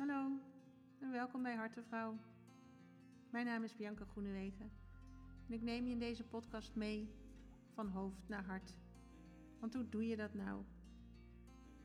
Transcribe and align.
Hallo 0.00 0.38
en 1.00 1.10
welkom 1.10 1.42
bij 1.42 1.54
Hartenvrouw. 1.54 2.18
Mijn 3.30 3.46
naam 3.46 3.62
is 3.62 3.76
Bianca 3.76 4.04
Groenewegen 4.04 4.70
en 5.46 5.52
ik 5.52 5.62
neem 5.62 5.86
je 5.86 5.92
in 5.92 5.98
deze 5.98 6.24
podcast 6.24 6.74
mee 6.74 7.08
van 7.74 7.88
hoofd 7.88 8.28
naar 8.28 8.44
hart. 8.44 8.76
Want 9.58 9.74
hoe 9.74 9.88
doe 9.88 10.06
je 10.06 10.16
dat 10.16 10.34
nou? 10.34 10.62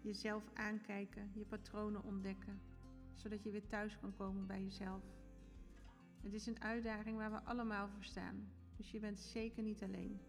Jezelf 0.01 0.43
aankijken, 0.53 1.31
je 1.33 1.45
patronen 1.45 2.03
ontdekken, 2.03 2.61
zodat 3.13 3.43
je 3.43 3.51
weer 3.51 3.67
thuis 3.67 3.99
kan 3.99 4.15
komen 4.15 4.47
bij 4.47 4.63
jezelf. 4.63 5.03
Het 6.21 6.33
is 6.33 6.45
een 6.45 6.61
uitdaging 6.61 7.17
waar 7.17 7.31
we 7.31 7.43
allemaal 7.43 7.87
voor 7.87 8.03
staan, 8.03 8.51
dus 8.77 8.91
je 8.91 8.99
bent 8.99 9.19
zeker 9.19 9.63
niet 9.63 9.83
alleen. 9.83 10.19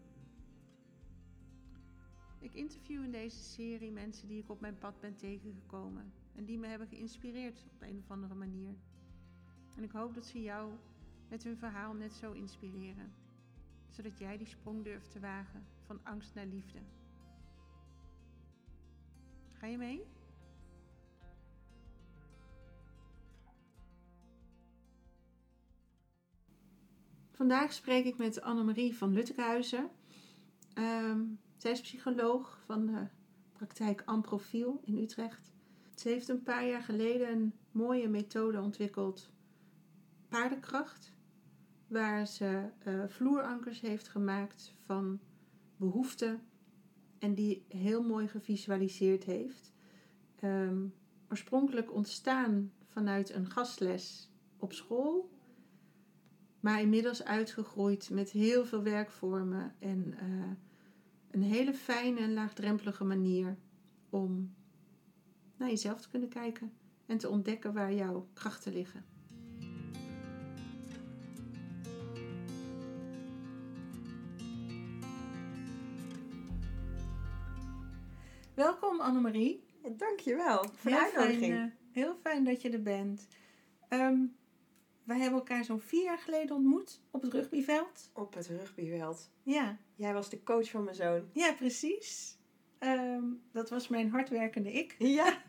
Ik 2.39 2.53
interview 2.53 3.03
in 3.03 3.11
deze 3.11 3.43
serie 3.43 3.91
mensen 3.91 4.27
die 4.27 4.43
ik 4.43 4.49
op 4.49 4.59
mijn 4.59 4.77
pad 4.77 4.99
ben 4.99 5.15
tegengekomen 5.15 6.13
en 6.37 6.45
die 6.45 6.57
me 6.57 6.67
hebben 6.67 6.87
geïnspireerd 6.87 7.65
op 7.73 7.81
een 7.81 7.97
of 7.97 8.11
andere 8.11 8.35
manier. 8.35 8.75
En 9.75 9.83
ik 9.83 9.91
hoop 9.91 10.13
dat 10.13 10.25
ze 10.25 10.41
jou 10.41 10.71
met 11.29 11.43
hun 11.43 11.57
verhaal 11.57 11.93
net 11.93 12.13
zo 12.13 12.31
inspireren, 12.31 13.13
zodat 13.89 14.17
jij 14.17 14.37
die 14.37 14.47
sprong 14.47 14.83
durft 14.83 15.11
te 15.11 15.19
wagen 15.19 15.65
van 15.85 15.99
angst 16.03 16.33
naar 16.33 16.45
liefde. 16.45 16.79
Ga 19.51 19.67
je 19.67 19.77
mee? 19.77 20.05
Vandaag 27.31 27.73
spreek 27.73 28.05
ik 28.05 28.17
met 28.17 28.41
Annemarie 28.41 28.97
van 28.97 29.13
Luttekhuizen. 29.13 29.89
Um, 30.77 31.39
zij 31.57 31.71
is 31.71 31.81
psycholoog 31.81 32.59
van 32.65 32.85
de 32.85 33.07
praktijk 33.51 34.01
Amprofiel 34.05 34.81
in 34.83 34.97
Utrecht. 34.97 35.56
Ze 35.97 36.09
heeft 36.09 36.27
een 36.27 36.43
paar 36.43 36.67
jaar 36.67 36.81
geleden 36.81 37.31
een 37.31 37.53
mooie 37.71 38.07
methode 38.07 38.61
ontwikkeld, 38.61 39.29
paardenkracht, 40.29 41.13
waar 41.87 42.27
ze 42.27 42.69
uh, 42.87 43.03
vloerankers 43.07 43.81
heeft 43.81 44.07
gemaakt 44.07 44.73
van 44.85 45.19
behoeften 45.77 46.41
en 47.19 47.33
die 47.33 47.65
heel 47.67 48.03
mooi 48.03 48.27
gevisualiseerd 48.27 49.23
heeft. 49.23 49.73
Um, 50.43 50.93
oorspronkelijk 51.29 51.93
ontstaan 51.93 52.71
vanuit 52.87 53.33
een 53.33 53.51
gastles 53.51 54.31
op 54.57 54.73
school, 54.73 55.29
maar 56.59 56.81
inmiddels 56.81 57.23
uitgegroeid 57.23 58.09
met 58.09 58.29
heel 58.29 58.65
veel 58.65 58.83
werkvormen 58.83 59.75
en 59.79 60.13
uh, 60.23 60.51
een 61.31 61.43
hele 61.43 61.73
fijne 61.73 62.19
en 62.19 62.33
laagdrempelige 62.33 63.03
manier 63.03 63.57
om 64.09 64.55
naar 65.57 65.69
jezelf 65.69 66.01
te 66.01 66.09
kunnen 66.09 66.29
kijken 66.29 66.73
en 67.05 67.17
te 67.17 67.29
ontdekken 67.29 67.73
waar 67.73 67.93
jouw 67.93 68.27
krachten 68.33 68.73
liggen. 68.73 69.05
Welkom 78.53 78.99
Annemarie. 78.99 79.63
Dankjewel 79.97 80.65
voor 80.73 80.91
de 80.91 80.99
uitnodiging. 80.99 81.53
Fijn, 81.53 81.65
uh, 81.65 81.71
heel 81.91 82.15
fijn 82.21 82.43
dat 82.43 82.61
je 82.61 82.69
er 82.69 82.81
bent. 82.81 83.27
Um, 83.89 84.35
wij 85.03 85.17
hebben 85.17 85.39
elkaar 85.39 85.63
zo'n 85.63 85.79
vier 85.79 86.03
jaar 86.03 86.17
geleden 86.17 86.55
ontmoet 86.55 87.01
op 87.11 87.21
het 87.21 87.33
rugbyveld. 87.33 88.09
Op 88.13 88.33
het 88.33 88.47
rugbyveld. 88.47 89.29
Ja. 89.43 89.77
Jij 89.95 90.13
was 90.13 90.29
de 90.29 90.43
coach 90.43 90.69
van 90.69 90.83
mijn 90.83 90.95
zoon. 90.95 91.29
Ja, 91.33 91.53
precies. 91.53 92.36
Um, 92.79 93.41
dat 93.51 93.69
was 93.69 93.87
mijn 93.87 94.09
hardwerkende 94.09 94.71
ik. 94.71 94.95
Ja. 94.97 95.41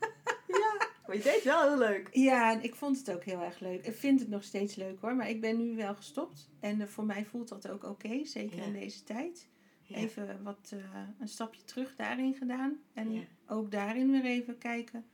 ja. 0.46 0.88
Maar 1.06 1.16
je 1.16 1.22
deed 1.22 1.44
wel 1.44 1.68
heel 1.68 1.78
leuk. 1.78 2.08
Ja, 2.12 2.52
en 2.52 2.62
ik 2.62 2.74
vond 2.74 2.98
het 2.98 3.10
ook 3.10 3.24
heel 3.24 3.42
erg 3.42 3.60
leuk. 3.60 3.86
Ik 3.86 3.94
vind 3.94 4.20
het 4.20 4.28
nog 4.28 4.44
steeds 4.44 4.74
leuk 4.74 5.00
hoor. 5.00 5.16
Maar 5.16 5.28
ik 5.28 5.40
ben 5.40 5.56
nu 5.56 5.76
wel 5.76 5.94
gestopt. 5.94 6.50
En 6.60 6.80
uh, 6.80 6.86
voor 6.86 7.04
mij 7.04 7.24
voelt 7.24 7.48
dat 7.48 7.68
ook 7.68 7.84
oké. 7.84 8.06
Okay, 8.06 8.24
zeker 8.24 8.56
ja. 8.56 8.64
in 8.64 8.72
deze 8.72 9.04
tijd. 9.04 9.48
Ja. 9.82 9.96
Even 9.96 10.42
wat, 10.42 10.70
uh, 10.74 10.80
een 11.18 11.28
stapje 11.28 11.64
terug 11.64 11.96
daarin 11.96 12.34
gedaan. 12.34 12.78
En 12.92 13.12
ja. 13.12 13.22
ook 13.46 13.70
daarin 13.70 14.10
weer 14.10 14.24
even 14.24 14.58
kijken 14.58 15.04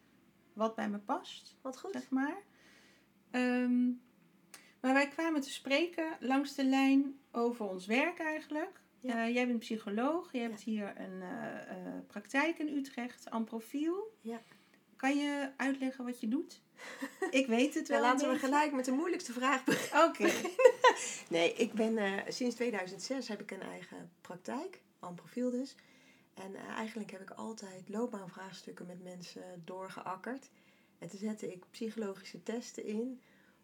wat 0.53 0.75
bij 0.75 0.89
me 0.89 0.99
past. 0.99 1.57
Wat 1.61 1.79
goed. 1.79 1.93
Zeg 1.93 2.11
maar. 2.11 2.37
Um, 3.31 4.03
maar 4.81 4.93
wij 4.93 5.09
kwamen 5.09 5.41
te 5.41 5.51
spreken 5.51 6.17
langs 6.21 6.55
de 6.55 6.65
lijn 6.65 7.19
over 7.33 7.69
ons 7.69 7.87
werk 7.87 8.19
eigenlijk. 8.19 8.81
Ja. 9.05 9.27
Uh, 9.27 9.35
jij 9.35 9.47
bent 9.47 9.59
psycholoog. 9.59 10.33
Je 10.33 10.39
hebt 10.39 10.63
ja. 10.63 10.71
hier 10.71 10.93
een 11.01 11.21
uh, 11.21 11.29
uh, 11.79 11.93
praktijk 12.07 12.59
in 12.59 12.77
Utrecht, 12.77 13.31
Amprofiel. 13.31 14.15
Ja. 14.21 14.43
Kan 14.97 15.17
je 15.17 15.51
uitleggen 15.57 16.05
wat 16.05 16.21
je 16.21 16.29
doet? 16.29 16.61
Ik 17.31 17.47
weet 17.47 17.75
het 17.75 17.89
wel. 17.89 18.03
Ja, 18.03 18.03
laten 18.03 18.31
we 18.31 18.39
gelijk 18.39 18.73
met 18.73 18.85
de 18.85 18.93
moeilijkste 18.93 19.33
vraag 19.33 19.65
beginnen. 19.65 20.09
Oké. 20.09 20.23
Okay. 20.23 20.55
nee, 21.29 21.53
ik 21.53 21.73
ben 21.73 22.25
sinds 22.29 22.55
2006 22.55 23.29
heb 23.29 23.41
ik 23.41 23.51
een 23.51 23.63
eigen 23.63 24.11
praktijk, 24.21 24.81
Amprofiel 24.99 25.51
dus. 25.51 25.77
En 26.35 26.55
eigenlijk 26.55 27.11
heb 27.11 27.21
ik 27.21 27.31
altijd 27.31 27.89
loopbaanvraagstukken 27.89 28.87
met 28.87 29.03
mensen 29.03 29.63
doorgeakkerd. 29.65 30.51
En 30.99 31.09
toen 31.09 31.19
zette 31.19 31.53
ik 31.53 31.65
psychologische 31.71 32.43
testen 32.43 32.85
in 32.85 33.21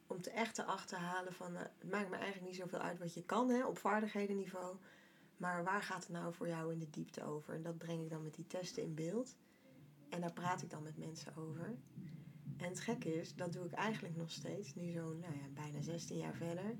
om 0.07 0.21
te 0.21 0.31
echt 0.31 0.55
te 0.55 0.65
achterhalen 0.65 1.33
van 1.33 1.57
het 1.57 1.91
maakt 1.91 2.11
me 2.11 2.17
eigenlijk 2.17 2.47
niet 2.47 2.61
zoveel 2.61 2.79
uit 2.79 2.99
wat 2.99 3.15
je 3.15 3.25
kan 3.25 3.49
hè, 3.49 3.65
op 3.65 3.79
vaardighedenniveau. 3.79 4.77
Maar 5.41 5.65
waar 5.65 5.83
gaat 5.83 6.03
het 6.03 6.13
nou 6.13 6.35
voor 6.35 6.49
jou 6.49 6.73
in 6.73 6.79
de 6.79 6.91
diepte 6.91 7.25
over? 7.25 7.55
En 7.55 7.63
dat 7.63 7.79
breng 7.79 8.03
ik 8.03 8.11
dan 8.11 8.23
met 8.23 8.35
die 8.35 8.47
testen 8.47 8.83
in 8.83 8.95
beeld. 8.95 9.37
En 10.09 10.21
daar 10.21 10.33
praat 10.33 10.63
ik 10.63 10.71
dan 10.71 10.83
met 10.83 10.99
mensen 10.99 11.37
over. 11.37 11.75
En 12.57 12.69
het 12.69 12.81
gekke 12.81 13.15
is, 13.15 13.35
dat 13.35 13.53
doe 13.53 13.65
ik 13.65 13.73
eigenlijk 13.73 14.17
nog 14.17 14.31
steeds, 14.31 14.75
nu 14.75 14.91
zo'n 14.91 15.19
nou 15.19 15.35
ja, 15.35 15.49
bijna 15.55 15.81
16 15.81 16.17
jaar 16.17 16.35
verder. 16.35 16.77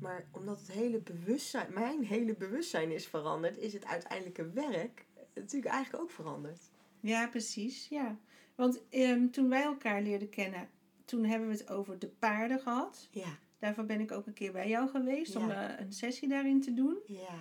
Maar 0.00 0.28
omdat 0.30 0.58
het 0.58 0.70
hele 0.70 1.00
bewustzijn, 1.00 1.72
mijn 1.72 2.04
hele 2.04 2.34
bewustzijn 2.34 2.90
is 2.90 3.06
veranderd, 3.06 3.58
is 3.58 3.72
het 3.72 3.84
uiteindelijke 3.84 4.50
werk 4.50 5.06
natuurlijk 5.34 5.72
eigenlijk 5.72 6.02
ook 6.02 6.10
veranderd. 6.10 6.70
Ja, 7.00 7.28
precies. 7.28 7.88
Ja. 7.88 8.18
Want 8.54 8.82
um, 8.90 9.30
toen 9.30 9.48
wij 9.48 9.62
elkaar 9.62 10.02
leerden 10.02 10.28
kennen, 10.28 10.68
toen 11.04 11.24
hebben 11.24 11.48
we 11.48 11.54
het 11.54 11.70
over 11.70 11.98
de 11.98 12.08
paarden 12.08 12.60
gehad. 12.60 13.08
Ja. 13.10 13.38
Daarvoor 13.58 13.84
ben 13.84 14.00
ik 14.00 14.12
ook 14.12 14.26
een 14.26 14.32
keer 14.32 14.52
bij 14.52 14.68
jou 14.68 14.88
geweest 14.88 15.32
ja. 15.32 15.40
om 15.40 15.50
uh, 15.50 15.68
een 15.78 15.92
sessie 15.92 16.28
daarin 16.28 16.60
te 16.60 16.74
doen. 16.74 16.98
Ja. 17.06 17.38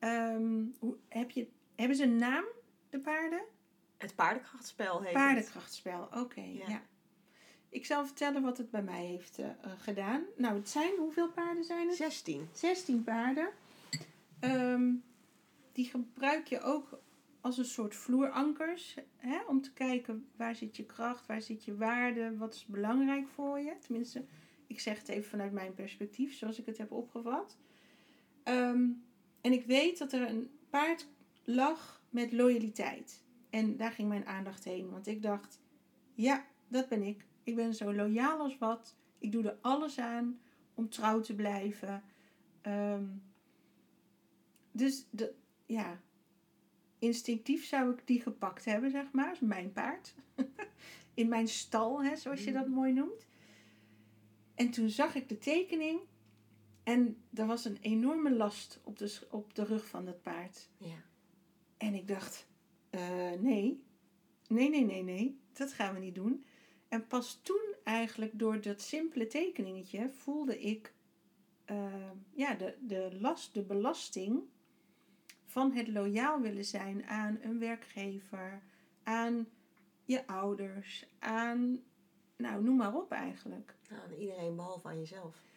Um, 0.00 0.74
hoe, 0.78 0.96
heb 1.08 1.30
je, 1.30 1.48
hebben 1.74 1.96
ze 1.96 2.02
een 2.02 2.16
naam, 2.16 2.44
de 2.90 3.00
paarden? 3.00 3.42
Het 3.96 4.14
paardenkrachtspel 4.14 5.02
heet 5.02 5.12
Paardenkrachtspel, 5.12 6.02
oké. 6.02 6.18
Okay, 6.18 6.54
ja. 6.54 6.68
ja. 6.68 6.82
Ik 7.68 7.86
zal 7.86 8.06
vertellen 8.06 8.42
wat 8.42 8.58
het 8.58 8.70
bij 8.70 8.82
mij 8.82 9.04
heeft 9.04 9.38
uh, 9.38 9.46
gedaan. 9.78 10.22
Nou, 10.36 10.54
het 10.54 10.68
zijn, 10.68 10.92
hoeveel 10.98 11.30
paarden 11.30 11.64
zijn 11.64 11.88
het? 11.88 11.96
16. 11.96 12.48
16 12.52 13.04
paarden. 13.04 13.48
Um, 14.40 15.04
die 15.72 15.84
gebruik 15.84 16.46
je 16.46 16.60
ook 16.60 17.00
als 17.40 17.58
een 17.58 17.64
soort 17.64 17.94
vloerankers. 17.94 18.96
Hè, 19.16 19.40
om 19.46 19.62
te 19.62 19.72
kijken 19.72 20.28
waar 20.36 20.54
zit 20.54 20.76
je 20.76 20.84
kracht, 20.84 21.26
waar 21.26 21.42
zit 21.42 21.64
je 21.64 21.76
waarde, 21.76 22.36
wat 22.36 22.54
is 22.54 22.66
belangrijk 22.66 23.28
voor 23.28 23.58
je. 23.58 23.76
Tenminste, 23.80 24.24
ik 24.66 24.80
zeg 24.80 24.98
het 24.98 25.08
even 25.08 25.30
vanuit 25.30 25.52
mijn 25.52 25.74
perspectief, 25.74 26.34
zoals 26.34 26.58
ik 26.58 26.66
het 26.66 26.78
heb 26.78 26.92
opgevat. 26.92 27.58
Um, 28.44 29.04
en 29.40 29.52
ik 29.52 29.66
weet 29.66 29.98
dat 29.98 30.12
er 30.12 30.28
een 30.28 30.50
paard 30.70 31.08
lag 31.44 32.02
met 32.10 32.32
loyaliteit. 32.32 33.24
En 33.50 33.76
daar 33.76 33.92
ging 33.92 34.08
mijn 34.08 34.26
aandacht 34.26 34.64
heen. 34.64 34.90
Want 34.90 35.06
ik 35.06 35.22
dacht, 35.22 35.60
ja, 36.14 36.46
dat 36.68 36.88
ben 36.88 37.02
ik. 37.02 37.26
Ik 37.42 37.54
ben 37.54 37.74
zo 37.74 37.94
loyaal 37.94 38.38
als 38.38 38.58
wat. 38.58 38.96
Ik 39.18 39.32
doe 39.32 39.44
er 39.44 39.58
alles 39.60 39.98
aan 39.98 40.40
om 40.74 40.88
trouw 40.88 41.20
te 41.20 41.34
blijven. 41.34 42.02
Um, 42.62 43.22
dus 44.72 45.06
de, 45.10 45.34
ja, 45.66 46.00
instinctief 46.98 47.66
zou 47.66 47.92
ik 47.92 48.06
die 48.06 48.20
gepakt 48.20 48.64
hebben, 48.64 48.90
zeg 48.90 49.12
maar. 49.12 49.36
Mijn 49.40 49.72
paard. 49.72 50.14
In 51.14 51.28
mijn 51.28 51.48
stal, 51.48 52.02
hè, 52.02 52.16
zoals 52.16 52.44
je 52.44 52.52
dat 52.52 52.68
mooi 52.68 52.92
noemt. 52.92 53.26
En 54.54 54.70
toen 54.70 54.88
zag 54.88 55.14
ik 55.14 55.28
de 55.28 55.38
tekening. 55.38 56.00
En 56.90 57.22
er 57.34 57.46
was 57.46 57.64
een 57.64 57.78
enorme 57.80 58.32
last 58.32 58.80
op 58.84 58.98
de, 58.98 59.18
op 59.30 59.54
de 59.54 59.64
rug 59.64 59.86
van 59.86 60.06
het 60.06 60.22
paard. 60.22 60.68
Ja. 60.76 61.02
En 61.76 61.94
ik 61.94 62.08
dacht, 62.08 62.46
uh, 62.90 63.32
nee. 63.38 63.84
Nee, 64.48 64.70
nee, 64.70 64.84
nee, 64.84 65.02
nee. 65.02 65.40
Dat 65.52 65.72
gaan 65.72 65.94
we 65.94 66.00
niet 66.00 66.14
doen. 66.14 66.44
En 66.88 67.06
pas 67.06 67.40
toen 67.42 67.74
eigenlijk 67.84 68.38
door 68.38 68.60
dat 68.60 68.80
simpele 68.80 69.26
tekeningetje 69.26 70.10
voelde 70.10 70.60
ik 70.60 70.94
uh, 71.70 72.10
ja, 72.32 72.54
de, 72.54 72.76
de 72.80 73.16
last, 73.20 73.54
de 73.54 73.62
belasting 73.62 74.42
van 75.44 75.72
het 75.72 75.88
loyaal 75.88 76.40
willen 76.40 76.64
zijn 76.64 77.06
aan 77.06 77.38
een 77.42 77.58
werkgever, 77.58 78.62
aan 79.02 79.48
je 80.04 80.26
ouders, 80.26 81.06
aan, 81.18 81.82
nou 82.36 82.62
noem 82.62 82.76
maar 82.76 82.94
op 82.94 83.12
eigenlijk. 83.12 83.74
Aan 83.90 84.12
iedereen 84.18 84.56
behalve 84.56 84.88
aan 84.88 84.98
jezelf. 84.98 85.48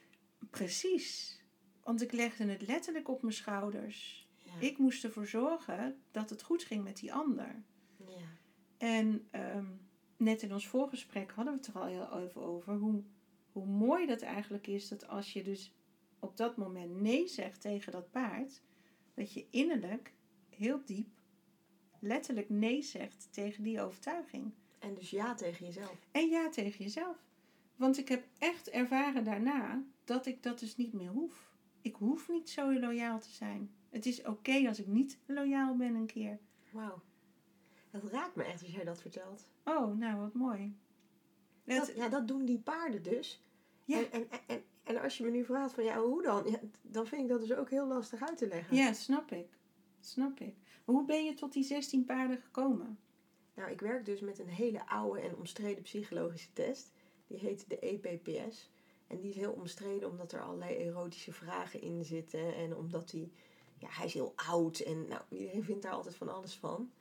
Precies. 0.50 1.42
Want 1.84 2.02
ik 2.02 2.12
legde 2.12 2.46
het 2.46 2.68
letterlijk 2.68 3.10
op 3.10 3.22
mijn 3.22 3.34
schouders. 3.34 4.28
Ja. 4.38 4.52
Ik 4.60 4.78
moest 4.78 5.04
ervoor 5.04 5.28
zorgen 5.28 6.02
dat 6.12 6.30
het 6.30 6.44
goed 6.44 6.64
ging 6.64 6.84
met 6.84 6.98
die 6.98 7.14
ander. 7.14 7.64
Ja. 7.98 8.38
En 8.78 9.28
um, 9.32 9.90
net 10.18 10.42
in 10.42 10.54
ons 10.54 10.68
voorgesprek 10.68 11.32
hadden 11.32 11.54
we 11.54 11.60
het 11.60 11.68
er 11.68 11.82
al 11.82 11.88
heel 11.88 12.20
even 12.20 12.42
over. 12.42 12.76
Hoe, 12.76 13.04
hoe 13.52 13.66
mooi 13.66 14.06
dat 14.06 14.22
eigenlijk 14.22 14.68
is 14.68 14.88
dat 14.88 15.08
als 15.08 15.34
je 15.34 15.44
dus 15.44 15.74
op 16.20 16.38
dat 16.38 16.58
moment 16.58 17.02
nee 17.02 17.28
zegt 17.28 17.62
tegen 17.62 17.92
dat 17.92 18.12
paard. 18.12 18.62
Dat 19.14 19.34
je 19.34 19.48
innerlijk 19.50 20.14
heel 20.50 20.82
diep 20.86 21.08
letterlijk 22.04 22.50
nee 22.50 22.82
zegt 22.82 23.28
tegen 23.32 23.64
die 23.64 23.82
overtuiging. 23.82 24.54
En 24.80 24.94
dus 24.94 25.10
ja 25.10 25.34
tegen 25.34 25.66
jezelf. 25.66 26.08
En 26.12 26.30
ja 26.30 26.50
tegen 26.50 26.84
jezelf. 26.84 27.18
Want 27.76 27.98
ik 27.98 28.08
heb 28.08 28.28
echt 28.38 28.70
ervaren 28.70 29.24
daarna 29.24 29.84
dat 30.04 30.26
ik 30.26 30.44
dat 30.44 30.60
dus 30.60 30.76
niet 30.76 30.94
meer 30.94 31.10
hoef. 31.10 31.52
Ik 31.82 31.96
hoef 31.96 32.30
niet 32.30 32.50
zo 32.50 32.80
loyaal 32.80 33.20
te 33.20 33.30
zijn. 33.30 33.72
Het 33.90 34.06
is 34.06 34.24
oké 34.24 34.68
als 34.68 34.80
ik 34.80 34.88
niet 34.88 35.18
loyaal 35.26 35.76
ben 35.76 35.96
een 35.96 36.06
keer. 36.06 36.40
Wauw. 36.72 37.02
Dat 37.92 38.04
raakt 38.04 38.36
me 38.36 38.44
echt 38.44 38.62
als 38.62 38.72
jij 38.72 38.84
dat 38.84 39.02
vertelt. 39.02 39.48
Oh, 39.64 39.98
nou 39.98 40.20
wat 40.20 40.34
mooi. 40.34 40.76
Dat, 41.64 41.94
ja, 41.96 42.10
dat 42.10 42.28
doen 42.28 42.46
die 42.46 42.60
paarden 42.60 43.04
dus. 43.04 43.42
Ja. 43.86 43.98
En, 43.98 44.12
en, 44.12 44.28
en, 44.48 44.64
en 44.84 45.02
als 45.02 45.18
je 45.18 45.24
me 45.24 45.30
nu 45.30 45.46
vraagt 45.46 45.74
van 45.74 45.84
ja, 45.84 46.00
hoe 46.00 46.22
dan? 46.22 46.50
Ja, 46.50 46.60
dan 46.82 47.08
vind 47.08 47.22
ik 47.22 47.28
dat 47.28 47.40
dus 47.40 47.54
ook 47.54 47.70
heel 47.70 47.88
lastig 47.88 48.22
uit 48.22 48.38
te 48.38 48.48
leggen. 48.48 48.76
Ja, 48.76 48.94
snap 48.94 49.32
ik. 49.32 49.48
Snap 50.00 50.40
ik. 50.40 50.56
Maar 50.86 50.96
hoe 50.96 51.06
ben 51.06 51.26
je 51.26 51.34
tot 51.34 51.54
die 51.54 51.64
16 51.64 52.06
paarden 52.06 52.38
gekomen? 52.38 53.00
Nou, 53.56 53.72
ik 53.72 53.82
werk 53.82 54.06
dus 54.06 54.20
met 54.20 54.40
een 54.40 54.48
hele 54.48 54.88
oude 54.88 55.22
en 55.22 55.36
omstreden 55.36 55.84
psychologische 55.84 56.54
test. 56.54 56.92
Die 57.28 57.40
heet 57.40 57.70
de 57.70 57.80
EPPS. 57.80 58.70
En 59.08 59.20
die 59.20 59.30
is 59.30 59.36
heel 59.36 59.52
omstreden 59.52 60.10
omdat 60.10 60.32
er 60.32 60.42
allerlei 60.42 60.76
erotische 60.76 61.34
vragen 61.34 61.82
in 61.82 62.06
zitten. 62.06 62.56
En 62.56 62.76
omdat 62.76 63.10
die, 63.10 63.32
ja, 63.78 63.88
hij 63.90 64.06
is 64.06 64.14
heel 64.14 64.34
oud 64.36 64.80
en 64.80 65.08
nou, 65.08 65.22
iedereen 65.30 65.64
vindt 65.64 65.82
daar 65.82 65.92
altijd 65.92 66.16
van 66.16 66.34
alles 66.34 66.56
van. 66.56 66.92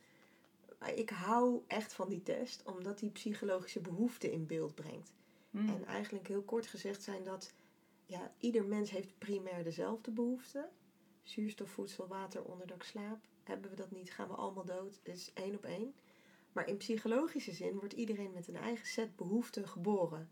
Maar 0.78 0.94
ik 0.94 1.10
hou 1.10 1.62
echt 1.66 1.92
van 1.92 2.08
die 2.08 2.22
test, 2.22 2.62
omdat 2.64 2.98
die 2.98 3.10
psychologische 3.10 3.80
behoeften 3.80 4.32
in 4.32 4.46
beeld 4.46 4.74
brengt. 4.74 5.12
Hmm. 5.50 5.68
En 5.68 5.84
eigenlijk 5.84 6.28
heel 6.28 6.42
kort 6.42 6.66
gezegd 6.66 7.02
zijn 7.02 7.24
dat 7.24 7.52
ja, 8.06 8.32
ieder 8.38 8.64
mens 8.64 8.90
heeft 8.90 9.18
primair 9.18 9.64
dezelfde 9.64 10.10
behoeften. 10.10 10.68
Zuurstof, 11.22 11.70
voedsel, 11.70 12.06
water, 12.06 12.44
onderdak, 12.44 12.82
slaap. 12.82 13.18
Hebben 13.42 13.70
we 13.70 13.76
dat 13.76 13.90
niet, 13.90 14.10
gaan 14.10 14.28
we 14.28 14.34
allemaal 14.34 14.64
dood. 14.64 15.00
Het 15.02 15.14
is 15.14 15.30
één 15.34 15.54
op 15.54 15.64
één. 15.64 15.94
Maar 16.52 16.68
in 16.68 16.76
psychologische 16.76 17.52
zin 17.52 17.78
wordt 17.78 17.92
iedereen 17.92 18.32
met 18.32 18.48
een 18.48 18.56
eigen 18.56 18.86
set 18.86 19.16
behoeften 19.16 19.68
geboren. 19.68 20.28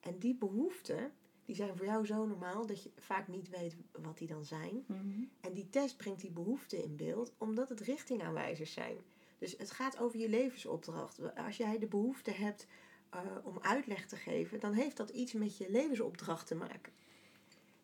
En 0.00 0.18
die 0.18 0.34
behoeften, 0.34 1.12
die 1.44 1.54
zijn 1.54 1.76
voor 1.76 1.86
jou 1.86 2.06
zo 2.06 2.26
normaal 2.26 2.66
dat 2.66 2.82
je 2.82 2.90
vaak 2.96 3.28
niet 3.28 3.48
weet 3.48 3.76
wat 3.92 4.18
die 4.18 4.28
dan 4.28 4.44
zijn. 4.44 4.84
Mhm. 4.86 5.24
En 5.40 5.52
die 5.52 5.70
test 5.70 5.96
brengt 5.96 6.20
die 6.20 6.30
behoeften 6.30 6.82
in 6.82 6.96
beeld, 6.96 7.32
omdat 7.38 7.68
het 7.68 7.80
richtingaanwijzers 7.80 8.72
zijn. 8.72 8.96
Dus 9.38 9.54
het 9.58 9.70
gaat 9.70 9.98
over 9.98 10.18
je 10.18 10.28
levensopdracht. 10.28 11.36
Als 11.36 11.56
jij 11.56 11.78
de 11.78 11.86
behoefte 11.86 12.30
hebt 12.30 12.66
eh, 13.10 13.20
om 13.42 13.58
uitleg 13.60 14.06
te 14.06 14.16
geven, 14.16 14.60
dan 14.60 14.72
heeft 14.72 14.96
dat 14.96 15.10
iets 15.10 15.32
met 15.32 15.56
je 15.56 15.70
levensopdracht 15.70 16.46
te 16.46 16.54
maken. 16.54 16.92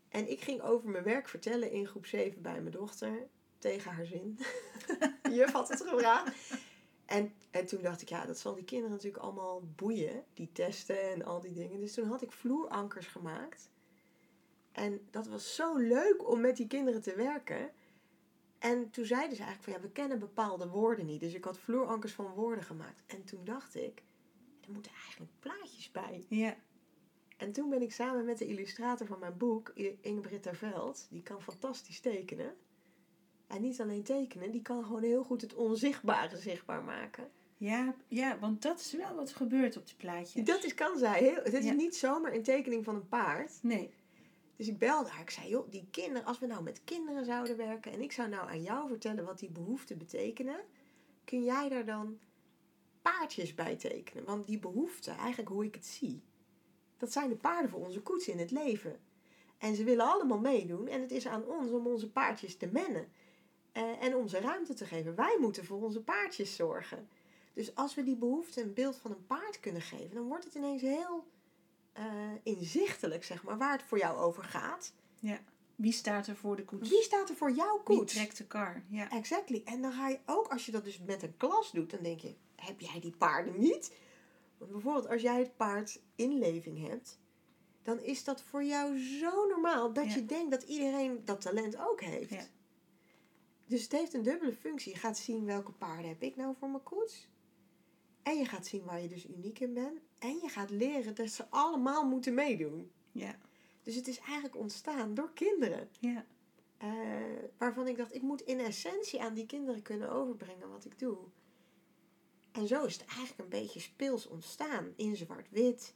En 0.08 0.30
ik 0.30 0.40
ging 0.40 0.60
over 0.60 0.90
mijn 0.90 1.04
werk 1.04 1.28
vertellen 1.28 1.70
in 1.70 1.86
groep 1.86 2.06
7 2.06 2.42
bij 2.42 2.60
mijn 2.60 2.74
dochter, 2.74 3.26
tegen 3.58 3.92
haar 3.92 4.06
zin. 4.06 4.38
Juf 5.36 5.52
had 5.52 5.68
het 5.68 5.82
gevraagd. 5.86 6.54
En, 7.06 7.32
en 7.50 7.66
toen 7.66 7.82
dacht 7.82 8.02
ik, 8.02 8.08
ja, 8.08 8.26
dat 8.26 8.38
zal 8.38 8.54
die 8.54 8.64
kinderen 8.64 8.92
natuurlijk 8.92 9.22
allemaal 9.22 9.62
boeien, 9.76 10.24
die 10.34 10.52
testen 10.52 11.10
en 11.12 11.24
al 11.24 11.40
die 11.40 11.52
dingen. 11.52 11.80
Dus 11.80 11.94
toen 11.94 12.08
had 12.08 12.22
ik 12.22 12.32
vloerankers 12.32 13.06
gemaakt. 13.06 13.70
En 14.72 15.06
dat 15.10 15.26
was 15.26 15.54
zo 15.54 15.76
leuk 15.76 16.28
om 16.28 16.40
met 16.40 16.56
die 16.56 16.66
kinderen 16.66 17.02
te 17.02 17.14
werken. 17.14 17.70
En 18.58 18.90
toen 18.90 19.04
zeiden 19.04 19.36
ze 19.36 19.42
eigenlijk 19.42 19.72
van, 19.72 19.82
ja, 19.82 19.88
we 19.88 19.92
kennen 19.92 20.18
bepaalde 20.18 20.68
woorden 20.68 21.06
niet. 21.06 21.20
Dus 21.20 21.34
ik 21.34 21.44
had 21.44 21.58
vloerankers 21.58 22.12
van 22.12 22.32
woorden 22.32 22.64
gemaakt. 22.64 23.02
En 23.06 23.24
toen 23.24 23.44
dacht 23.44 23.74
ik, 23.74 24.02
er 24.60 24.72
moeten 24.72 24.92
eigenlijk 24.92 25.32
plaatjes 25.38 25.90
bij. 25.90 26.24
Ja. 26.28 26.56
En 27.36 27.52
toen 27.52 27.68
ben 27.68 27.82
ik 27.82 27.92
samen 27.92 28.24
met 28.24 28.38
de 28.38 28.46
illustrator 28.46 29.06
van 29.06 29.18
mijn 29.18 29.36
boek, 29.36 29.72
I- 29.76 29.98
Ingeborg 30.00 30.40
ter 30.40 30.56
Veld, 30.56 31.06
die 31.10 31.22
kan 31.22 31.42
fantastisch 31.42 32.00
tekenen. 32.00 32.56
En 33.46 33.60
niet 33.62 33.80
alleen 33.80 34.02
tekenen, 34.02 34.50
die 34.50 34.62
kan 34.62 34.84
gewoon 34.84 35.02
heel 35.02 35.24
goed 35.24 35.40
het 35.40 35.54
onzichtbare 35.54 36.36
zichtbaar 36.36 36.82
maken. 36.82 37.30
Ja, 37.56 37.94
ja, 38.08 38.38
want 38.38 38.62
dat 38.62 38.80
is 38.80 38.92
wel 38.92 39.14
wat 39.14 39.32
gebeurt 39.32 39.76
op 39.76 39.86
de 39.86 39.94
plaatjes. 39.96 40.44
Dat 40.44 40.64
is, 40.64 40.74
kan 40.74 40.98
zij. 40.98 41.18
Heel, 41.18 41.34
het 41.42 41.52
is 41.52 41.64
Ja. 41.64 41.72
niet 41.72 41.96
zomaar 41.96 42.32
een 42.32 42.42
tekening 42.42 42.84
van 42.84 42.94
een 42.94 43.08
paard. 43.08 43.52
Nee. 43.62 43.90
Dus 44.56 44.68
ik 44.68 44.78
belde 44.78 45.08
haar. 45.08 45.20
Ik 45.20 45.30
zei, 45.30 45.48
joh, 45.48 45.70
die 45.70 45.86
kinderen, 45.90 46.24
als 46.24 46.38
we 46.38 46.46
nou 46.46 46.62
met 46.62 46.80
kinderen 46.84 47.24
zouden 47.24 47.56
werken 47.56 47.92
en 47.92 48.00
ik 48.00 48.12
zou 48.12 48.28
nou 48.28 48.48
aan 48.48 48.62
jou 48.62 48.88
vertellen 48.88 49.24
wat 49.24 49.38
die 49.38 49.50
behoeften 49.50 49.98
betekenen, 49.98 50.60
kun 51.24 51.44
jij 51.44 51.68
daar 51.68 51.84
dan 51.84 52.18
paardjes 53.02 53.54
bij 53.54 53.76
tekenen? 53.76 54.24
Want 54.24 54.46
die 54.46 54.58
behoeften, 54.58 55.16
eigenlijk 55.16 55.48
hoe 55.48 55.64
ik 55.64 55.74
het 55.74 55.86
zie, 55.86 56.22
dat 56.96 57.12
zijn 57.12 57.28
de 57.28 57.36
paarden 57.36 57.70
voor 57.70 57.84
onze 57.86 58.00
koets 58.00 58.28
in 58.28 58.38
het 58.38 58.50
leven. 58.50 59.00
En 59.58 59.74
ze 59.74 59.84
willen 59.84 60.06
allemaal 60.06 60.38
meedoen 60.38 60.88
en 60.88 61.00
het 61.00 61.10
is 61.10 61.26
aan 61.26 61.46
ons 61.46 61.70
om 61.70 61.86
onze 61.86 62.10
paardjes 62.10 62.56
te 62.56 62.66
mennen 62.66 63.08
en 64.00 64.14
om 64.16 64.28
ze 64.28 64.40
ruimte 64.40 64.74
te 64.74 64.84
geven. 64.86 65.14
Wij 65.14 65.36
moeten 65.40 65.64
voor 65.64 65.82
onze 65.82 66.00
paardjes 66.00 66.56
zorgen. 66.56 67.08
Dus 67.52 67.74
als 67.74 67.94
we 67.94 68.02
die 68.02 68.16
behoefte 68.16 68.62
een 68.62 68.74
beeld 68.74 68.96
van 68.96 69.10
een 69.10 69.26
paard 69.26 69.60
kunnen 69.60 69.82
geven, 69.82 70.14
dan 70.14 70.26
wordt 70.28 70.44
het 70.44 70.54
ineens 70.54 70.80
heel 70.82 71.24
eh, 71.92 72.04
inzichtelijk, 72.42 73.24
zeg 73.24 73.42
maar, 73.42 73.58
waar 73.58 73.72
het 73.72 73.82
voor 73.82 73.98
jou 73.98 74.18
over 74.18 74.44
gaat. 74.44 74.92
Wie 75.76 75.92
staat 75.92 76.26
er 76.26 76.36
voor 76.36 76.56
de 76.56 76.64
koets? 76.64 76.88
Wie 76.90 77.02
staat 77.02 77.28
er 77.28 77.36
voor 77.36 77.50
jouw 77.52 77.74
Wie 77.74 77.96
koets? 77.96 78.12
trekt 78.14 78.36
de 78.38 78.46
kar? 78.46 78.82
Ja. 78.88 79.10
Exactly. 79.10 79.62
En 79.64 79.82
dan 79.82 79.92
ga 79.92 80.08
je 80.08 80.18
ook, 80.26 80.48
als 80.48 80.66
je 80.66 80.72
dat 80.72 80.84
dus 80.84 81.00
met 81.06 81.22
een 81.22 81.36
klas 81.36 81.70
doet, 81.72 81.90
dan 81.90 82.02
denk 82.02 82.20
je, 82.20 82.34
heb 82.56 82.80
jij 82.80 83.00
die 83.00 83.16
paarden 83.16 83.58
niet? 83.60 83.92
Want 84.58 84.70
bijvoorbeeld, 84.70 85.08
als 85.08 85.22
jij 85.22 85.38
het 85.38 85.56
paard 85.56 86.00
inleving 86.14 86.88
hebt, 86.88 87.18
dan 87.82 88.00
is 88.00 88.24
dat 88.24 88.42
voor 88.42 88.64
jou 88.64 88.98
zo 88.98 89.46
normaal 89.46 89.92
dat 89.92 90.04
Ja. 90.06 90.14
je 90.14 90.24
denkt 90.26 90.50
dat 90.50 90.62
iedereen 90.62 91.24
dat 91.24 91.40
talent 91.40 91.76
ook 91.78 92.00
heeft. 92.00 92.30
Ja. 92.30 92.44
Dus 93.66 93.82
het 93.82 93.92
heeft 93.92 94.14
een 94.14 94.22
dubbele 94.22 94.52
functie. 94.52 94.92
Je 94.92 94.98
gaat 94.98 95.18
zien 95.18 95.44
welke 95.44 95.72
paarden 95.72 96.08
heb 96.08 96.22
ik 96.22 96.36
nou 96.36 96.54
voor 96.58 96.68
mijn 96.68 96.82
koets. 96.82 97.28
En 98.22 98.36
je 98.36 98.44
gaat 98.44 98.66
zien 98.66 98.84
waar 98.84 99.02
je 99.02 99.08
dus 99.08 99.28
uniek 99.28 99.58
in 99.58 99.74
bent. 99.74 100.00
En 100.18 100.38
je 100.42 100.48
gaat 100.48 100.70
leren 100.70 101.14
dat 101.14 101.28
ze 101.28 101.50
allemaal 101.50 102.08
moeten 102.08 102.34
meedoen. 102.34 102.90
Ja. 103.12 103.38
Dus 103.82 103.94
het 103.94 104.08
is 104.08 104.18
eigenlijk 104.18 104.56
ontstaan 104.56 105.14
door 105.14 105.32
kinderen. 105.32 105.88
Ja. 106.00 106.26
Eh, 106.76 106.90
waarvan 107.58 107.86
ik 107.86 107.96
dacht, 107.96 108.14
ik 108.14 108.22
moet 108.22 108.40
in 108.40 108.58
essentie 108.58 109.22
aan 109.22 109.34
die 109.34 109.46
kinderen 109.46 109.82
kunnen 109.82 110.10
overbrengen 110.10 110.70
wat 110.70 110.84
ik 110.84 110.98
doe. 110.98 111.18
En 112.52 112.66
zo 112.66 112.84
is 112.84 112.92
het 112.92 113.04
eigenlijk 113.04 113.38
een 113.38 113.60
beetje 113.60 113.80
speels 113.80 114.26
ontstaan. 114.26 114.92
In 114.96 115.16
zwart-wit. 115.16 115.94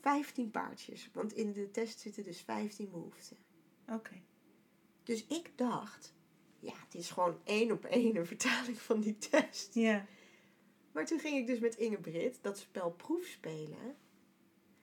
15 0.00 0.50
paardjes. 0.50 1.10
Want 1.12 1.32
in 1.32 1.52
de 1.52 1.70
test 1.70 2.00
zitten 2.00 2.22
dus 2.22 2.40
15 2.40 2.90
behoeften. 2.90 3.36
Oké. 3.88 4.22
Dus 5.02 5.26
ik 5.26 5.52
dacht, 5.56 6.14
is 6.98 7.10
gewoon 7.10 7.40
één 7.44 7.72
op 7.72 7.84
één 7.84 8.16
een 8.16 8.26
vertaling 8.26 8.78
van 8.80 9.00
die 9.00 9.18
test. 9.18 9.74
Ja. 9.74 10.06
Maar 10.92 11.06
toen 11.06 11.18
ging 11.20 11.36
ik 11.36 11.46
dus 11.46 11.58
met 11.58 11.76
Inge 11.76 11.98
Brit 11.98 12.38
dat 12.42 12.58
spel 12.58 12.90
proef 12.90 13.24
spelen. 13.24 13.96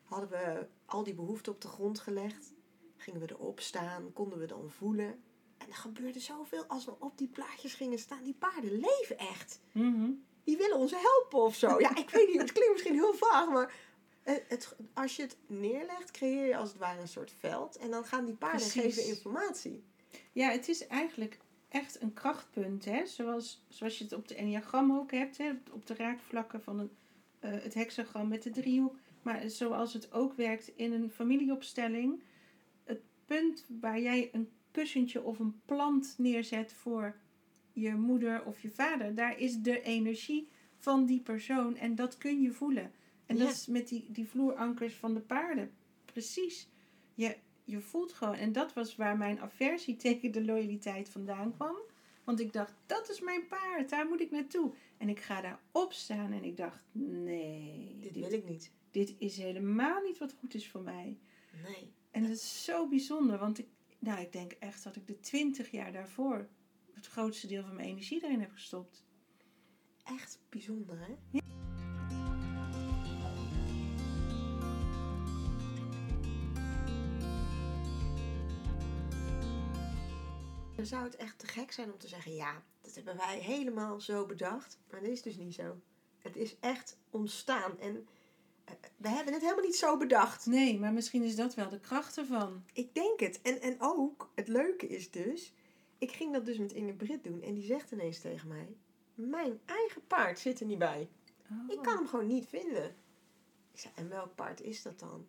Hadden 0.03 0.29
we 0.29 0.67
al 0.85 1.03
die 1.03 1.13
behoeften 1.13 1.51
op 1.51 1.61
de 1.61 1.67
grond 1.67 1.99
gelegd. 1.99 2.53
Gingen 2.97 3.19
we 3.21 3.29
erop 3.29 3.59
staan, 3.59 4.13
konden 4.13 4.39
we 4.39 4.45
dan 4.45 4.69
voelen. 4.69 5.23
En 5.57 5.67
er 5.67 5.73
gebeurde 5.75 6.19
zoveel 6.19 6.65
als 6.65 6.85
we 6.85 6.99
op 6.99 7.17
die 7.17 7.27
plaatjes 7.27 7.73
gingen 7.73 7.99
staan. 7.99 8.23
Die 8.23 8.33
paarden 8.33 8.71
leven 8.79 9.17
echt. 9.17 9.59
Mhm. 9.71 10.09
Die 10.43 10.57
willen 10.57 10.77
ons 10.77 10.91
helpen 10.91 11.39
of 11.39 11.55
zo. 11.55 11.79
Ja, 11.79 11.95
ik 11.95 12.09
weet 12.09 12.27
niet, 12.27 12.41
het 12.41 12.51
klinkt 12.51 12.71
misschien 12.71 12.93
heel 12.93 13.13
vaag, 13.13 13.49
maar 13.49 13.73
het, 14.21 14.43
het- 14.47 14.75
als 14.93 15.15
je 15.15 15.21
het 15.21 15.37
neerlegt, 15.47 16.11
creëer 16.11 16.45
je 16.47 16.57
als 16.57 16.69
het 16.69 16.77
ware 16.77 17.01
een 17.01 17.07
soort 17.07 17.33
veld. 17.39 17.75
En 17.77 17.91
dan 17.91 18.05
gaan 18.05 18.25
die 18.25 18.35
paarden 18.35 18.69
Precies. 18.69 18.81
geven 18.95 19.05
informatie. 19.15 19.83
Ja, 20.31 20.49
het 20.51 20.67
is 20.67 20.87
eigenlijk 20.87 21.39
echt 21.75 22.01
een 22.01 22.13
krachtpunt, 22.13 22.85
hè? 22.85 23.05
Zoals, 23.05 23.65
zoals 23.69 23.97
je 23.97 24.03
het 24.03 24.13
op 24.13 24.27
de 24.27 24.35
enneagram 24.35 24.91
ook 24.91 25.11
hebt, 25.11 25.37
hè? 25.37 25.51
op 25.71 25.85
de 25.85 25.95
raakvlakken 25.95 26.61
van 26.61 26.79
een, 26.79 26.89
eh, 27.39 27.51
het 27.51 27.73
hexagram 27.73 28.27
met 28.27 28.43
de 28.43 28.49
driehoek. 28.49 28.95
Maar 29.21 29.49
zoals 29.49 29.93
het 29.93 30.13
ook 30.13 30.33
werkt 30.33 30.71
in 30.75 30.93
een 30.93 31.09
familieopstelling. 31.09 32.23
Het 32.83 33.01
punt 33.25 33.65
waar 33.79 33.99
jij 33.99 34.29
een 34.31 34.49
kussentje 34.71 35.23
of 35.23 35.39
een 35.39 35.61
plant 35.65 36.15
neerzet 36.17 36.73
voor 36.73 37.15
je 37.73 37.95
moeder 37.95 38.45
of 38.45 38.61
je 38.61 38.69
vader, 38.69 39.15
daar 39.15 39.39
is 39.39 39.57
de 39.57 39.81
energie 39.81 40.49
van 40.77 41.05
die 41.05 41.21
persoon 41.21 41.75
en 41.75 41.95
dat 41.95 42.17
kun 42.17 42.41
je 42.41 42.51
voelen. 42.51 42.91
En 43.25 43.37
dat 43.37 43.51
is 43.51 43.67
met 43.67 43.87
die, 43.87 44.05
die 44.11 44.27
vloerankers 44.27 44.93
van 44.93 45.13
de 45.13 45.19
paarden. 45.19 45.71
Precies. 46.05 46.69
Je, 47.13 47.35
je 47.65 47.81
voelt 47.81 48.13
gewoon. 48.13 48.35
En 48.35 48.51
dat 48.51 48.73
was 48.73 48.95
waar 48.95 49.17
mijn 49.17 49.39
aversie 49.39 49.95
tegen 50.05 50.31
de 50.31 50.45
loyaliteit 50.45 51.09
vandaan 51.09 51.53
kwam. 51.55 51.75
Want 52.23 52.39
ik 52.39 52.53
dacht, 52.53 52.73
dat 52.85 53.09
is 53.09 53.19
mijn 53.19 53.47
paard, 53.47 53.89
daar 53.89 54.07
moet 54.07 54.21
ik 54.21 54.31
naartoe. 54.31 54.73
En 54.97 55.09
ik 55.09 55.19
ga 55.19 55.41
daar 55.41 55.59
opstaan 55.71 56.31
en 56.31 56.43
ik 56.43 56.57
dacht, 56.57 56.85
nee, 56.91 57.97
Dit 57.99 58.13
dit, 58.13 58.23
wil 58.23 58.33
ik 58.39 58.49
niet. 58.49 58.71
dit 58.91 59.15
is 59.17 59.37
helemaal 59.37 60.01
niet 60.01 60.17
wat 60.17 60.33
goed 60.39 60.53
is 60.53 60.69
voor 60.69 60.81
mij. 60.81 61.17
Nee. 61.63 61.93
En 62.11 62.21
dat 62.21 62.31
is 62.31 62.63
zo 62.63 62.87
bijzonder, 62.87 63.37
want 63.39 63.57
ik, 63.59 63.67
nou, 63.99 64.21
ik 64.21 64.31
denk 64.31 64.51
echt 64.51 64.83
dat 64.83 64.95
ik 64.95 65.07
de 65.07 65.19
twintig 65.19 65.71
jaar 65.71 65.91
daarvoor 65.91 66.49
het 66.93 67.07
grootste 67.07 67.47
deel 67.47 67.63
van 67.63 67.75
mijn 67.75 67.87
energie 67.87 68.23
erin 68.23 68.39
heb 68.39 68.51
gestopt. 68.51 69.05
Echt 70.03 70.39
bijzonder, 70.49 70.99
hè? 70.99 71.39
Dan 80.75 80.85
zou 80.85 81.03
het 81.03 81.15
echt 81.15 81.39
te 81.39 81.47
gek 81.47 81.71
zijn 81.71 81.91
om 81.91 81.97
te 81.97 82.07
zeggen, 82.07 82.35
ja, 82.35 82.63
dat 82.81 82.95
hebben 82.95 83.17
wij 83.17 83.39
helemaal 83.39 84.01
zo 84.01 84.25
bedacht. 84.25 84.79
Maar 84.89 85.01
dat 85.01 85.09
is 85.09 85.21
dus 85.21 85.37
niet 85.37 85.53
zo. 85.53 85.81
Het 86.19 86.35
is 86.35 86.59
echt 86.59 86.97
ontstaan. 87.09 87.79
En 87.79 88.07
eh, 88.65 88.73
we 88.97 89.09
hebben 89.09 89.33
het 89.33 89.41
helemaal 89.41 89.65
niet 89.65 89.75
zo 89.75 89.97
bedacht. 89.97 90.45
Nee, 90.45 90.79
maar 90.79 90.93
misschien 90.93 91.23
is 91.23 91.35
dat 91.35 91.55
wel 91.55 91.69
de 91.69 91.79
kracht 91.79 92.17
ervan. 92.17 92.63
Ik 92.73 92.93
denk 92.93 93.19
het. 93.19 93.41
En, 93.41 93.61
en 93.61 93.75
ook, 93.79 94.31
het 94.35 94.47
leuke 94.47 94.87
is 94.87 95.11
dus, 95.11 95.53
ik 95.97 96.11
ging 96.11 96.33
dat 96.33 96.45
dus 96.45 96.57
met 96.57 96.73
Inge 96.73 96.93
Brit 96.93 97.23
doen. 97.23 97.41
En 97.41 97.53
die 97.53 97.65
zegt 97.65 97.91
ineens 97.91 98.19
tegen 98.19 98.47
mij, 98.47 98.75
mijn 99.13 99.59
eigen 99.65 100.07
paard 100.07 100.39
zit 100.39 100.59
er 100.59 100.65
niet 100.65 100.79
bij. 100.79 101.09
Oh. 101.51 101.71
Ik 101.71 101.81
kan 101.81 101.95
hem 101.95 102.07
gewoon 102.07 102.27
niet 102.27 102.47
vinden. 102.47 102.95
Ik 103.71 103.79
zei, 103.79 103.93
en 103.95 104.09
welk 104.09 104.35
paard 104.35 104.61
is 104.61 104.81
dat 104.81 104.99
dan? 104.99 105.25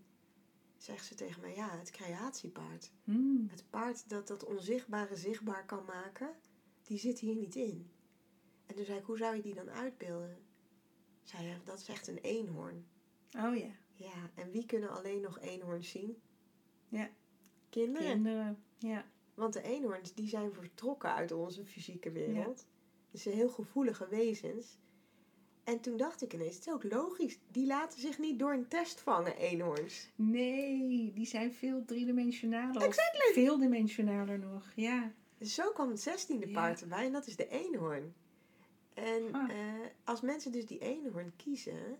Zegt 0.87 1.05
ze 1.05 1.15
tegen 1.15 1.41
mij, 1.41 1.55
ja, 1.55 1.79
het 1.79 1.91
creatiepaard. 1.91 2.91
Hmm. 3.05 3.47
Het 3.51 3.65
paard 3.71 4.09
dat 4.09 4.27
dat 4.27 4.45
onzichtbare 4.45 5.17
zichtbaar 5.17 5.65
kan 5.65 5.85
maken, 5.85 6.35
die 6.83 6.99
zit 6.99 7.19
hier 7.19 7.35
niet 7.35 7.55
in. 7.55 7.91
En 8.67 8.75
toen 8.75 8.85
zei 8.85 8.99
ik, 8.99 9.05
hoe 9.05 9.19
zou 9.19 9.37
je 9.37 9.43
die 9.43 9.55
dan 9.55 9.71
uitbeelden? 9.71 10.39
Zei 11.23 11.47
hij, 11.47 11.61
dat 11.65 11.79
is 11.79 11.89
echt 11.89 12.07
een 12.07 12.19
eenhoorn. 12.19 12.87
Oh 13.37 13.57
ja, 13.57 13.71
Ja, 13.95 14.31
en 14.35 14.51
wie 14.51 14.67
kunnen 14.67 14.91
alleen 14.91 15.21
nog 15.21 15.41
eenhoorns 15.41 15.91
zien? 15.91 16.23
Ja. 16.89 17.11
Kinderen. 17.69 18.09
kinderen. 18.09 18.63
Ja. 18.79 19.05
Want 19.35 19.53
de 19.53 19.63
eenhoorns, 19.63 20.15
die 20.15 20.29
zijn 20.29 20.53
vertrokken 20.53 21.15
uit 21.15 21.33
onze 21.33 21.65
fysieke 21.65 22.11
wereld. 22.11 22.67
Dus 23.11 23.23
ze 23.23 23.29
zijn 23.29 23.41
heel 23.41 23.51
gevoelige 23.51 24.09
wezens. 24.09 24.79
En 25.67 25.81
toen 25.81 25.97
dacht 25.97 26.23
ik 26.23 26.33
ineens, 26.35 26.55
het 26.57 26.67
is 26.67 26.73
ook 26.73 26.85
logisch. 26.85 27.39
Die 27.51 27.67
laten 27.67 28.01
zich 28.01 28.19
niet 28.19 28.39
door 28.39 28.53
een 28.53 28.69
test 28.69 29.01
vangen, 29.01 29.37
eenhoorns. 29.37 30.11
Nee, 30.15 31.13
die 31.15 31.27
zijn 31.27 31.53
veel 31.53 31.85
driedimensionaler. 31.85 32.83
Exactly. 32.83 33.33
Veeldimensionaler 33.33 34.39
nog, 34.39 34.73
ja. 34.75 35.13
Zo 35.41 35.71
kwam 35.73 35.89
het 35.91 36.01
zestiende 36.01 36.47
Ja. 36.47 36.53
paard 36.53 36.81
erbij 36.81 37.07
en 37.07 37.13
dat 37.13 37.27
is 37.27 37.37
de 37.37 37.49
eenhoorn. 37.49 38.15
En 38.95 39.33
Ah. 39.35 39.51
eh, 39.51 39.87
als 40.05 40.21
mensen 40.21 40.53
dus 40.53 40.67
die 40.67 40.79
eenhoorn 40.79 41.33
kiezen 41.37 41.99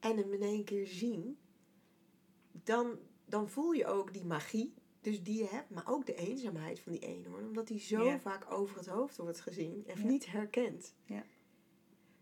en 0.00 0.16
hem 0.16 0.32
in 0.32 0.42
één 0.42 0.64
keer 0.64 0.86
zien, 0.86 1.38
dan, 2.64 2.98
dan 3.24 3.48
voel 3.48 3.72
je 3.72 3.86
ook 3.86 4.12
die 4.12 4.24
magie, 4.24 4.74
dus 5.00 5.22
die 5.22 5.38
je 5.38 5.46
hebt, 5.48 5.70
maar 5.70 5.88
ook 5.88 6.06
de 6.06 6.14
eenzaamheid 6.14 6.80
van 6.80 6.92
die 6.92 7.00
eenhoorn, 7.00 7.46
omdat 7.46 7.66
die 7.66 7.80
zo 7.80 8.04
Ja. 8.04 8.20
vaak 8.20 8.52
over 8.52 8.76
het 8.76 8.86
hoofd 8.86 9.16
wordt 9.16 9.40
gezien 9.40 9.84
en 9.86 10.00
Ja. 10.00 10.06
niet 10.06 10.26
herkend. 10.26 10.94
Ja. 11.04 11.24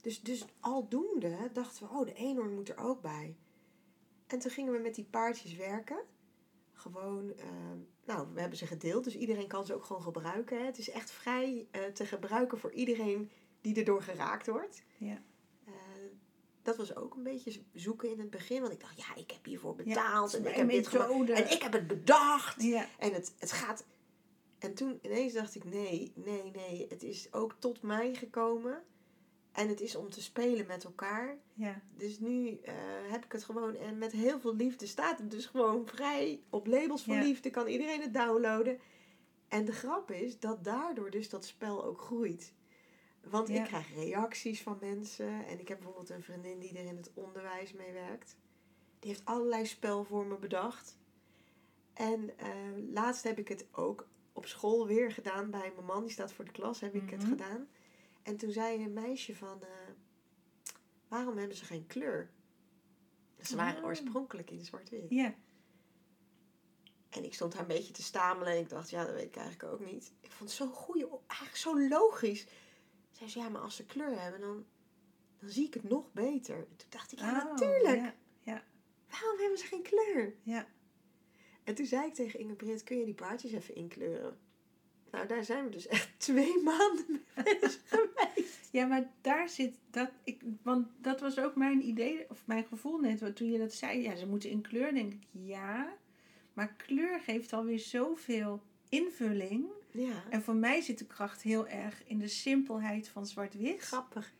Dus, 0.04 0.23
dus 0.23 0.44
aldoende 0.61 1.50
dachten 1.52 1.87
we, 1.87 1.94
oh, 1.94 2.06
de 2.06 2.12
eenhoorn 2.12 2.54
moet 2.54 2.68
er 2.68 2.78
ook 2.78 3.00
bij. 3.00 3.37
En 4.26 4.38
toen 4.38 4.50
gingen 4.50 4.73
we 4.73 4.78
met 4.78 4.94
die 4.94 5.04
paardjes 5.04 5.56
werken. 5.56 6.04
Gewoon, 6.73 7.32
ehm, 7.37 7.78
nou, 8.04 8.28
we 8.34 8.40
hebben 8.40 8.58
ze 8.58 8.66
gedeeld, 8.66 9.04
dus 9.04 9.16
iedereen 9.16 9.46
kan 9.49 9.66
ze 9.66 9.75
ook 9.75 9.84
gewoon 9.84 10.02
gebruiken. 10.02 10.58
Hè. 10.58 10.64
Het 10.64 10.78
is 10.78 10.90
echt 10.90 11.11
vrij 11.11 11.66
eh, 11.70 11.84
te 11.84 12.06
gebruiken 12.06 12.58
voor 12.58 12.73
iedereen 12.73 13.30
die 13.61 13.76
erdoor 13.76 14.02
geraakt 14.02 14.46
wordt. 14.46 14.82
Ja. 14.99 15.23
Eh, 15.64 15.73
dat 16.62 16.76
was 16.76 16.96
ook 16.96 17.14
een 17.14 17.23
beetje 17.23 17.62
zoeken 17.73 18.11
in 18.11 18.18
het 18.18 18.30
begin, 18.30 18.61
want 18.61 18.73
ik 18.73 18.80
dacht, 18.80 18.96
ja, 18.96 19.14
ik 19.14 19.30
heb 19.30 19.44
hiervoor 19.44 19.75
betaald 19.75 20.34
en 20.34 20.46
ik 20.46 20.54
heb 20.54 20.68
dit 20.68 20.87
gemaakt 20.87 21.30
en 21.30 21.50
ik 21.50 21.62
heb 21.62 21.73
het 21.73 21.87
bedacht. 21.87 22.62
Ja, 22.62 22.87
En 22.99 23.12
het, 23.12 23.34
het 23.38 23.52
gaat. 23.52 23.84
En 24.58 24.75
toen 24.75 24.99
ineens 25.02 25.32
dacht 25.32 25.54
ik: 25.54 25.64
nee, 25.64 26.12
nee, 26.14 26.50
nee. 26.50 26.87
Het 26.88 27.02
is 27.02 27.32
ook 27.32 27.56
tot 27.58 27.82
mij 27.82 28.14
gekomen. 28.14 28.84
En 29.54 29.68
het 29.68 29.80
is 29.80 29.96
om 29.96 30.11
te 30.11 30.23
spelen 30.23 30.66
met 30.66 30.84
elkaar. 30.84 31.37
ja, 31.52 31.80
Dus 31.96 32.18
nu 32.18 32.58
eh, 32.62 32.75
heb 33.11 33.25
ik 33.25 33.32
het 33.32 33.44
gewoon. 33.44 33.75
En 33.76 33.99
met 33.99 34.12
heel 34.12 34.40
veel 34.40 34.54
liefde 34.56 34.87
staat 34.87 35.18
het 35.18 35.30
dus 35.30 35.46
gewoon 35.46 35.87
vrij. 35.87 36.42
Op 36.50 36.66
labels 36.66 37.04
voor 37.04 37.14
Ja. 37.14 37.23
liefde 37.23 37.50
kan 37.50 37.66
iedereen 37.66 38.00
het 38.00 38.14
downloaden. 38.14 38.78
En 39.49 39.64
de 39.64 39.73
grap 39.73 40.11
is 40.11 40.38
dat 40.38 40.64
daardoor 40.64 41.11
dus 41.11 41.28
dat 41.28 41.44
spel 41.44 41.84
ook 41.84 42.00
groeit. 42.00 42.54
Want 43.25 43.49
Ja. 43.49 43.61
ik 43.61 43.64
krijg 43.64 43.94
reacties 43.94 44.62
van 44.62 44.76
mensen. 44.80 45.46
En 45.46 45.61
ik 45.61 45.68
heb 45.68 45.78
bijvoorbeeld 45.78 46.11
een 46.11 46.23
vriendin 46.23 46.58
die 46.58 46.78
er 46.78 46.84
in 46.84 46.96
het 46.96 47.11
onderwijs 47.14 47.73
mee 47.73 47.92
werkt. 47.92 48.37
Die 48.99 49.11
heeft 49.11 49.25
allerlei 49.25 49.66
spelvormen 49.66 50.40
bedacht. 50.40 50.99
En 51.92 52.38
eh, 52.38 52.49
laatst 52.92 53.23
heb 53.23 53.38
ik 53.38 53.49
het 53.49 53.66
ook 53.73 54.08
op 54.32 54.46
school 54.46 54.87
weer 54.87 55.12
gedaan 55.12 55.50
bij 55.50 55.73
mijn 55.75 55.87
man. 55.87 56.02
Die 56.02 56.12
staat 56.12 56.32
voor 56.32 56.44
de 56.44 56.50
klas, 56.50 56.80
heb 56.80 56.94
ik 56.94 57.11
het 57.11 57.20
Mhm. 57.23 57.28
gedaan. 57.30 57.68
En 58.25 58.37
toen 58.37 58.50
zei 58.52 58.85
een 58.85 58.93
meisje 58.93 59.37
van... 59.37 59.62
eh, 59.62 59.69
waarom 61.09 61.37
hebben 61.38 61.57
ze 61.57 61.64
geen 61.64 61.87
kleur? 61.87 62.31
Ze 63.40 63.57
waren 63.57 63.78
Oh. 63.78 63.85
oorspronkelijk 63.85 64.50
in 64.50 64.64
zwart-wit. 64.64 65.04
ja. 65.11 65.35
En 67.11 67.25
ik 67.25 67.35
stond 67.35 67.52
daar 67.52 67.61
een 67.61 67.66
beetje 67.66 67.93
te 67.93 68.02
stamelen. 68.02 68.52
En 68.52 68.59
ik 68.59 68.69
dacht, 68.69 68.90
ja, 68.90 69.04
dat 69.04 69.14
weet 69.14 69.25
ik 69.26 69.37
eigenlijk 69.37 69.73
ook 69.73 69.93
niet. 69.93 70.12
Ik 70.21 70.31
vond 70.31 70.49
het 70.50 70.59
zo'n 70.59 70.73
goede, 70.73 71.09
eigenlijk 71.26 71.57
zo 71.57 71.88
logisch. 71.88 72.47
Zei 73.12 73.31
ze, 73.31 73.38
ja, 73.38 73.49
maar 73.49 73.61
als 73.61 73.76
ze 73.76 73.85
kleur 73.85 74.21
hebben, 74.21 74.40
dan, 74.40 74.66
dan 75.40 75.49
zie 75.50 75.66
ik 75.66 75.75
het 75.75 75.83
nog 75.88 76.12
beter. 76.12 76.57
En 76.57 76.76
toen 76.76 76.88
dacht 76.90 77.12
ik, 77.12 77.19
ja, 77.19 77.28
Oh, 77.45 77.50
natuurlijk. 77.50 78.14
Ja, 78.43 78.64
Waarom 79.11 79.38
hebben 79.38 79.59
ze 79.59 79.66
geen 79.66 79.83
kleur? 79.83 80.35
ja. 80.43 80.66
En 81.64 81.75
toen 81.75 81.87
zei 81.87 82.07
ik 82.07 82.14
tegen 82.14 82.38
Inge 82.40 82.54
Britt, 82.54 82.83
kun 82.85 82.99
je 82.99 83.04
die 83.04 83.14
paardjes 83.14 83.52
even 83.52 83.75
inkleuren? 83.75 84.38
Nou, 85.14 85.26
daar 85.26 85.44
zijn 85.44 85.64
we 85.64 85.71
dus 85.71 85.87
echt 85.87 86.09
twee 86.28 86.62
maanden 86.62 87.04
mee 87.09 87.44
bezig 87.61 87.80
geweest. 87.87 88.68
Ja, 88.71 88.87
maar 88.87 89.11
daar 89.21 89.49
zit 89.49 89.75
dat. 89.90 90.11
Ik, 90.25 90.40
want 90.62 90.87
dat 91.00 91.21
was 91.21 91.38
ook 91.38 91.56
mijn 91.56 91.87
idee, 91.87 92.26
of 92.30 92.42
mijn 92.47 92.64
gevoel 92.64 92.99
net. 92.99 93.37
Toen 93.37 93.50
je 93.50 93.59
dat 93.59 93.73
zei, 93.73 94.02
ja, 94.02 94.16
ze 94.16 94.26
moeten 94.26 94.50
in 94.50 94.61
kleur, 94.61 94.94
denk 94.94 95.12
ik 95.12 95.26
ja. 95.30 95.97
Maar 96.52 96.75
kleur 96.76 97.21
geeft 97.21 97.52
alweer 97.52 97.78
zoveel 97.78 98.62
invulling. 98.88 99.66
Ja, 99.90 100.25
En 100.30 100.42
voor 100.42 100.54
mij 100.54 100.80
zit 100.80 100.99
de 100.99 101.06
kracht 101.06 101.42
heel 101.42 101.68
erg 101.68 102.02
in 102.06 102.18
de 102.18 102.28
simpelheid 102.28 103.09
van 103.09 103.26
zwart-wit. 103.26 103.80
grappig. 103.80 104.33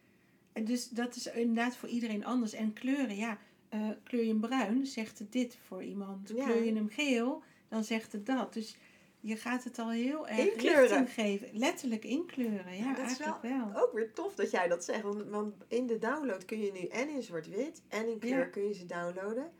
En 0.53 0.65
dus 0.65 0.89
dat 0.89 1.17
is 1.17 1.27
inderdaad 1.27 1.77
voor 1.77 1.89
iedereen 1.89 2.25
anders. 2.25 2.53
En 2.53 2.73
kleuren, 2.73 3.17
ja, 3.17 3.39
eh, 3.69 3.89
kleur 4.03 4.23
je 4.23 4.29
hem 4.29 4.41
bruin, 4.41 4.87
zegt 4.87 5.19
het 5.19 5.33
dit 5.33 5.59
voor 5.67 5.83
iemand. 5.83 6.29
Ja. 6.29 6.45
Kleur 6.45 6.65
je 6.65 6.75
hem 6.75 6.89
geel, 6.89 7.43
dan 7.69 7.85
zegt 7.85 8.13
het 8.13 8.27
dat. 8.27 8.53
Dus 8.53 8.77
je 9.25 9.37
gaat 9.37 9.65
het 9.65 9.79
al 9.79 9.91
heel 9.91 10.29
erg 10.29 10.39
Inkleuren. 10.53 11.07
geven. 11.07 11.49
Letterlijk 11.53 12.05
inkleuren, 12.05 12.77
ja, 12.77 12.85
Ja, 12.85 12.95
dat 12.95 13.11
is 13.11 13.19
eigenlijk 13.21 13.43
wel. 13.73 13.83
Ook 13.83 13.93
weer 13.93 14.13
tof 14.13 14.35
dat 14.35 14.51
jij 14.51 14.69
dat 14.69 14.85
zegt. 14.85 15.03
Want, 15.03 15.23
want 15.29 15.55
in 15.69 15.87
de 15.87 15.99
download 15.99 16.45
kun 16.45 16.61
je 16.61 16.73
nu 16.73 16.87
en 16.87 17.09
in 17.09 17.23
zwart-wit 17.23 17.83
en 17.89 18.09
in 18.09 18.19
kleur 18.19 18.39
Ja. 18.39 18.45
kun 18.45 18.63
je 18.69 18.75
ze 18.75 18.87
downloaden. 18.87 19.53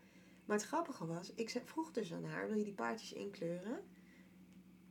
Maar 0.45 0.57
het 0.57 0.65
grappige 0.65 1.05
was, 1.05 1.31
ik 1.35 1.61
vroeg 1.65 1.91
dus 1.91 2.13
aan 2.13 2.23
haar, 2.25 2.47
wil 2.47 2.57
je 2.57 2.63
die 2.63 2.73
paardjes 2.73 3.13
inkleuren? 3.13 3.79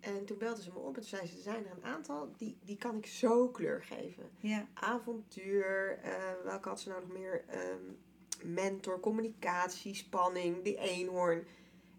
En 0.01 0.25
toen 0.25 0.39
belde 0.39 0.63
ze 0.63 0.71
me 0.73 0.79
op 0.79 0.87
en 0.87 0.93
toen 1.01 1.03
zei 1.03 1.27
ze, 1.27 1.37
er 1.37 1.43
zijn 1.43 1.67
er 1.67 1.71
een 1.73 1.85
aantal, 1.85 2.33
die, 2.37 2.57
die 2.65 2.77
kan 2.77 2.97
ik 2.97 3.07
zo 3.07 3.49
kleur 3.49 3.83
geven. 3.85 4.31
Ja, 4.39 4.67
Avontuur, 4.75 5.99
eh, 6.03 6.13
welke 6.45 6.69
had 6.69 6.81
ze 6.81 6.89
nou 6.89 7.01
nog 7.01 7.13
meer? 7.19 7.45
Ehm, 7.49 8.53
mentor, 8.55 9.01
communicatie, 9.01 9.95
spanning, 9.95 10.63
die 10.63 10.79
eenhoorn. 10.79 11.47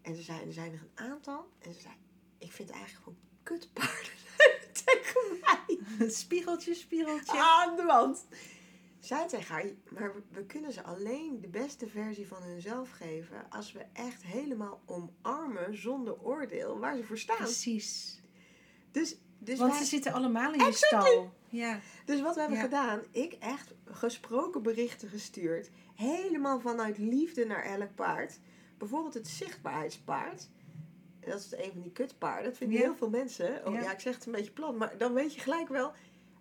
En 0.02 0.14
ze 0.16 0.22
zei, 0.22 0.46
er 0.46 0.52
zijn 0.52 0.72
er 0.72 0.80
een 0.94 1.04
aantal. 1.10 1.46
En 1.58 1.74
ze 1.74 1.80
zei, 1.80 1.94
ik 2.38 2.52
vind 2.52 2.70
eigenlijk 2.70 3.04
gewoon 3.04 3.18
kutpaarden 3.42 4.12
tegen 4.84 5.38
mij 5.40 6.08
spiegeltje, 6.22 6.74
spiegeltje. 6.74 7.38
aan 7.38 7.76
de 7.76 7.82
wand. 7.84 8.26
Zij 9.00 9.28
tegen 9.28 9.54
haar, 9.54 9.64
maar 9.88 10.12
we- 10.30 10.44
kunnen 10.46 10.72
ze 10.72 10.82
alleen 10.82 11.40
de 11.40 11.48
beste 11.48 11.88
versie 11.88 12.26
van 12.26 12.42
hunzelf 12.42 12.90
geven 12.90 13.46
als 13.50 13.72
we 13.72 13.84
echt 13.92 14.22
helemaal 14.22 14.82
omarmen 14.86 15.76
zonder 15.78 16.20
oordeel 16.22 16.78
waar 16.78 16.96
ze 16.96 17.04
voor 17.04 17.18
staan. 17.18 17.36
Precies. 17.36 18.20
Dus, 18.90 19.16
dus, 19.38 19.58
Want 19.58 19.70
wij- 19.72 19.80
ze 19.80 19.86
zitten 19.86 20.12
allemaal 20.12 20.52
in 20.52 20.58
je 20.58 20.66
Exactly. 20.66 21.00
stal. 21.10 21.32
Ja, 21.48 21.80
dus 22.04 22.20
wat 22.20 22.34
we 22.34 22.40
hebben 22.40 22.58
Ja. 22.58 22.64
gedaan, 22.64 23.02
ik 23.10 23.32
echt 23.32 23.72
gesproken 23.84 24.62
berichten 24.62 25.08
gestuurd. 25.08 25.70
Helemaal 25.94 26.60
vanuit 26.60 26.98
liefde 26.98 27.44
naar 27.46 27.62
elk 27.64 27.94
paard. 27.94 28.38
Bijvoorbeeld 28.78 29.14
het 29.14 29.28
zichtbaarheidspaard. 29.28 30.48
Dat 31.26 31.40
is 31.40 31.52
een 31.52 31.72
van 31.72 31.82
die 31.82 31.92
kutpaarden. 31.92 32.44
Dat 32.44 32.56
vinden 32.56 32.78
Ja. 32.78 32.84
heel 32.84 32.96
veel 32.96 33.10
mensen. 33.10 33.66
Oh 33.66 33.74
Ja. 33.74 33.80
ja. 33.80 33.92
ik 33.92 34.00
zeg 34.00 34.14
het 34.14 34.26
een 34.26 34.32
beetje 34.32 34.50
plat. 34.52 34.74
Maar 34.76 34.98
dan 34.98 35.12
weet 35.12 35.34
je 35.34 35.40
gelijk 35.40 35.68
wel. 35.68 35.92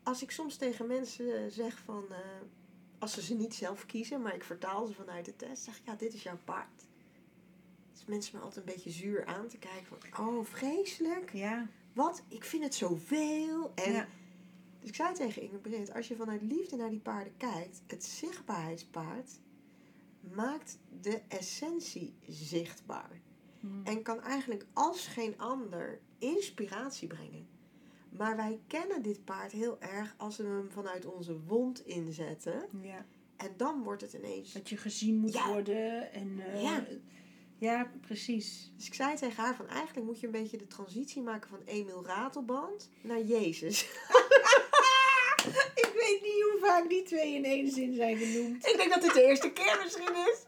Als 0.04 0.22
ik 0.24 0.32
soms 0.32 0.56
tegen 0.56 0.88
mensen 0.88 1.44
eh, 1.46 1.52
zeg 1.52 1.78
van... 1.86 2.06
eh, 2.10 2.18
als 3.00 3.14
ze 3.14 3.22
ze 3.22 3.34
niet 3.34 3.56
zelf 3.56 3.86
kiezen, 3.86 4.22
maar 4.22 4.36
ik 4.36 4.44
vertaal 4.44 4.86
ze 4.86 4.94
vanuit 4.94 5.26
de 5.26 5.36
test. 5.36 5.64
Zeg 5.64 5.78
ik, 5.78 5.86
ja, 5.86 5.96
dit 5.96 6.14
is 6.14 6.24
jouw 6.24 6.40
paard. 6.44 6.84
Dus 7.94 8.06
mensen 8.06 8.36
me 8.38 8.44
altijd 8.44 8.68
een 8.68 8.74
beetje 8.74 8.90
zuur 8.90 9.26
aan 9.26 9.48
te 9.48 9.58
kijken. 9.58 9.86
Van, 10.12 10.28
oh, 10.28 10.46
vreselijk. 10.46 11.32
ja, 11.34 11.68
Wat? 11.94 12.24
Ik 12.28 12.44
vind 12.44 12.64
het 12.64 12.76
zoveel. 12.76 13.72
En 13.76 13.92
ja. 13.92 14.08
dus 14.80 14.90
ik 14.90 14.96
zei 14.96 15.14
tegen 15.14 15.42
Inge 15.42 15.58
Britt, 15.58 15.94
als 15.94 16.08
je 16.08 16.16
vanuit 16.16 16.42
liefde 16.42 16.76
naar 16.76 16.90
die 16.90 17.00
paarden 17.00 17.38
kijkt, 17.38 17.82
het 17.88 18.04
zichtbaarheidspaard 18.06 19.32
maakt 20.34 20.78
de 21.02 21.22
essentie 21.28 22.16
zichtbaar. 22.28 23.22
Hm. 23.66 23.88
En 23.88 24.02
kan 24.02 24.22
eigenlijk 24.22 24.66
als 24.74 25.08
geen 25.08 25.34
ander 25.38 26.00
inspiratie 26.20 27.08
brengen. 27.08 27.48
Maar 28.10 28.36
wij 28.36 28.60
kennen 28.68 29.02
dit 29.02 29.26
paard 29.26 29.52
heel 29.52 29.78
erg 29.82 30.14
als 30.18 30.38
we 30.38 30.44
hem 30.44 30.72
vanuit 30.72 31.06
onze 31.06 31.40
wond 31.48 31.86
inzetten. 31.86 32.66
ja. 32.82 33.06
En 33.38 33.54
dan 33.58 33.84
wordt 33.84 34.02
het 34.02 34.14
ineens. 34.14 34.52
Dat 34.54 34.70
je 34.70 34.78
gezien 34.78 35.16
moet 35.18 35.34
Ja. 35.34 35.48
worden. 35.48 36.12
En, 36.12 36.40
eh, 36.40 36.62
Ja. 36.64 36.86
Ja, 37.58 37.92
precies. 38.02 38.72
Dus 38.76 38.88
ik 38.88 38.94
zei 38.94 39.16
tegen 39.16 39.44
haar 39.44 39.56
van 39.56 39.68
eigenlijk 39.68 40.06
moet 40.08 40.20
je 40.20 40.26
een 40.26 40.32
beetje 40.32 40.58
de 40.58 40.68
transitie 40.68 41.22
maken 41.22 41.50
van 41.50 41.62
Emil 41.66 42.06
Ratelband 42.06 42.90
naar 43.04 43.22
Jezus. 43.22 43.82
Ik 45.76 45.92
weet 45.94 46.20
niet 46.22 46.42
hoe 46.52 46.58
vaak 46.60 46.90
die 46.90 47.04
twee 47.04 47.34
in 47.36 47.46
één 47.46 47.72
zin 47.72 47.94
zijn 47.96 48.18
genoemd. 48.18 48.68
ik 48.68 48.74
denk 48.78 48.94
dat 48.94 49.02
dit 49.02 49.14
de 49.14 49.24
eerste 49.24 49.52
keer 49.52 49.80
misschien 49.84 50.16
is. 50.16 50.44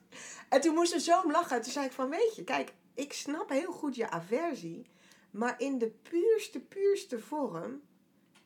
En 0.50 0.62
toen 0.62 0.74
moest 0.74 0.92
ze 0.92 1.00
zo 1.00 1.32
lachen. 1.32 1.62
Toen 1.62 1.72
zei 1.72 1.86
ik 1.86 1.92
van 1.92 2.10
weet 2.10 2.36
je, 2.36 2.44
kijk, 2.44 2.74
ik 2.98 3.14
snap 3.14 3.50
heel 3.50 3.72
goed 3.72 3.96
je 3.96 4.10
aversie. 4.10 4.86
Maar 5.32 5.62
in 5.62 5.78
de 5.78 5.90
puurste, 5.90 6.60
puurste 6.60 7.20
vorm 7.20 7.82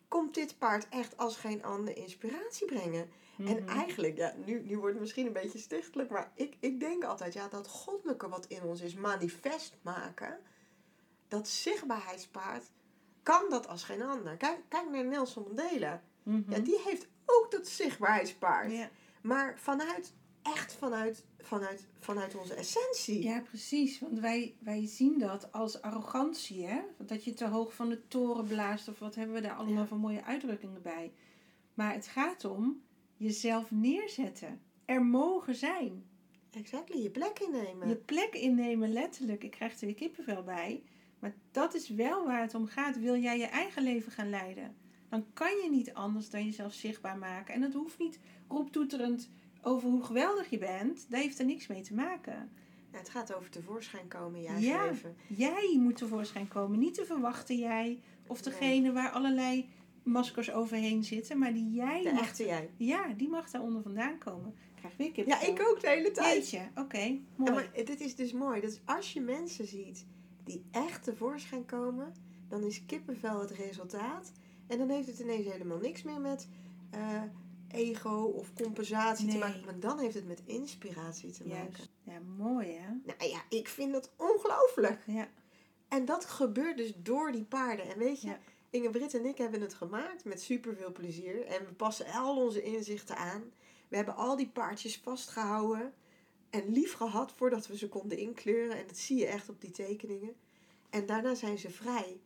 komt 0.08 0.34
dit 0.34 0.58
paard 0.58 0.88
echt 0.90 1.18
als 1.18 1.36
geen 1.38 1.64
ander 1.64 1.98
inspiratie 1.98 2.66
brengen. 2.66 3.10
En 3.38 3.64
Mhm. 3.64 3.68
eigenlijk, 3.68 4.18
ja, 4.18 4.36
nu, 4.46 4.62
nu 4.66 4.78
wordt 4.78 4.92
het 4.94 5.02
misschien 5.02 5.26
een 5.26 5.34
beetje 5.34 5.58
stichtelijk, 5.60 6.10
maar 6.10 6.32
ik, 6.36 6.56
ik 6.60 6.80
denk 6.80 7.04
altijd, 7.04 7.34
ja, 7.34 7.48
dat 7.48 7.68
goddelijke 7.68 8.30
wat 8.30 8.46
in 8.46 8.64
ons 8.64 8.82
is, 8.82 8.94
manifest 8.94 9.78
maken, 9.82 10.40
dat 11.28 11.48
zichtbaarheidspaard, 11.48 12.72
kan 13.24 13.50
dat 13.50 13.68
als 13.68 13.84
geen 13.84 14.02
ander. 14.02 14.38
Kijk, 14.38 14.60
kijk 14.68 14.90
naar 14.90 15.06
Nelson 15.06 15.44
Mandela. 15.44 16.04
Mhm. 16.24 16.52
Ja, 16.52 16.60
die 16.60 16.80
heeft 16.86 17.08
ook 17.26 17.52
dat 17.52 17.68
zichtbaarheidspaard. 17.68 18.90
Maar 19.22 19.60
vanuit, 19.60 20.14
echt 20.42 20.74
vanuit, 20.74 21.26
vanuit, 21.40 21.88
vanuit 22.00 22.36
onze 22.36 22.54
essentie. 22.54 23.24
Ja, 23.24 23.40
precies. 23.42 24.00
Want 24.00 24.20
wij, 24.20 24.56
wij 24.60 24.86
zien 24.88 25.20
dat 25.20 25.52
als 25.52 25.82
arrogantie, 25.82 26.66
hè? 26.66 26.82
Dat 26.98 27.24
je 27.24 27.34
te 27.34 27.48
hoog 27.48 27.74
van 27.74 27.90
de 27.90 28.08
toren 28.08 28.46
blaast 28.48 28.88
of 28.88 29.00
wat 29.00 29.16
hebben 29.16 29.36
we 29.36 29.42
daar 29.42 29.56
allemaal 29.56 29.82
Ja. 29.82 29.88
voor 29.88 29.98
mooie 30.00 30.24
uitdrukkingen 30.24 30.82
bij. 30.82 31.12
Maar 31.74 31.94
het 31.94 32.08
gaat 32.08 32.46
om 32.46 32.82
jezelf 33.18 33.72
neerzetten. 33.72 34.62
Er 34.86 35.06
mogen 35.06 35.56
zijn. 35.56 36.06
Exactly, 36.52 37.02
je 37.02 37.10
plek 37.10 37.40
innemen. 37.40 37.88
Je 37.88 37.96
plek 37.96 38.34
innemen, 38.34 38.94
letterlijk. 38.94 39.44
Ik 39.44 39.52
krijg 39.52 39.80
er 39.80 39.86
weer 39.86 39.96
kippenvel 39.96 40.44
bij. 40.44 40.84
Maar 41.20 41.36
dat 41.52 41.74
is 41.74 41.90
wel 41.90 42.26
waar 42.26 42.42
het 42.42 42.56
om 42.56 42.68
gaat. 42.68 43.00
Wil 43.00 43.18
jij 43.18 43.38
je 43.38 43.46
eigen 43.46 43.84
leven 43.84 44.12
gaan 44.12 44.30
leiden? 44.30 44.76
Dan 45.10 45.26
kan 45.34 45.52
je 45.64 45.70
niet 45.70 45.94
anders 45.94 46.30
dan 46.30 46.46
jezelf 46.46 46.74
zichtbaar 46.74 47.18
maken. 47.18 47.54
En 47.54 47.62
dat 47.62 47.74
hoeft 47.74 48.00
niet 48.00 48.20
roeptoeterend 48.48 49.30
over 49.62 49.90
hoe 49.90 50.04
geweldig 50.04 50.50
je 50.50 50.58
bent. 50.58 51.06
Daar 51.10 51.22
heeft 51.22 51.40
er 51.40 51.46
niks 51.46 51.68
mee 51.68 51.82
te 51.82 51.94
maken. 51.94 52.34
Nou, 52.92 53.04
het 53.04 53.10
gaat 53.10 53.34
over 53.34 53.50
tevoorschijn 53.50 54.08
komen 54.08 54.36
in 54.36 54.42
je 54.42 54.48
eigen 54.48 54.68
Ja. 54.70 54.86
leven. 54.86 55.16
Jij 55.28 55.78
moet 55.80 55.98
tevoorschijn 55.98 56.48
komen. 56.48 56.80
Niet 56.80 56.94
te 56.94 57.06
verwachten 57.06 57.58
jij. 57.58 58.00
Of 58.28 58.42
degene 58.42 58.92
waar 58.92 59.10
allerlei 59.12 59.70
maskers 60.04 60.52
overheen 60.52 61.04
zitten. 61.04 61.38
Maar 61.38 61.54
die 61.54 61.72
jij 61.72 62.02
De 62.04 62.12
mag... 62.12 62.22
echte 62.22 62.46
jij. 62.46 62.70
Ja, 62.78 63.08
die 63.18 63.30
mag 63.30 63.50
daar 63.52 63.62
onder 63.62 63.82
vandaan 63.82 64.18
komen. 64.18 64.54
Ik 64.76 64.76
krijg 64.76 64.98
weer 64.98 65.08
Ja, 65.08 65.14
kippenvel. 65.14 65.54
ik 65.54 65.70
ook 65.70 65.82
de 65.82 65.88
hele 65.88 66.12
tijd. 66.12 66.50
Jeetje, 66.50 66.68
oké. 66.76 66.98
Ja, 67.02 67.20
mooi. 67.36 67.52
maar 67.52 67.70
dit 67.86 68.00
is 68.02 68.16
dus 68.16 68.34
mooi. 68.34 68.62
Dus 68.62 68.80
als 68.86 69.14
je 69.14 69.22
mensen 69.22 69.68
ziet 69.68 70.06
die 70.44 70.66
echt 70.72 71.04
tevoorschijn 71.04 71.66
komen, 71.66 72.14
dan 72.48 72.64
is 72.64 72.86
kippenvel 72.86 73.40
het 73.40 73.52
resultaat. 73.52 74.32
En 74.68 74.78
dan 74.78 74.90
heeft 74.90 75.08
het 75.08 75.20
ineens 75.20 75.46
helemaal 75.52 75.80
niks 75.80 76.04
meer 76.04 76.20
met 76.20 76.48
eh, 76.90 77.22
ego 77.72 78.24
of 78.24 78.54
compensatie 78.54 79.28
te 79.28 79.38
maken. 79.38 79.66
Maar 79.66 79.80
dan 79.80 80.00
heeft 80.00 80.16
het 80.16 80.28
met 80.28 80.42
inspiratie 80.46 81.32
te 81.32 81.48
maken. 81.48 81.84
Ja, 82.04 82.20
mooi 82.38 82.72
hè? 82.72 82.90
Nou 83.04 83.30
ja, 83.30 83.42
ik 83.50 83.68
vind 83.68 83.94
dat 83.94 84.12
ongelooflijk. 84.16 85.04
Ja. 85.06 85.28
En 85.88 86.06
dat 86.06 86.26
gebeurt 86.26 86.78
dus 86.78 86.94
door 86.98 87.32
die 87.32 87.44
paarden. 87.44 87.86
En 87.90 87.98
weet 87.98 88.22
je, 88.22 88.28
Ja. 88.28 88.40
Inge 88.70 88.90
Britt 88.90 89.14
en 89.14 89.26
ik 89.26 89.38
hebben 89.38 89.62
het 89.62 89.74
gemaakt 89.74 90.26
met 90.26 90.42
superveel 90.42 90.92
plezier. 90.92 91.46
En 91.46 91.66
we 91.66 91.74
passen 91.74 92.06
al 92.06 92.38
onze 92.38 92.62
inzichten 92.62 93.18
aan. 93.18 93.44
We 93.88 93.96
hebben 93.96 94.16
al 94.16 94.36
die 94.36 94.50
paardjes 94.50 94.98
vastgehouden 94.98 95.94
en 96.50 96.72
lief 96.72 96.94
gehad 96.94 97.34
voordat 97.36 97.68
we 97.68 97.78
ze 97.78 97.90
konden 97.90 98.18
inkleuren. 98.18 98.78
En 98.78 98.88
dat 98.88 98.98
zie 98.98 99.18
je 99.18 99.26
echt 99.26 99.50
op 99.50 99.62
die 99.62 99.72
tekeningen. 99.72 100.36
En 100.90 101.06
daarna 101.06 101.36
zijn 101.36 101.58
ze 101.58 101.70
vrij 101.70 102.20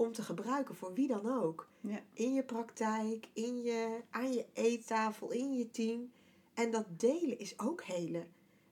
om 0.00 0.12
te 0.12 0.22
gebruiken 0.22 0.74
voor 0.74 0.92
wie 0.94 1.06
dan 1.06 1.26
ook. 1.42 1.68
Ja. 1.80 2.00
In 2.12 2.34
je 2.34 2.42
praktijk, 2.42 3.28
in 3.32 3.62
je, 3.62 4.00
aan 4.10 4.32
je 4.32 4.44
eettafel, 4.52 5.30
in 5.30 5.52
je 5.56 5.70
team. 5.70 6.10
En 6.54 6.70
dat 6.70 6.84
delen 6.96 7.38
is 7.38 7.58
ook 7.58 7.82
helen. 7.82 8.26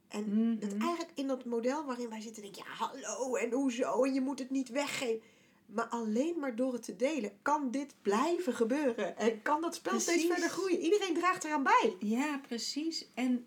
En 0.08 0.24
Mhm. 0.28 0.58
dat 0.58 0.72
eigenlijk 0.72 1.10
in 1.14 1.26
dat 1.26 1.44
model 1.44 1.84
waarin 1.84 2.08
wij 2.08 2.20
zitten, 2.20 2.42
denk 2.42 2.54
je, 2.54 2.62
ja, 2.64 2.70
hallo 2.86 3.34
en 3.34 3.52
hoezo 3.52 4.04
en 4.04 4.14
je 4.14 4.20
moet 4.20 4.38
het 4.38 4.50
niet 4.50 4.68
weggeven. 4.68 5.22
Maar 5.66 5.86
alleen 5.86 6.38
maar 6.38 6.56
door 6.56 6.72
het 6.72 6.82
te 6.82 6.96
delen 6.96 7.32
kan 7.42 7.70
dit 7.70 7.94
blijven 8.02 8.52
gebeuren. 8.54 9.16
En 9.16 9.42
kan 9.42 9.60
dat 9.60 9.74
spel 9.74 10.00
steeds 10.00 10.24
verder 10.26 10.48
groeien. 10.48 10.78
Iedereen 10.80 11.14
draagt 11.14 11.44
eraan 11.44 11.62
bij. 11.62 11.96
Ja, 12.00 12.38
precies. 12.46 13.08
En, 13.14 13.46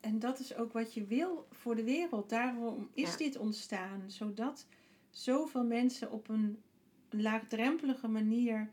en 0.00 0.18
dat 0.18 0.38
is 0.38 0.56
ook 0.56 0.72
wat 0.72 0.94
je 0.94 1.04
wil 1.04 1.46
voor 1.50 1.74
de 1.76 1.84
wereld. 1.84 2.28
Daarom 2.28 2.90
is 2.94 3.10
Ja. 3.10 3.16
dit 3.16 3.36
ontstaan. 3.38 4.04
Zodat 4.06 4.66
zoveel 5.12 5.64
mensen 5.64 6.10
op 6.10 6.28
een 6.28 6.62
laagdrempelige 7.10 8.08
manier 8.08 8.70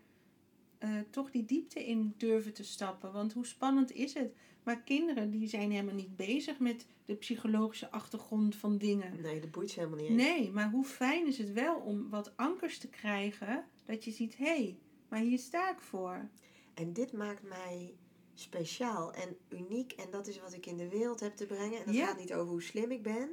eh, 0.77 0.89
toch 1.09 1.31
die 1.31 1.45
diepte 1.45 1.85
in 1.85 2.13
durven 2.17 2.53
te 2.53 2.63
stappen. 2.63 3.11
Want 3.11 3.33
hoe 3.33 3.45
spannend 3.45 3.91
is 3.91 4.13
het? 4.13 4.33
Maar 4.63 4.81
kinderen 4.81 5.31
die 5.31 5.47
zijn 5.47 5.71
helemaal 5.71 5.95
niet 5.95 6.15
bezig 6.15 6.59
met 6.59 6.85
de 7.05 7.15
psychologische 7.15 7.91
achtergrond 7.91 8.55
van 8.55 8.77
dingen. 8.77 9.21
Nee, 9.21 9.39
dat 9.39 9.51
boeit 9.51 9.69
ze 9.69 9.79
helemaal 9.79 9.99
niet 9.99 10.09
eens. 10.09 10.21
Nee, 10.21 10.51
maar 10.51 10.69
hoe 10.69 10.85
fijn 10.85 11.27
is 11.27 11.37
het 11.37 11.53
wel 11.53 11.75
om 11.79 12.09
wat 12.09 12.37
ankers 12.37 12.77
te 12.77 12.87
krijgen. 12.89 13.65
Dat 13.85 14.03
je 14.03 14.11
ziet, 14.11 14.37
hé, 14.37 14.45
hey, 14.45 14.77
maar 15.09 15.19
hier 15.19 15.39
sta 15.39 15.71
ik 15.71 15.79
voor. 15.81 16.29
En 16.73 16.93
dit 16.93 17.11
maakt 17.11 17.43
mij 17.43 17.93
speciaal 18.33 19.13
en 19.13 19.37
uniek. 19.49 19.91
En 19.91 20.09
dat 20.11 20.27
is 20.27 20.39
wat 20.39 20.53
ik 20.53 20.65
in 20.65 20.77
de 20.77 20.89
wereld 20.89 21.19
heb 21.19 21.35
te 21.35 21.45
brengen. 21.45 21.79
En 21.79 21.85
dat 21.85 21.95
Ja. 21.95 22.05
gaat 22.05 22.19
niet 22.19 22.33
over 22.33 22.51
hoe 22.51 22.61
slim 22.63 22.91
ik 22.91 23.03
ben. 23.03 23.29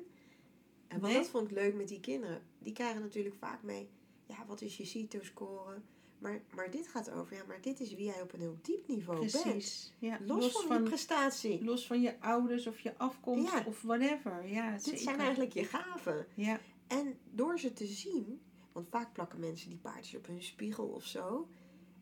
En 0.88 1.00
Nee. 1.00 1.14
dat 1.14 1.28
vond 1.28 1.50
ik 1.50 1.54
leuk 1.56 1.74
met 1.74 1.88
die 1.88 2.00
kinderen. 2.00 2.42
Die 2.58 2.72
krijgen 2.72 3.00
natuurlijk 3.00 3.34
vaak 3.34 3.62
mee, 3.62 3.88
ja, 4.26 4.46
wat 4.46 4.60
is 4.60 4.76
je 4.76 4.84
CITO-score? 4.84 5.80
Maar, 6.18 6.42
maar 6.54 6.70
dit 6.70 6.88
gaat 6.88 7.10
over, 7.10 7.36
ja, 7.36 7.42
maar 7.46 7.60
dit 7.60 7.80
is 7.80 7.94
wie 7.94 8.04
jij 8.04 8.22
op 8.22 8.32
een 8.32 8.40
heel 8.40 8.58
diep 8.62 8.88
niveau 8.88 9.18
bent. 9.20 9.30
Precies. 9.42 9.92
Ja, 9.98 10.18
Los, 10.26 10.52
van, 10.62 10.78
die 10.80 10.88
prestatie. 10.88 11.64
los 11.64 11.86
van 11.86 12.00
je 12.00 12.20
ouders 12.20 12.66
of 12.66 12.78
je 12.80 12.98
afkomst 12.98 13.52
Ja. 13.52 13.64
of 13.66 13.82
whatever. 13.82 14.48
Ja, 14.48 14.72
Dit 14.72 14.82
zeker. 14.82 14.98
zijn 15.00 15.18
eigenlijk 15.18 15.52
je 15.52 15.64
gaven. 15.64 16.26
Ja, 16.34 16.60
En 16.86 17.18
door 17.30 17.58
ze 17.58 17.72
te 17.72 17.86
zien, 17.86 18.40
want 18.72 18.88
vaak 18.88 19.12
plakken 19.12 19.40
mensen 19.40 19.68
die 19.68 19.78
paardjes 19.78 20.16
op 20.18 20.26
hun 20.26 20.42
spiegel 20.42 20.86
of 20.86 21.04
zo, 21.04 21.48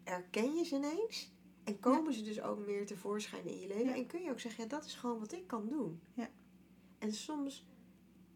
erken 0.04 0.54
je 0.54 0.64
ze 0.64 0.74
ineens. 0.76 1.32
En 1.64 1.80
komen 1.80 2.12
ze 2.12 2.22
dus 2.22 2.40
ook 2.42 2.66
meer 2.66 2.86
tevoorschijn 2.86 3.46
in 3.46 3.60
je 3.60 3.66
leven. 3.66 3.94
En 3.94 4.06
kun 4.06 4.22
je 4.22 4.30
ook 4.30 4.40
zeggen, 4.40 4.62
ja, 4.64 4.68
dat 4.70 4.84
is 4.84 4.94
gewoon 4.94 5.18
wat 5.18 5.32
ik 5.32 5.46
kan 5.46 5.68
doen. 5.68 6.00
Ja. 6.14 6.30
En 6.98 7.12
soms 7.12 7.66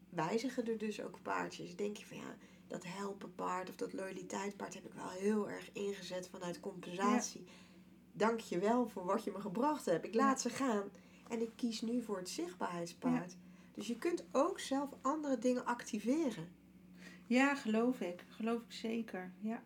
wijzigen 0.09 0.67
er 0.67 0.77
dus 0.77 1.01
ook 1.01 1.21
paardjes. 1.21 1.75
Denk 1.75 1.97
je 1.97 2.05
van 2.05 2.17
ja, 2.17 2.35
dat 2.67 2.83
helpen 2.87 3.35
paard 3.35 3.69
of 3.69 3.75
dat 3.75 3.93
loyaliteitspaard 3.93 4.73
heb 4.73 4.85
ik 4.85 4.93
wel 4.93 5.09
heel 5.09 5.49
erg 5.49 5.69
ingezet 5.73 6.27
vanuit 6.31 6.59
compensatie. 6.59 7.43
Dank 8.13 8.39
je 8.39 8.59
wel 8.59 8.87
voor 8.89 9.05
wat 9.05 9.23
je 9.23 9.31
me 9.31 9.39
gebracht 9.41 9.85
hebt. 9.85 10.05
Ik 10.05 10.13
laat 10.13 10.41
ze 10.41 10.49
gaan. 10.49 10.83
En 11.29 11.41
ik 11.41 11.49
kies 11.55 11.81
nu 11.81 12.01
voor 12.01 12.17
het 12.17 12.29
zichtbaarheidspaard. 12.29 13.35
Dus 13.73 13.87
je 13.87 13.97
kunt 13.97 14.23
ook 14.31 14.59
zelf 14.59 14.89
andere 15.01 15.39
dingen 15.39 15.65
activeren. 15.65 16.47
ja, 17.27 17.55
geloof 17.55 18.01
ik. 18.01 18.23
Geloof 18.29 18.61
ik 18.61 18.71
zeker. 18.71 19.31
Ja. 19.39 19.63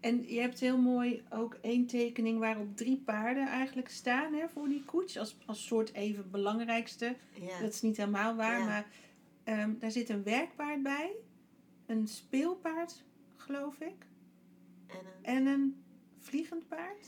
En 0.00 0.28
je 0.32 0.40
hebt 0.40 0.60
heel 0.60 0.78
mooi 0.78 1.22
ook 1.30 1.54
één 1.60 1.86
tekening 1.86 2.38
waarop 2.38 2.76
drie 2.76 2.96
paarden 3.04 3.46
eigenlijk 3.48 3.88
staan 3.88 4.34
hè, 4.34 4.48
voor 4.48 4.68
die 4.68 4.84
koets. 4.84 5.18
Als, 5.18 5.36
als 5.46 5.66
soort 5.66 5.92
even 5.92 6.30
belangrijkste. 6.30 7.16
Ja. 7.40 7.60
Dat 7.60 7.72
is 7.72 7.82
niet 7.82 7.96
helemaal 7.96 8.34
waar, 8.36 8.58
Ja. 8.58 8.64
maar 8.64 8.86
ehm, 9.44 9.78
daar 9.78 9.90
zit 9.90 10.08
een 10.08 10.22
werkpaard 10.22 10.82
bij. 10.82 11.16
Een 11.86 12.08
speelpaard, 12.08 13.04
geloof 13.36 13.80
ik. 13.80 14.06
En 14.86 14.96
een 14.96 15.24
En 15.24 15.46
een 15.46 15.84
vliegend 16.18 16.68
paard. 16.68 17.06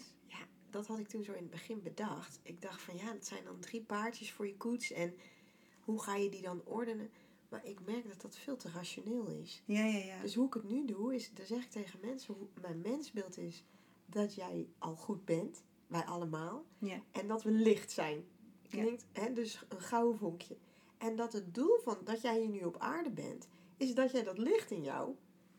dat 0.71 0.87
had 0.87 0.99
ik 0.99 1.09
toen 1.09 1.25
zo 1.25 1.33
in 1.33 1.43
het 1.43 1.51
begin 1.51 1.83
bedacht. 1.83 2.41
Ik 2.43 2.63
dacht 2.63 2.83
van 2.83 2.97
ja, 2.97 3.13
het 3.13 3.27
zijn 3.27 3.45
dan 3.45 3.61
drie 3.61 3.83
paardjes 3.83 4.33
voor 4.33 4.47
je 4.47 4.57
koets. 4.57 4.93
En 4.93 5.15
hoe 5.81 6.03
ga 6.03 6.17
je 6.17 6.29
die 6.29 6.43
dan 6.43 6.63
ordenen? 6.65 7.11
Maar 7.49 7.65
ik 7.65 7.81
merk 7.85 8.09
dat 8.09 8.21
dat 8.21 8.37
veel 8.37 8.57
te 8.57 8.71
rationeel 8.71 9.27
is. 9.27 9.63
Ja, 9.65 9.85
ja, 9.85 9.99
ja. 9.99 10.21
Dus 10.21 10.35
hoe 10.35 10.47
ik 10.47 10.55
het 10.55 10.69
nu 10.71 10.85
doe, 10.85 11.15
is, 11.15 11.35
dan 11.35 11.47
zeg 11.47 11.65
ik 11.65 11.71
tegen 11.71 12.01
mensen, 12.03 12.35
hoe 12.35 12.47
mijn 12.61 12.81
mensbeeld 12.81 13.39
is 13.39 13.65
dat 14.07 14.35
jij 14.35 14.69
al 14.79 14.97
goed 14.97 15.25
bent. 15.25 15.65
Wij 15.87 16.05
allemaal. 16.05 16.65
Ja. 16.79 17.03
En 17.13 17.29
dat 17.29 17.43
we 17.43 17.51
licht 17.51 17.91
zijn. 17.91 18.25
Ja. 18.63 18.83
Klinkt, 18.83 19.07
hè, 19.13 19.33
dus 19.33 19.65
een 19.69 19.81
gouden 19.81 20.19
vonkje. 20.19 20.57
En 21.07 21.17
dat 21.17 21.33
het 21.33 21.55
doel 21.55 21.79
van 21.83 21.99
dat 22.05 22.21
jij 22.21 22.39
hier 22.39 22.49
nu 22.49 22.65
op 22.65 22.79
aarde 22.79 23.11
bent, 23.11 23.49
is 23.77 23.95
dat 23.95 24.11
jij 24.11 24.23
dat 24.23 24.39
licht 24.39 24.71
in 24.71 24.83
jou 24.83 25.15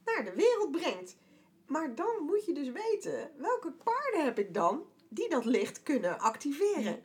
naar 0.06 0.24
de 0.24 0.34
wereld 0.34 0.72
brengt. 0.72 1.18
Maar 1.66 1.96
dan 1.96 2.24
moet 2.26 2.46
je 2.46 2.54
dus 2.54 2.72
weten, 2.72 3.32
welke 3.38 3.72
paarden 3.72 4.24
heb 4.24 4.40
ik 4.40 4.54
dan 4.54 4.86
die 5.10 5.30
dat 5.30 5.46
licht 5.46 5.84
kunnen 5.84 6.20
activeren? 6.20 6.84
Ja. 6.84 7.00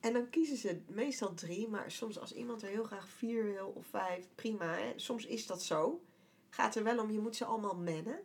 En 0.00 0.12
dan 0.12 0.30
kiezen 0.30 0.56
ze 0.56 0.82
meestal 0.88 1.34
drie, 1.34 1.68
maar 1.68 1.90
soms 1.90 2.18
als 2.18 2.32
iemand 2.32 2.62
er 2.62 2.68
heel 2.68 2.84
graag 2.84 3.08
vier 3.08 3.44
wil 3.44 3.72
of 3.76 3.86
vijf, 3.86 4.28
prima. 4.34 4.74
Hè? 4.74 4.92
Soms 4.96 5.26
is 5.26 5.46
dat 5.46 5.62
zo. 5.62 6.02
Gaat 6.48 6.74
er 6.74 6.84
wel 6.84 6.98
om, 6.98 7.10
je 7.10 7.20
moet 7.20 7.36
ze 7.36 7.44
allemaal 7.44 7.76
mennen. 7.76 8.20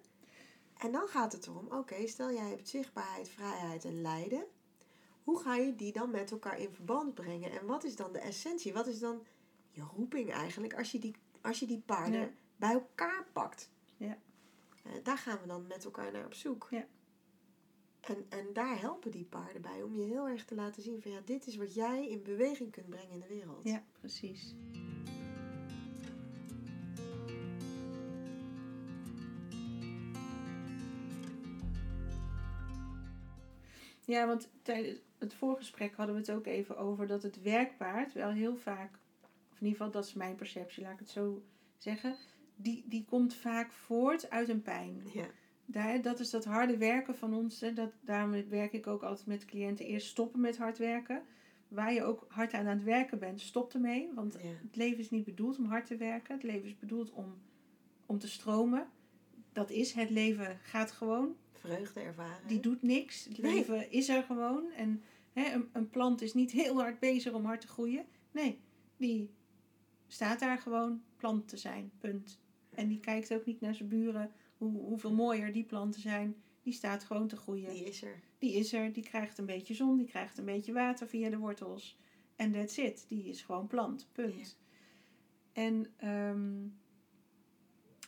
En 0.78 0.92
dan 0.92 1.08
gaat 1.08 1.32
het 1.32 1.48
erom, 1.48 1.68
oké, 1.72 2.08
stel 2.08 2.32
jij 2.32 2.50
hebt 2.50 2.70
zichtbaarheid, 2.70 3.30
vrijheid 3.30 3.86
en 3.86 4.02
lijden. 4.02 4.46
Hoe 5.24 5.40
ga 5.40 5.56
je 5.56 5.76
die 5.76 5.92
dan 5.92 6.12
met 6.12 6.32
elkaar 6.32 6.60
in 6.60 6.74
verband 6.74 7.14
brengen? 7.14 7.52
En 7.52 7.66
wat 7.66 7.84
is 7.84 7.96
dan 7.96 8.14
de 8.14 8.20
essentie? 8.20 8.74
Wat 8.74 8.88
is 8.88 9.00
dan 9.00 9.24
je 9.78 9.84
roeping 9.96 10.32
eigenlijk 10.32 10.74
als 10.74 10.92
je 10.92 11.00
die, 11.00 11.16
Als 11.42 11.60
je 11.60 11.66
die 11.66 11.80
paarden 11.86 12.20
Ja. 12.20 12.30
bij 12.56 12.72
elkaar 12.72 13.26
pakt. 13.34 13.70
Ja. 13.98 14.18
Eh, 14.84 14.92
daar 15.04 15.18
gaan 15.18 15.40
we 15.42 15.48
dan 15.48 15.68
met 15.68 15.86
elkaar 15.86 16.12
naar 16.12 16.26
op 16.26 16.34
zoek. 16.34 16.68
Ja. 16.70 16.86
En, 18.00 18.26
en 18.30 18.54
daar 18.54 18.80
helpen 18.80 19.12
die 19.12 19.26
paarden 19.26 19.62
bij 19.62 19.82
om 19.84 19.96
je 19.96 20.04
heel 20.04 20.28
erg 20.28 20.46
te 20.46 20.56
laten 20.56 20.84
zien 20.84 21.02
van 21.02 21.12
ja, 21.12 21.22
dit 21.26 21.48
is 21.48 21.56
wat 21.56 21.74
jij 21.74 22.08
in 22.10 22.24
beweging 22.24 22.72
kunt 22.72 22.90
brengen 22.90 23.12
in 23.12 23.20
de 23.20 23.28
wereld. 23.28 23.64
Ja, 23.64 23.84
precies. 24.00 24.56
Ja, 34.06 34.28
want 34.28 34.50
tijdens 34.62 35.00
het 35.18 35.34
voorgesprek 35.34 35.96
hadden 35.96 36.16
we 36.16 36.22
het 36.22 36.32
ook 36.32 36.46
even 36.46 36.78
over 36.78 37.08
dat 37.08 37.24
het 37.24 37.42
werkpaard 37.42 38.14
wel 38.14 38.30
heel 38.30 38.56
vaak, 38.56 39.00
of 39.58 39.64
in 39.64 39.68
ieder 39.70 39.84
geval 39.86 40.02
dat 40.02 40.06
is 40.10 40.14
mijn 40.14 40.36
perceptie, 40.36 40.84
laat 40.84 40.94
ik 40.94 41.00
het 41.00 41.10
zo 41.10 41.44
zeggen, 41.78 42.16
die, 42.56 42.84
die 42.88 43.06
komt 43.06 43.34
vaak 43.34 43.72
voort 43.72 44.30
uit 44.30 44.50
een 44.50 44.62
pijn. 44.62 45.02
Ja. 45.14 45.26
Daar, 45.66 46.02
dat 46.02 46.20
is 46.20 46.30
dat 46.30 46.46
harde 46.46 46.78
werken 46.78 47.16
van 47.16 47.34
ons. 47.34 47.62
Hè, 47.62 47.74
dat, 47.74 47.92
daarom 48.02 48.50
werk 48.50 48.74
ik 48.74 48.88
ook 48.88 49.04
altijd 49.04 49.28
met 49.28 49.46
cliënten. 49.46 49.86
Eerst 49.86 50.08
stoppen 50.08 50.40
met 50.42 50.58
hard 50.58 50.78
werken. 50.78 51.22
Waar 51.68 51.94
je 51.94 52.04
ook 52.04 52.26
hard 52.30 52.54
aan 52.54 52.68
aan 52.68 52.76
het 52.76 52.84
werken 52.84 53.20
bent, 53.20 53.42
stop 53.42 53.74
ermee. 53.74 54.10
Want 54.16 54.34
Ja. 54.42 54.50
het 54.50 54.76
leven 54.76 54.98
is 55.00 55.10
niet 55.10 55.24
bedoeld 55.26 55.58
om 55.58 55.66
hard 55.66 55.86
te 55.86 55.98
werken. 55.98 56.34
Het 56.34 56.44
leven 56.44 56.68
is 56.68 56.78
bedoeld 56.78 57.12
om, 57.12 57.34
om 58.06 58.20
te 58.20 58.28
stromen. 58.28 58.88
Dat 59.52 59.70
is, 59.70 59.94
het 59.94 60.10
leven 60.10 60.60
gaat 60.62 60.92
gewoon. 60.92 61.36
Vreugde 61.52 62.00
ervaren. 62.00 62.48
Die 62.48 62.60
doet 62.60 62.82
niks. 62.82 63.26
Het 63.26 63.38
Nee. 63.42 63.54
leven 63.54 63.92
is 63.92 64.10
er 64.10 64.24
gewoon. 64.24 64.72
En 64.72 65.02
hè, 65.34 65.54
een, 65.54 65.70
een 65.74 65.90
plant 65.90 66.22
is 66.22 66.34
niet 66.34 66.52
heel 66.52 66.80
hard 66.82 67.00
bezig 67.00 67.34
om 67.34 67.46
hard 67.46 67.62
te 67.62 67.68
groeien. 67.68 68.06
Nee, 68.32 68.60
die 68.98 69.30
staat 70.08 70.40
daar 70.40 70.58
gewoon 70.58 71.04
plant 71.16 71.48
te 71.48 71.58
zijn. 71.58 71.92
Punt. 71.98 72.40
En 72.70 72.88
die 72.88 73.00
kijkt 73.00 73.34
ook 73.34 73.46
niet 73.46 73.62
naar 73.62 73.76
zijn 73.76 73.90
buren. 73.90 74.32
Hoe, 74.58 74.72
hoeveel 74.82 75.14
mooier 75.14 75.52
die 75.52 75.64
planten 75.64 76.02
zijn. 76.02 76.36
Die 76.62 76.74
staat 76.74 77.04
gewoon 77.04 77.28
te 77.28 77.36
groeien. 77.36 77.70
Die 77.74 77.84
is 77.84 78.04
er. 78.04 78.20
Die 78.38 78.54
is 78.54 78.74
er. 78.74 78.94
Die 78.94 79.04
krijgt 79.04 79.38
een 79.38 79.46
beetje 79.46 79.74
zon. 79.74 79.98
Die 79.98 80.08
krijgt 80.08 80.38
een 80.38 80.46
beetje 80.46 80.74
water 80.74 81.08
via 81.08 81.30
de 81.30 81.38
wortels. 81.38 81.98
En 82.36 82.52
that's 82.52 82.78
it. 82.78 83.06
Die 83.08 83.24
is 83.24 83.42
gewoon 83.42 83.68
plant. 83.68 84.08
Punt. 84.12 84.58
En 85.54 85.94
ehm, 85.98 86.68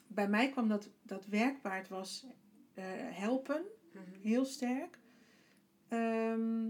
bij 0.08 0.30
mij 0.30 0.50
kwam 0.50 0.68
dat, 0.68 0.90
dat 1.04 1.26
werkpaard 1.26 1.88
was 1.88 2.26
eh, 2.74 2.84
helpen 2.98 3.66
Mhm. 3.94 4.22
heel 4.22 4.46
sterk. 4.46 5.00
Ehm, 5.88 6.68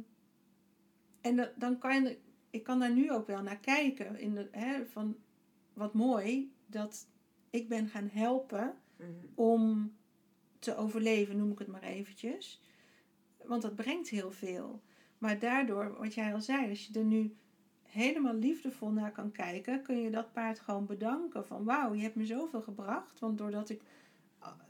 en 1.22 1.52
dan 1.58 1.78
kan 1.80 2.04
je, 2.04 2.18
ik 2.49 2.63
kan 2.63 2.79
daar 2.79 2.93
nu 2.93 3.12
ook 3.12 3.27
wel 3.27 3.41
naar 3.41 3.59
kijken. 3.59 4.19
In 4.19 4.33
de, 4.35 4.47
hè, 4.51 4.85
van 4.85 5.17
wat 5.73 5.93
mooi 5.93 6.53
dat 6.65 7.07
ik 7.49 7.69
ben 7.69 7.88
gaan 7.88 8.09
helpen 8.12 8.73
Mhm. 8.97 9.09
om 9.35 9.93
te 10.59 10.75
overleven, 10.75 11.38
noem 11.38 11.51
ik 11.51 11.59
het 11.59 11.67
maar 11.67 11.83
eventjes. 11.83 12.62
Want 13.45 13.62
dat 13.62 13.75
brengt 13.75 14.09
heel 14.09 14.31
veel. 14.31 14.81
Maar 15.17 15.39
daardoor, 15.39 15.97
wat 15.97 16.13
jij 16.13 16.33
al 16.33 16.41
zei, 16.41 16.69
als 16.69 16.85
je 16.88 16.99
er 16.99 17.05
nu 17.05 17.35
helemaal 17.83 18.33
liefdevol 18.33 18.89
naar 18.91 19.12
kan 19.12 19.31
kijken, 19.31 19.81
kun 19.81 20.01
je 20.01 20.09
dat 20.09 20.33
paard 20.33 20.59
gewoon 20.59 20.85
bedanken. 20.85 21.45
Van 21.45 21.63
wauw, 21.63 21.93
je 21.93 22.01
hebt 22.01 22.15
me 22.15 22.25
zoveel 22.25 22.62
gebracht. 22.62 23.19
Want 23.19 23.38
doordat 23.38 23.69
ik 23.69 23.81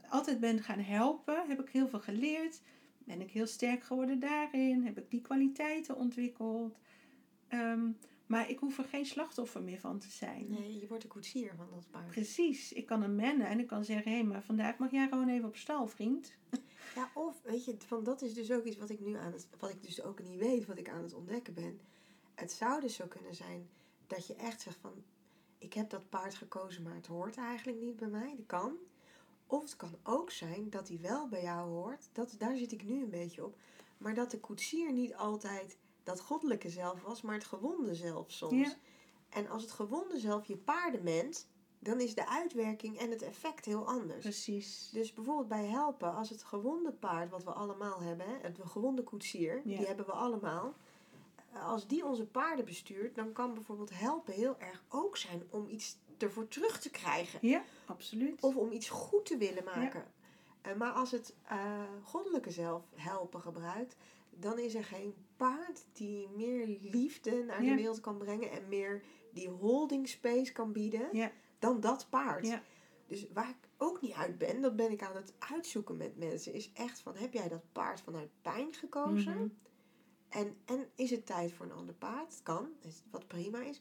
altijd 0.08 0.40
ben 0.40 0.62
gaan 0.62 0.80
helpen, 0.80 1.48
heb 1.48 1.60
ik 1.60 1.68
heel 1.68 1.88
veel 1.88 2.00
geleerd. 2.00 2.60
Ben 2.98 3.20
ik 3.20 3.30
heel 3.30 3.46
sterk 3.46 3.82
geworden 3.82 4.18
daarin. 4.18 4.84
Heb 4.84 4.98
ik 4.98 5.10
die 5.10 5.20
kwaliteiten 5.20 5.96
ontwikkeld. 5.96 6.78
Ehm, 7.50 7.90
maar 8.26 8.50
ik 8.50 8.58
hoef 8.58 8.78
er 8.78 8.84
geen 8.84 9.06
slachtoffer 9.06 9.62
meer 9.62 9.78
van 9.78 9.98
te 9.98 10.10
zijn. 10.10 10.46
Nee, 10.50 10.80
je 10.80 10.86
wordt 10.86 11.02
de 11.02 11.08
koetsier 11.08 11.54
van 11.56 11.66
dat 11.70 11.90
paard. 11.90 12.10
Precies. 12.10 12.72
Ik 12.72 12.86
kan 12.86 13.02
hem 13.02 13.14
mennen 13.14 13.46
en 13.46 13.58
ik 13.58 13.66
kan 13.66 13.84
zeggen: 13.84 14.10
hé, 14.10 14.18
hey, 14.18 14.26
maar 14.26 14.42
vandaag 14.42 14.78
mag 14.78 14.90
jij 14.90 15.08
gewoon 15.08 15.28
even 15.28 15.48
op 15.48 15.56
stal, 15.56 15.86
vriend. 15.86 16.34
Ja, 16.94 17.10
of 17.14 17.42
weet 17.42 17.64
je, 17.64 17.76
van 17.86 18.04
dat 18.04 18.22
is 18.22 18.34
dus 18.34 18.50
ook 18.50 18.64
iets 18.64 18.76
wat 18.76 18.90
ik 18.90 19.00
nu 19.00 19.16
aan 19.16 19.32
het, 19.32 19.48
wat 19.58 19.70
ik 19.70 19.82
dus 19.82 20.02
ook 20.02 20.22
niet 20.22 20.38
weet, 20.38 20.66
wat 20.66 20.78
ik 20.78 20.88
aan 20.88 21.02
het 21.02 21.14
ontdekken 21.14 21.54
ben. 21.54 21.80
Het 22.34 22.52
zou 22.52 22.80
dus 22.80 22.94
zo 22.94 23.06
kunnen 23.06 23.34
zijn 23.34 23.68
dat 24.06 24.26
je 24.26 24.34
echt 24.34 24.60
zegt 24.60 24.76
van, 24.80 25.04
ik 25.58 25.72
heb 25.72 25.90
dat 25.90 26.08
paard 26.08 26.34
gekozen, 26.34 26.82
maar 26.82 26.94
het 26.94 27.06
hoort 27.06 27.36
eigenlijk 27.36 27.80
niet 27.80 27.96
bij 27.96 28.08
mij. 28.08 28.34
Dat 28.36 28.46
kan. 28.46 28.76
Of 29.46 29.62
het 29.62 29.76
kan 29.76 29.94
ook 30.02 30.30
zijn 30.30 30.70
dat 30.70 30.88
hij 30.88 30.98
wel 31.00 31.28
bij 31.28 31.42
jou 31.42 31.68
hoort. 31.68 32.08
Dat, 32.12 32.34
daar 32.38 32.56
zit 32.56 32.72
ik 32.72 32.84
nu 32.84 33.02
een 33.02 33.10
beetje 33.10 33.44
op. 33.44 33.58
Maar 33.98 34.14
dat 34.14 34.30
de 34.30 34.40
koetsier 34.40 34.92
niet 34.92 35.14
altijd 35.14 35.78
dat 36.10 36.20
goddelijke 36.20 36.68
zelf 36.68 37.02
was, 37.02 37.22
maar 37.22 37.34
het 37.34 37.44
gewonde 37.44 37.94
zelf 37.94 38.30
soms. 38.30 38.68
Ja. 38.68 38.76
En 39.28 39.48
als 39.48 39.62
het 39.62 39.70
gewonde 39.70 40.18
zelf 40.18 40.44
je 40.46 40.56
paardenment, 40.56 41.48
dan 41.78 42.00
is 42.00 42.14
de 42.14 42.28
uitwerking 42.28 42.98
en 42.98 43.10
het 43.10 43.22
effect 43.22 43.64
heel 43.64 43.86
anders. 43.86 44.20
Precies. 44.20 44.90
Dus 44.92 45.12
bijvoorbeeld 45.12 45.48
bij 45.48 45.66
helpen, 45.66 46.14
als 46.14 46.30
het 46.30 46.42
gewonde 46.42 46.92
paard, 46.92 47.30
wat 47.30 47.44
we 47.44 47.50
allemaal 47.50 48.00
hebben, 48.00 48.26
het 48.42 48.58
gewonde 48.64 49.02
koetsier, 49.02 49.60
Ja. 49.64 49.76
die 49.76 49.86
hebben 49.86 50.06
we 50.06 50.12
allemaal. 50.12 50.74
Als 51.52 51.86
die 51.86 52.06
onze 52.06 52.26
paarden 52.26 52.64
bestuurt, 52.64 53.14
dan 53.14 53.32
kan 53.32 53.54
bijvoorbeeld 53.54 53.90
helpen 53.98 54.34
heel 54.34 54.58
erg 54.58 54.82
ook 54.88 55.16
zijn 55.16 55.42
om 55.50 55.68
iets 55.68 55.96
ervoor 56.18 56.48
terug 56.48 56.80
te 56.80 56.90
krijgen. 56.90 57.38
Ja, 57.42 57.62
absoluut. 57.86 58.40
Of 58.42 58.56
om 58.56 58.72
iets 58.72 58.88
goed 58.88 59.26
te 59.26 59.36
willen 59.36 59.64
maken. 59.64 60.04
Eh, 60.62 60.74
maar 60.74 60.92
als 60.92 61.10
het 61.10 61.34
eh, 61.44 61.82
goddelijke 62.02 62.50
zelf 62.50 62.82
helpen 62.94 63.40
gebruikt, 63.40 63.96
dan 64.30 64.58
is 64.58 64.74
er 64.74 64.84
geen 64.84 65.14
paard 65.36 65.84
die 65.92 66.28
meer 66.28 66.78
liefde 66.80 67.44
naar 67.44 67.64
Ja. 67.64 67.70
de 67.70 67.76
wereld 67.76 68.00
kan 68.00 68.18
brengen 68.18 68.50
en 68.50 68.68
meer 68.68 69.02
die 69.32 69.48
holding 69.48 70.08
space 70.08 70.52
kan 70.52 70.72
bieden 70.72 71.08
Ja. 71.12 71.32
dan 71.58 71.80
dat 71.80 72.06
paard. 72.10 72.46
Ja. 72.46 72.62
Dus 73.06 73.26
waar 73.32 73.48
ik 73.48 73.68
ook 73.76 74.00
niet 74.00 74.12
uit 74.12 74.38
ben, 74.38 74.60
dat 74.60 74.76
ben 74.76 74.90
ik 74.90 75.02
aan 75.02 75.16
het 75.16 75.34
uitzoeken 75.38 75.96
met 75.96 76.16
mensen, 76.16 76.52
is 76.52 76.72
echt 76.72 77.00
van, 77.00 77.16
heb 77.16 77.32
jij 77.32 77.48
dat 77.48 77.72
paard 77.72 78.00
vanuit 78.00 78.30
pijn 78.42 78.74
gekozen? 78.74 79.34
Mhm. 79.36 79.48
En, 80.28 80.56
en 80.64 80.88
is 80.94 81.10
het 81.10 81.26
tijd 81.26 81.52
voor 81.52 81.66
een 81.66 81.72
ander 81.72 81.94
paard? 81.94 82.30
Het 82.30 82.42
kan, 82.42 82.68
wat 83.10 83.26
prima 83.26 83.62
is. 83.62 83.80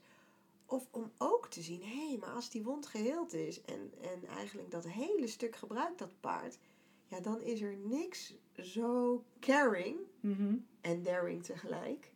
Of 0.65 0.87
om 0.91 1.11
ook 1.17 1.47
te 1.47 1.61
zien, 1.61 1.83
hé, 1.83 2.07
hey, 2.07 2.17
maar 2.19 2.29
als 2.33 2.49
die 2.49 2.63
wond 2.63 2.85
geheeld 2.85 3.33
is 3.33 3.61
en, 3.61 3.91
en 4.01 4.25
eigenlijk 4.25 4.71
dat 4.71 4.87
hele 4.87 5.27
stuk 5.27 5.55
gebruikt 5.55 5.99
dat 5.99 6.19
paard, 6.19 6.57
ja, 7.05 7.19
dan 7.19 7.41
is 7.41 7.61
er 7.61 7.77
niks 7.77 8.33
zo 8.65 9.23
caring 9.39 9.97
Mhm. 10.19 10.55
en 10.81 11.03
daring 11.03 11.43
tegelijk 11.43 12.11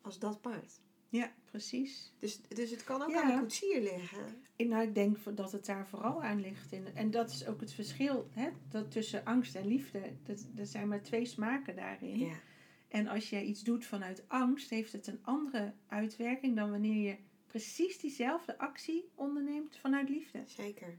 als 0.00 0.18
dat 0.18 0.40
paard. 0.40 0.80
Ja, 1.08 1.32
precies. 1.44 2.12
Dus, 2.18 2.40
dus 2.48 2.70
het 2.70 2.84
kan 2.84 3.02
ook 3.02 3.10
Ja. 3.10 3.22
aan 3.22 3.32
de 3.34 3.38
koetsier 3.40 3.80
liggen. 3.80 4.42
Ik, 4.56 4.68
nou, 4.68 4.82
ik 4.82 4.94
denk 4.94 5.16
dat 5.36 5.52
het 5.52 5.66
daar 5.66 5.86
vooral 5.88 6.22
aan 6.22 6.40
ligt. 6.40 6.72
In, 6.72 6.86
en 6.94 7.10
dat 7.10 7.30
is 7.30 7.46
ook 7.46 7.60
het 7.60 7.72
verschil 7.72 8.28
hè, 8.32 8.48
dat 8.68 8.90
tussen 8.90 9.24
angst 9.24 9.54
en 9.54 9.66
liefde. 9.66 10.12
Dat, 10.22 10.46
er 10.56 10.66
zijn 10.66 10.88
maar 10.88 11.02
twee 11.02 11.24
smaken 11.24 11.76
daarin. 11.76 12.18
Ja. 12.18 12.34
En 12.88 13.06
als 13.06 13.30
jij 13.30 13.44
iets 13.44 13.62
doet 13.62 13.84
vanuit 13.84 14.24
angst, 14.28 14.70
heeft 14.70 14.92
het 14.92 15.06
een 15.06 15.18
andere 15.22 15.72
uitwerking 15.86 16.56
dan 16.56 16.70
wanneer 16.70 17.08
je 17.08 17.16
precies 17.46 17.98
diezelfde 17.98 18.58
actie 18.58 19.08
onderneemt 19.14 19.76
vanuit 19.76 20.08
liefde. 20.08 20.42
Zeker. 20.46 20.96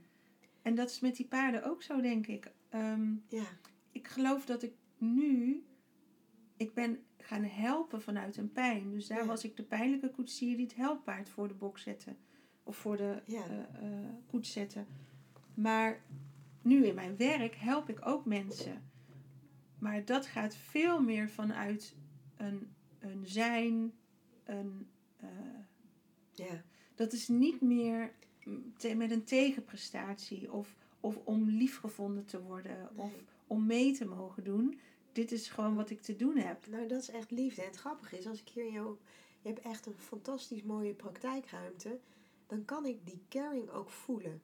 En 0.62 0.74
dat 0.74 0.90
is 0.90 1.00
met 1.00 1.16
die 1.16 1.26
paarden 1.26 1.64
ook 1.64 1.82
zo, 1.82 2.00
denk 2.00 2.26
ik. 2.26 2.52
Ehm, 2.68 3.12
Ja. 3.28 3.44
Ik 3.94 4.08
geloof 4.08 4.44
dat 4.46 4.62
ik 4.62 4.72
nu. 4.98 5.64
Ik 6.56 6.74
ben 6.74 6.98
gaan 7.18 7.44
helpen 7.44 8.02
vanuit 8.02 8.36
een 8.36 8.52
pijn. 8.52 8.90
Dus 8.90 9.06
daar 9.06 9.18
Ja. 9.18 9.26
was 9.26 9.44
ik 9.44 9.56
de 9.56 9.62
pijnlijke 9.62 10.10
koetsier 10.10 10.56
die 10.56 10.66
het 10.66 10.74
helppaard 10.76 11.28
voor 11.28 11.48
de 11.48 11.54
bok 11.54 11.78
zette. 11.78 12.16
Of 12.62 12.76
voor 12.76 12.96
de 12.96 13.22
Ja. 13.26 13.44
eh, 13.48 13.58
eh, 13.58 14.08
koets 14.26 14.52
zette. 14.52 14.84
Maar 15.54 16.04
nu 16.62 16.86
in 16.86 16.94
mijn 16.94 17.16
werk 17.16 17.54
help 17.54 17.88
ik 17.88 18.06
ook 18.06 18.24
mensen. 18.24 18.82
Maar 19.78 20.04
dat 20.04 20.26
gaat 20.26 20.56
veel 20.56 21.02
meer 21.02 21.30
vanuit 21.30 21.96
een, 22.36 22.74
een 22.98 23.26
zijn, 23.26 23.92
een. 24.44 24.86
eh, 25.16 25.28
Ja. 26.32 26.62
dat 26.94 27.12
is 27.12 27.28
niet 27.28 27.60
meer 27.60 28.12
te- 28.76 28.94
met 28.94 29.10
een 29.10 29.24
tegenprestatie 29.24 30.52
of, 30.52 30.76
of 31.00 31.16
om 31.24 31.48
liefgevonden 31.48 32.24
te 32.24 32.42
worden 32.42 32.90
of. 32.96 33.12
Om 33.46 33.66
mee 33.66 33.92
te 33.92 34.04
mogen 34.04 34.44
doen. 34.44 34.80
Dit 35.12 35.32
is 35.32 35.48
gewoon 35.48 35.74
wat 35.74 35.90
ik 35.90 36.02
te 36.02 36.16
doen 36.16 36.36
heb. 36.36 36.66
Nou, 36.66 36.86
dat 36.88 37.02
is 37.02 37.08
echt 37.08 37.30
liefde. 37.30 37.62
En 37.62 37.68
het 37.68 37.76
grappige 37.76 38.18
is, 38.18 38.26
als 38.26 38.40
ik 38.40 38.48
hier 38.48 38.72
jou... 38.72 38.96
Je 39.42 39.48
hebt 39.50 39.60
echt 39.60 39.86
een 39.86 39.98
fantastisch 39.98 40.62
mooie 40.62 40.94
praktijkruimte. 40.94 41.98
Dan 42.46 42.64
kan 42.64 42.86
ik 42.86 43.06
die 43.06 43.22
caring 43.28 43.70
ook 43.70 43.90
voelen. 43.90 44.42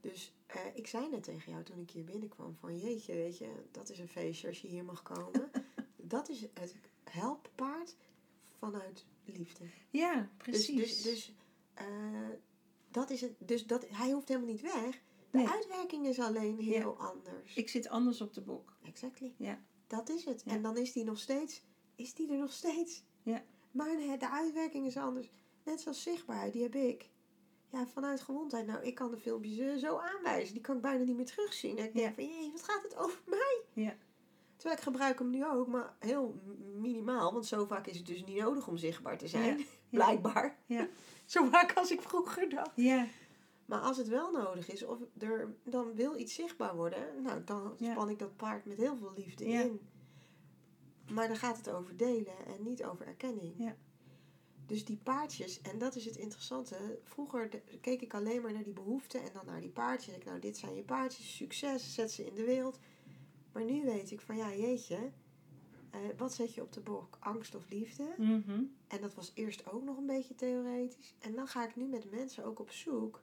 Dus 0.00 0.32
eh, 0.46 0.60
ik 0.74 0.86
zei 0.86 1.08
net 1.08 1.22
tegen 1.22 1.52
jou 1.52 1.64
toen 1.64 1.78
ik 1.78 1.90
hier 1.90 2.04
binnenkwam 2.04 2.56
van... 2.60 2.78
Jeetje, 2.78 3.14
weet 3.14 3.38
je, 3.38 3.52
dat 3.70 3.90
is 3.90 3.98
een 3.98 4.08
feestje 4.08 4.48
als 4.48 4.60
je 4.60 4.68
hier 4.68 4.84
mag 4.84 5.02
komen. 5.02 5.50
dat 5.96 6.28
is 6.28 6.40
het 6.40 6.74
helppaard 7.04 7.96
vanuit 8.58 9.04
liefde. 9.24 9.64
Ja, 9.90 10.14
Dus, 10.14 10.36
precies. 10.36 10.76
dus, 10.76 11.02
dus, 11.02 11.32
dat 12.90 13.10
is 13.10 13.20
het, 13.20 13.32
dus 13.38 13.66
dat, 13.66 13.88
hij 13.88 14.10
hoeft 14.10 14.28
helemaal 14.28 14.50
niet 14.50 14.60
weg. 14.60 15.00
De 15.34 15.40
Nee. 15.40 15.48
uitwerking 15.48 16.06
is 16.06 16.18
alleen 16.18 16.58
heel 16.58 16.96
anders. 16.98 17.54
Ik 17.54 17.68
zit 17.68 17.88
anders 17.88 18.20
op 18.20 18.32
de 18.34 18.40
bok. 18.40 18.76
Exactly. 18.82 19.34
Ja. 19.38 19.58
Dat 19.86 20.08
is 20.08 20.24
het. 20.24 20.42
Ja. 20.44 20.52
En 20.52 20.62
dan 20.62 20.76
is 20.76 20.92
die 20.92 21.04
nog 21.04 21.18
steeds, 21.18 21.62
is 21.94 22.14
die 22.14 22.30
er 22.32 22.38
nog 22.38 22.52
steeds. 22.52 23.04
Ja. 23.22 23.42
Maar 23.70 23.88
de, 23.96 24.16
de 24.18 24.30
uitwerking 24.30 24.86
is 24.86 24.96
anders. 24.96 25.30
Net 25.64 25.80
zoals 25.80 26.02
zichtbaarheid, 26.02 26.52
die 26.52 26.62
heb 26.62 26.74
ik. 26.74 27.10
Ja, 27.72 27.86
vanuit 27.86 28.20
gewondheid. 28.20 28.66
Nou, 28.66 28.82
ik 28.84 28.94
kan 28.94 29.10
de 29.10 29.16
filmpjes 29.18 29.58
eh, 29.58 29.74
zo 29.76 29.96
aanwijzen. 29.96 30.52
Die 30.54 30.62
kan 30.62 30.76
ik 30.76 30.82
bijna 30.82 31.04
niet 31.04 31.16
meer 31.16 31.24
terugzien. 31.26 31.78
En 31.78 31.84
ik 31.84 31.94
denk 31.94 32.06
Ja. 32.08 32.14
van, 32.14 32.24
jee, 32.24 32.50
wat 32.50 32.62
gaat 32.62 32.82
het 32.82 32.96
over 32.96 33.20
mij? 33.26 33.62
Ja. 33.72 33.96
Terwijl 34.56 34.76
ik 34.76 34.82
gebruik 34.82 35.18
hem 35.18 35.30
nu 35.30 35.46
ook, 35.46 35.66
maar 35.66 35.96
heel 35.98 36.40
minimaal. 36.74 37.32
Want 37.32 37.46
zo 37.46 37.64
vaak 37.64 37.86
is 37.86 37.96
het 37.96 38.06
dus 38.06 38.24
niet 38.24 38.36
nodig 38.40 38.68
om 38.68 38.76
zichtbaar 38.76 39.18
te 39.18 39.28
zijn. 39.28 39.58
Ja. 39.58 39.64
Blijkbaar. 39.90 40.58
Ja. 40.66 40.88
Zo 41.26 41.44
vaak 41.44 41.72
als 41.72 41.90
ik 41.90 42.02
vroeger 42.02 42.48
dacht. 42.48 42.70
Ja, 42.74 43.06
Maar 43.66 43.80
als 43.80 43.96
het 43.96 44.08
wel 44.08 44.30
nodig 44.32 44.68
is, 44.72 44.84
of 44.84 44.98
er 45.18 45.54
dan 45.64 45.94
wil 45.94 46.16
iets 46.18 46.34
zichtbaar 46.34 46.76
worden, 46.76 47.22
nou, 47.22 47.44
dan 47.44 47.76
span 47.80 48.08
ik 48.08 48.18
dat 48.18 48.36
paard 48.36 48.64
met 48.64 48.76
heel 48.76 48.96
veel 48.96 49.12
liefde 49.16 49.48
Ja. 49.48 49.60
in. 49.60 49.80
Maar 51.12 51.26
dan 51.28 51.36
gaat 51.36 51.56
het 51.56 51.70
over 51.70 51.96
delen 51.96 52.46
en 52.46 52.62
niet 52.62 52.84
over 52.84 53.06
erkenning. 53.06 53.54
Ja. 53.58 53.76
Dus 54.66 54.84
die 54.84 54.96
paardjes, 55.02 55.60
en 55.60 55.78
dat 55.78 55.96
is 55.96 56.04
het 56.04 56.16
interessante. 56.16 56.98
Vroeger 57.02 57.50
de- 57.50 57.78
keek 57.80 58.00
ik 58.02 58.14
alleen 58.14 58.42
maar 58.42 58.52
naar 58.52 58.62
die 58.62 58.72
behoeften 58.72 59.22
en 59.22 59.30
dan 59.32 59.46
naar 59.46 59.60
die 59.60 59.70
paardjes. 59.70 60.14
Ik, 60.16 60.24
nou, 60.24 60.38
dit 60.40 60.56
zijn 60.56 60.74
je 60.74 60.82
paardjes, 60.82 61.36
succes, 61.36 61.94
zet 61.94 62.10
ze 62.12 62.24
in 62.26 62.34
de 62.34 62.44
wereld. 62.44 62.78
Maar 63.52 63.64
nu 63.64 63.84
weet 63.84 64.10
ik 64.10 64.20
van, 64.20 64.36
ja, 64.36 64.54
jeetje, 64.54 65.10
eh, 65.90 66.00
wat 66.16 66.34
zet 66.34 66.54
je 66.54 66.62
op 66.62 66.72
de 66.72 66.80
bok? 66.80 67.16
Angst 67.20 67.54
of 67.54 67.68
liefde? 67.70 68.14
mhm. 68.18 68.62
En 68.88 69.00
dat 69.00 69.14
was 69.14 69.32
eerst 69.34 69.70
ook 69.72 69.82
nog 69.84 69.96
een 69.96 70.06
beetje 70.06 70.34
theoretisch. 70.34 71.14
En 71.18 71.34
dan 71.34 71.46
ga 71.48 71.68
ik 71.68 71.76
nu 71.76 71.84
met 71.86 72.10
mensen 72.10 72.44
ook 72.44 72.58
op 72.60 72.70
zoek 72.70 73.22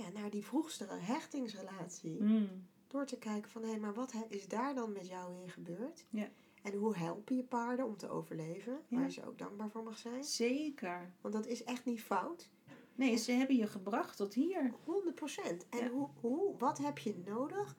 ja, 0.00 0.08
naar 0.20 0.30
die 0.30 0.44
vroegste 0.44 0.86
hechtingsrelatie. 0.90 2.22
Mm. 2.22 2.66
Door 2.86 3.06
te 3.06 3.18
kijken 3.18 3.50
van, 3.50 3.62
hé, 3.62 3.78
maar 3.78 3.94
wat 3.94 4.12
is 4.28 4.48
daar 4.48 4.74
dan 4.74 4.92
met 4.92 5.08
jou 5.08 5.42
in 5.42 5.50
gebeurd? 5.50 6.06
Ja. 6.10 6.28
En 6.62 6.72
hoe 6.74 6.96
helpen 6.96 7.36
je 7.36 7.44
paarden 7.44 7.86
om 7.86 7.96
te 7.96 8.08
overleven? 8.08 8.80
Ja. 8.88 8.96
Waar 8.96 9.06
je 9.06 9.12
ze 9.12 9.26
ook 9.26 9.38
dankbaar 9.38 9.70
voor 9.70 9.82
mag 9.82 9.98
zijn. 9.98 10.24
Zeker. 10.24 11.12
Want 11.20 11.34
dat 11.34 11.46
is 11.46 11.64
echt 11.64 11.84
niet 11.84 12.02
fout. 12.02 12.50
Nee, 12.94 13.16
ze 13.16 13.32
hebben 13.32 13.56
je 13.56 13.66
gebracht 13.66 14.16
tot 14.16 14.34
hier. 14.34 14.74
100 14.84 15.14
procent. 15.14 15.68
En 15.68 15.78
Ja. 15.78 15.90
hoe, 15.90 16.08
hoe, 16.20 16.58
wat 16.58 16.78
heb 16.78 16.98
je 16.98 17.22
nodig 17.24 17.76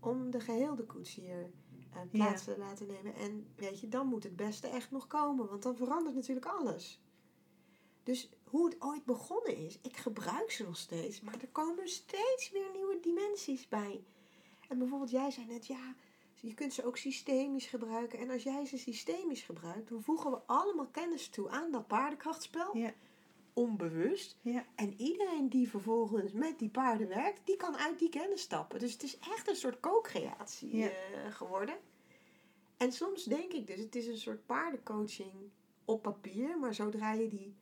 om 0.00 0.30
de 0.30 0.40
geheelde 0.40 0.84
koetsier 0.84 1.50
eh, 1.92 2.00
plaats 2.10 2.44
te 2.44 2.58
laten 2.58 2.86
nemen? 2.86 3.14
En 3.14 3.46
weet 3.56 3.80
je, 3.80 3.88
dan 3.88 4.06
moet 4.06 4.22
het 4.22 4.36
beste 4.36 4.66
echt 4.66 4.90
nog 4.90 5.06
komen. 5.06 5.48
Want 5.48 5.62
dan 5.62 5.76
verandert 5.76 6.14
natuurlijk 6.14 6.46
alles. 6.46 7.02
Dus 8.02 8.30
hoe 8.52 8.64
het 8.64 8.76
ooit 8.82 9.04
begonnen 9.04 9.56
is, 9.56 9.78
ik 9.82 9.96
gebruik 9.96 10.50
ze 10.50 10.64
nog 10.64 10.76
steeds. 10.76 11.20
Maar 11.20 11.40
er 11.40 11.48
komen 11.48 11.88
steeds 11.88 12.50
weer 12.50 12.70
nieuwe 12.72 12.98
dimensies 13.00 13.68
bij. 13.68 14.04
En 14.68 14.78
bijvoorbeeld, 14.78 15.10
jij 15.10 15.30
zei 15.30 15.46
net, 15.46 15.66
ja, 15.66 15.94
je 16.40 16.54
kunt 16.54 16.72
ze 16.72 16.84
ook 16.84 16.96
systemisch 16.96 17.66
gebruiken. 17.66 18.18
En 18.18 18.30
als 18.30 18.42
jij 18.42 18.64
ze 18.64 18.78
systemisch 18.78 19.42
gebruikt, 19.42 19.88
dan 19.88 20.02
voegen 20.02 20.30
we 20.30 20.38
allemaal 20.46 20.86
kennis 20.86 21.28
toe 21.28 21.48
aan 21.48 21.70
dat 21.70 21.86
paardenkrachtspel. 21.86 22.76
Ja. 22.76 22.92
Onbewust. 23.52 24.38
Ja. 24.42 24.66
En 24.74 24.94
iedereen 25.00 25.48
die 25.48 25.68
vervolgens 25.68 26.32
met 26.32 26.58
die 26.58 26.68
paarden 26.70 27.08
werkt, 27.08 27.46
die 27.46 27.56
kan 27.56 27.76
uit 27.76 27.98
die 27.98 28.08
kennis 28.08 28.40
stappen. 28.40 28.78
Dus 28.78 28.92
het 28.92 29.02
is 29.02 29.18
echt 29.18 29.48
een 29.48 29.56
soort 29.56 29.80
co-creatie 29.80 30.76
Ja. 30.76 30.88
eh, 30.88 31.32
geworden. 31.34 31.76
En 32.76 32.92
soms 32.92 33.24
denk 33.24 33.52
ik 33.52 33.66
dus, 33.66 33.78
het 33.80 33.94
is 33.96 34.06
een 34.06 34.18
soort 34.18 34.46
paardencoaching 34.46 35.32
op 35.84 36.02
papier. 36.02 36.58
Maar 36.58 36.74
zodra 36.74 37.12
je 37.12 37.28
die 37.28 37.54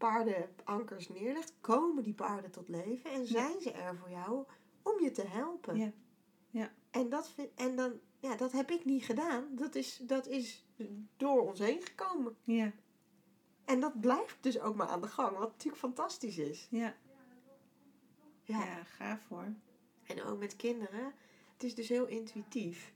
paardenankers 0.00 1.08
neerlegt, 1.08 1.52
komen 1.60 2.02
die 2.02 2.14
paarden 2.14 2.50
tot 2.50 2.68
leven. 2.68 3.10
En 3.10 3.26
zijn 3.26 3.60
ze 3.60 3.70
er 3.72 3.96
voor 3.96 4.10
jou 4.10 4.44
om 4.82 5.00
je 5.02 5.10
te 5.10 5.26
helpen. 5.26 5.76
Ja. 5.76 5.92
Ja. 6.50 6.72
En, 6.90 7.08
dat, 7.08 7.28
vind, 7.28 7.48
en 7.54 7.76
dan, 7.76 7.92
ja, 8.18 8.36
dat 8.36 8.52
heb 8.52 8.70
ik 8.70 8.84
niet 8.84 9.04
gedaan. 9.04 9.44
Dat 9.50 9.74
is, 9.74 9.96
dat 10.02 10.26
is 10.26 10.66
door 11.16 11.40
ons 11.48 11.58
heen 11.58 11.82
gekomen. 11.82 12.36
Ja. 12.44 12.72
En 13.64 13.80
dat 13.80 14.00
blijft 14.00 14.36
dus 14.40 14.60
ook 14.60 14.74
maar 14.76 14.86
aan 14.88 15.00
de 15.00 15.06
gang. 15.08 15.36
Wat 15.38 15.50
natuurlijk 15.50 15.82
fantastisch 15.82 16.38
is. 16.38 16.66
Ja. 16.70 16.96
Ja. 18.42 18.64
Ja, 18.64 18.84
gaaf 18.84 19.28
hoor. 19.28 19.52
En 20.06 20.22
ook 20.22 20.38
met 20.38 20.56
kinderen. 20.56 21.12
Het 21.52 21.62
is 21.62 21.74
dus 21.74 21.88
heel 21.88 22.06
intuïtief. 22.06 22.92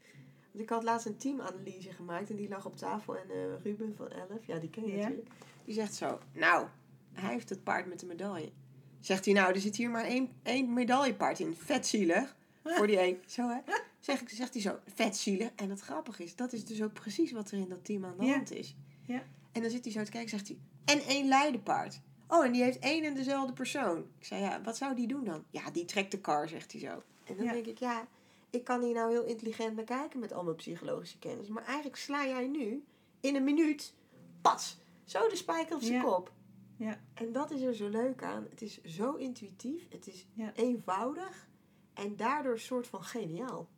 Want 0.50 0.64
ik 0.64 0.68
had 0.68 0.82
laatst 0.82 1.06
een 1.06 1.16
teamanalyse 1.16 1.92
gemaakt. 1.92 2.30
En 2.30 2.36
die 2.36 2.48
lag 2.48 2.66
op 2.66 2.76
tafel. 2.76 3.16
En 3.16 3.30
eh, 3.30 3.62
Ruben 3.62 3.96
van 3.96 4.08
11, 4.08 4.46
ja 4.46 4.58
die 4.58 4.70
ken 4.70 4.86
je 4.86 4.90
Ja. 4.92 4.96
natuurlijk. 4.96 5.28
Die 5.64 5.74
zegt 5.74 5.94
zo. 5.94 6.18
Nou, 6.32 6.68
hij 7.14 7.32
heeft 7.32 7.48
het 7.48 7.62
paard 7.64 7.86
met 7.86 8.00
de 8.00 8.06
medaille. 8.06 8.52
Zegt 9.00 9.24
hij 9.24 9.34
nou, 9.34 9.52
er 9.54 9.60
zit 9.60 9.76
hier 9.76 9.90
maar 9.90 10.04
één, 10.04 10.28
één 10.42 10.72
medaillepaard 10.72 11.40
in. 11.40 11.54
Vetzielig. 11.54 12.36
Voor 12.64 12.86
die 12.86 12.98
één. 12.98 13.18
Zo 13.26 13.48
hè. 13.48 13.60
Zeg, 14.00 14.20
ik- 14.20 14.28
zegt 14.28 14.52
hij 14.52 14.62
zo. 14.62 14.78
Vetzielig. 14.94 15.50
En 15.56 15.70
het 15.70 15.80
grappige 15.80 16.22
is, 16.24 16.36
dat 16.36 16.52
is 16.52 16.64
dus 16.64 16.82
ook 16.82 16.92
precies 16.92 17.32
wat 17.32 17.50
er 17.50 17.58
in 17.58 17.68
dat 17.68 17.84
team 17.84 18.04
aan 18.04 18.14
de 18.18 18.24
Ja. 18.24 18.34
hand 18.34 18.52
is. 18.52 18.76
Ja. 19.06 19.22
En 19.52 19.62
dan 19.62 19.70
zit 19.70 19.84
hij 19.84 19.92
zo 19.92 20.02
te 20.02 20.10
kijken, 20.10 20.30
zegt 20.30 20.48
hij. 20.48 20.58
En 20.84 21.00
één 21.00 21.28
leidenpaard. 21.28 22.00
Oh, 22.28 22.44
en 22.44 22.52
die 22.52 22.62
heeft 22.62 22.78
één 22.78 23.04
en 23.04 23.14
dezelfde 23.14 23.52
persoon. 23.52 23.98
Ik 24.18 24.24
zei, 24.24 24.40
ja, 24.42 24.62
wat 24.62 24.76
zou 24.76 24.94
die 24.94 25.06
doen 25.06 25.24
dan? 25.24 25.44
Ja, 25.50 25.70
die 25.70 25.84
trekt 25.84 26.10
de 26.10 26.20
kar, 26.20 26.48
zegt 26.48 26.72
hij 26.72 26.80
zo. 26.80 27.02
En 27.24 27.36
dan 27.36 27.44
Ja. 27.44 27.52
denk 27.52 27.66
ik, 27.66 27.78
ja, 27.78 28.06
ik 28.50 28.64
kan 28.64 28.82
hier 28.82 28.94
nou 28.94 29.10
heel 29.10 29.24
intelligent 29.24 29.76
naar 29.76 29.84
kijken 29.84 30.20
met 30.20 30.32
al 30.32 30.44
mijn 30.44 30.56
psychologische 30.56 31.18
kennis. 31.18 31.48
Maar 31.48 31.64
eigenlijk 31.64 31.96
sla 31.96 32.26
jij 32.26 32.46
nu 32.46 32.84
in 33.20 33.36
een 33.36 33.44
minuut, 33.44 33.94
pas, 34.40 34.78
zo 35.04 35.28
de 35.28 35.36
spijker 35.36 35.74
op 35.76 35.82
zijn 35.82 35.94
Ja. 35.94 36.02
kop. 36.02 36.32
Ja. 36.76 37.00
En 37.14 37.32
dat 37.32 37.50
is 37.50 37.60
er 37.62 37.74
zo 37.74 37.88
leuk 37.88 38.22
aan. 38.22 38.46
Het 38.50 38.62
is 38.62 38.82
zo 38.82 39.14
intuïtief, 39.14 39.88
het 39.90 40.06
is 40.06 40.26
Ja. 40.32 40.52
eenvoudig 40.54 41.48
en 41.94 42.16
daardoor 42.16 42.52
een 42.52 42.58
soort 42.60 42.86
van 42.86 43.02
geniaal. 43.04 43.68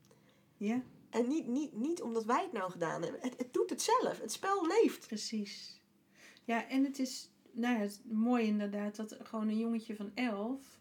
Ja, 0.56 0.82
En 1.10 1.28
niet, 1.28 1.46
niet, 1.46 1.72
niet 1.72 2.02
omdat 2.02 2.24
wij 2.24 2.42
het 2.42 2.52
nou 2.52 2.70
gedaan 2.70 3.02
hebben. 3.02 3.20
Het, 3.20 3.36
het 3.38 3.52
doet 3.52 3.70
het 3.70 3.82
zelf. 3.82 4.20
Het 4.20 4.32
spel 4.32 4.66
leeft. 4.66 5.06
precies. 5.06 5.80
Ja, 6.44 6.68
en 6.68 6.84
het 6.84 6.98
is, 6.98 7.30
nou 7.52 7.76
het 7.78 7.90
is 7.90 8.00
mooi 8.04 8.44
inderdaad 8.46 8.96
dat 8.96 9.16
gewoon 9.22 9.48
een 9.48 9.58
jongetje 9.58 9.96
van 9.96 10.10
elf, 10.14 10.80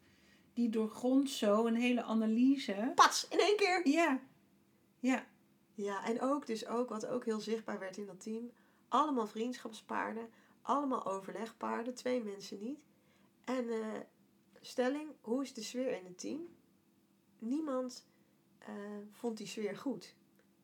die 0.53 0.69
doorgrondt 0.69 1.29
zo 1.29 1.65
een 1.65 1.75
hele 1.75 2.03
analyse. 2.03 2.91
Pats, 2.95 3.27
in 3.27 3.39
één 3.39 3.55
keer. 3.57 3.87
Ja, 3.87 4.19
ja, 4.99 5.25
Ja, 5.73 6.05
en 6.05 6.21
ook 6.21 6.45
dus 6.45 6.65
ook, 6.67 6.89
wat 6.89 7.05
ook 7.05 7.25
heel 7.25 7.39
zichtbaar 7.39 7.79
werd 7.79 7.97
in 7.97 8.05
dat 8.05 8.19
team. 8.19 8.51
Allemaal 8.87 9.27
vriendschapspaarden. 9.27 10.29
Allemaal 10.65 11.05
overlegpaarden. 11.05 11.93
Twee 11.93 12.23
mensen 12.23 12.61
niet. 12.61 12.79
En 13.43 13.69
eh, 13.69 13.99
stelling, 14.61 15.09
hoe 15.21 15.41
is 15.43 15.53
de 15.53 15.61
sfeer 15.63 15.97
in 15.97 16.05
het 16.05 16.17
team? 16.19 16.41
Niemand 17.39 18.07
eh, 18.59 18.73
vond 19.11 19.37
die 19.37 19.47
sfeer 19.47 19.77
goed. 19.77 20.15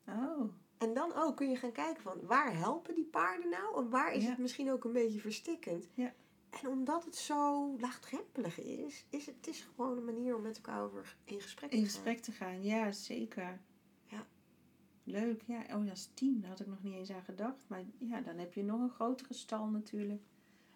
oh, 0.08 0.44
En 0.78 0.94
dan 0.94 1.14
ook 1.16 1.36
kun 1.38 1.50
je 1.50 1.56
gaan 1.56 1.72
kijken 1.72 2.04
van 2.04 2.20
waar 2.26 2.56
helpen 2.58 2.96
die 2.96 3.06
paarden 3.06 3.50
nou? 3.50 3.78
En 3.78 3.90
waar 3.90 4.14
is 4.14 4.24
Ja. 4.24 4.30
het 4.30 4.38
misschien 4.38 4.72
ook 4.72 4.84
een 4.84 4.92
beetje 4.94 5.20
verstikkend? 5.20 5.88
Ja. 5.94 6.14
En 6.62 6.68
omdat 6.70 7.06
het 7.06 7.16
zo 7.16 7.76
laagdrempelig 7.80 8.60
is, 8.60 9.06
is 9.10 9.26
het, 9.26 9.36
het 9.36 9.48
is 9.48 9.62
gewoon 9.76 9.98
een 9.98 10.06
manier 10.06 10.36
om 10.36 10.42
met 10.42 10.56
elkaar 10.56 10.82
over 10.84 11.18
in 11.24 11.42
gesprek 11.42 11.70
te 11.70 11.76
in 11.76 11.82
gaan. 11.82 11.92
gesprek 11.92 12.20
te 12.20 12.32
gaan. 12.32 12.64
Ja, 12.64 12.92
zeker. 12.92 13.62
Leuk, 15.12 15.42
ja. 15.42 15.60
Oh 15.76 15.84
ja, 15.86 15.90
als 15.90 16.10
team, 16.14 16.42
daar 16.42 16.50
had 16.50 16.60
ik 16.60 16.68
nog 16.68 16.84
niet 16.84 16.94
eens 16.96 17.10
aan 17.12 17.24
gedacht. 17.24 17.64
Maar 17.68 17.84
ja, 17.98 18.22
dan 18.22 18.38
heb 18.38 18.54
je 18.54 18.64
nog 18.64 18.80
een 18.82 18.90
grotere 18.90 19.34
stal 19.34 19.66
natuurlijk. 19.68 20.22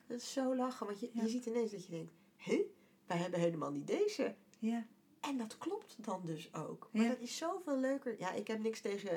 Dat 0.08 0.18
is 0.18 0.34
zo 0.34 0.56
lachen, 0.56 0.86
want 0.86 1.00
je, 1.00 1.10
Ja. 1.14 1.22
je 1.24 1.30
ziet 1.30 1.46
ineens 1.46 1.72
dat 1.72 1.86
je 1.86 1.92
denkt, 1.92 2.14
hé, 2.36 2.62
wij 3.06 3.18
hebben 3.18 3.40
helemaal 3.40 3.72
niet 3.72 3.88
deze. 3.88 4.36
Ja, 4.60 4.86
En 5.22 5.38
dat 5.38 5.58
klopt 5.58 6.04
dan 6.04 6.22
dus 6.26 6.54
ook. 6.54 6.90
Maar 6.94 7.02
Ja. 7.04 7.10
dat 7.10 7.20
is 7.20 7.38
zoveel 7.38 7.78
leuker. 7.80 8.20
Ja, 8.20 8.32
ik 8.32 8.48
heb 8.48 8.60
niks 8.60 8.82
tegen, 8.82 9.12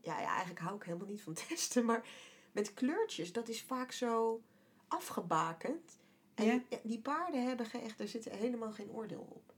ja, 0.00 0.20
ja, 0.20 0.28
eigenlijk 0.28 0.60
hou 0.60 0.76
ik 0.76 0.82
helemaal 0.82 1.06
niet 1.08 1.22
van 1.22 1.34
testen, 1.48 1.84
maar 1.84 2.08
met 2.52 2.74
kleurtjes, 2.74 3.32
dat 3.32 3.48
is 3.48 3.62
vaak 3.62 3.92
zo 3.92 4.42
afgebakend. 4.88 5.98
En 6.34 6.44
Ja. 6.44 6.60
die, 6.68 6.78
die 6.82 7.00
paarden 7.00 7.46
hebben 7.46 7.66
echt, 7.72 8.00
er 8.00 8.08
zit 8.08 8.24
helemaal 8.28 8.72
geen 8.72 8.90
oordeel 8.90 9.26
op. 9.30 9.54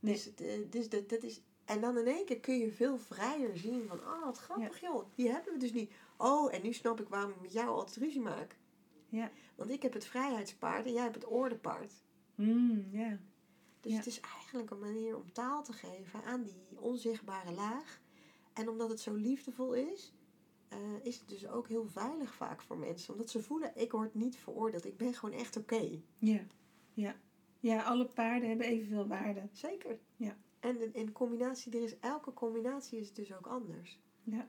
Nee. 0.00 0.12
Dus, 0.14 0.34
eh, 0.34 0.58
dus 0.70 0.88
dat, 0.88 1.08
dat 1.08 1.22
is, 1.22 1.40
en 1.70 1.80
dan 1.80 1.98
in 1.98 2.06
één 2.06 2.24
keer 2.24 2.40
kun 2.40 2.58
je 2.58 2.72
veel 2.72 2.98
vrijer 2.98 3.58
zien 3.58 3.86
van, 3.88 3.98
oh 3.98 4.24
wat 4.24 4.38
grappig 4.38 4.80
joh, 4.80 5.04
die 5.14 5.30
hebben 5.30 5.52
we 5.52 5.58
dus 5.58 5.72
niet. 5.72 5.92
Oh, 6.16 6.54
en 6.54 6.62
nu 6.62 6.72
snap 6.72 7.00
ik 7.00 7.08
waarom 7.08 7.30
ik 7.30 7.40
met 7.40 7.52
jou 7.52 7.68
altijd 7.68 7.96
ruzie 7.96 8.20
maak. 8.20 8.56
Ja. 9.08 9.30
Want 9.56 9.70
ik 9.70 9.82
heb 9.82 9.92
het 9.92 10.04
vrijheidspaard 10.04 10.86
en 10.86 10.92
jij 10.92 11.02
hebt 11.02 11.14
het 11.14 11.26
ordepaard. 11.26 11.92
mm, 12.34 12.88
ja. 12.90 13.18
Dus 13.80 13.90
Ja. 13.92 13.96
het 13.98 14.06
is 14.06 14.20
eigenlijk 14.20 14.70
een 14.70 14.78
manier 14.78 15.16
om 15.16 15.32
taal 15.32 15.62
te 15.62 15.72
geven 15.72 16.24
aan 16.24 16.42
die 16.42 16.80
onzichtbare 16.80 17.52
laag. 17.52 18.00
En 18.52 18.68
omdat 18.68 18.88
het 18.88 19.00
zo 19.00 19.14
liefdevol 19.14 19.72
is, 19.74 20.12
eh, 20.68 20.78
is 21.02 21.18
het 21.18 21.28
dus 21.28 21.46
ook 21.48 21.68
heel 21.68 21.86
veilig 21.86 22.34
vaak 22.34 22.62
voor 22.62 22.78
mensen. 22.78 23.12
Omdat 23.12 23.30
ze 23.30 23.42
voelen, 23.42 23.72
ik 23.76 23.92
word 23.92 24.14
niet 24.14 24.36
veroordeeld. 24.36 24.84
Ik 24.86 24.96
ben 24.96 25.14
gewoon 25.14 25.38
echt 25.38 25.56
oké. 25.56 26.00
Ja, 26.18 26.40
ja. 26.92 27.16
Ja, 27.60 27.82
alle 27.82 28.06
paarden 28.06 28.48
hebben 28.48 28.66
evenveel 28.66 29.06
waarde. 29.06 29.48
Zeker. 29.52 29.98
Ja. 30.16 30.36
En 30.60 30.80
in, 30.80 30.94
in 30.94 31.12
combinatie, 31.12 31.72
er 31.76 31.82
is, 31.82 31.98
elke 31.98 32.32
combinatie 32.32 32.98
is 33.00 33.12
dus 33.12 33.34
ook 33.34 33.46
anders. 33.46 34.00
Ja. 34.22 34.48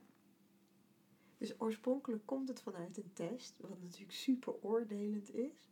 Dus 1.38 1.60
oorspronkelijk 1.60 2.26
komt 2.26 2.48
het 2.48 2.60
vanuit 2.62 2.96
een 2.96 3.12
test, 3.12 3.56
wat 3.60 3.82
natuurlijk 3.82 4.12
super 4.12 4.54
oordelend 4.62 5.34
is. 5.34 5.68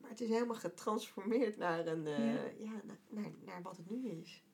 Maar 0.00 0.10
het 0.10 0.20
is 0.20 0.28
helemaal 0.28 0.56
getransformeerd 0.56 1.56
naar, 1.56 1.86
een, 1.86 2.06
eh, 2.06 2.18
Ja. 2.34 2.50
ja. 2.58 2.80
naar, 2.84 2.98
naar, 3.08 3.30
naar 3.44 3.62
wat 3.62 3.76
het 3.76 3.90
nu 3.90 4.08
is. 4.08 4.44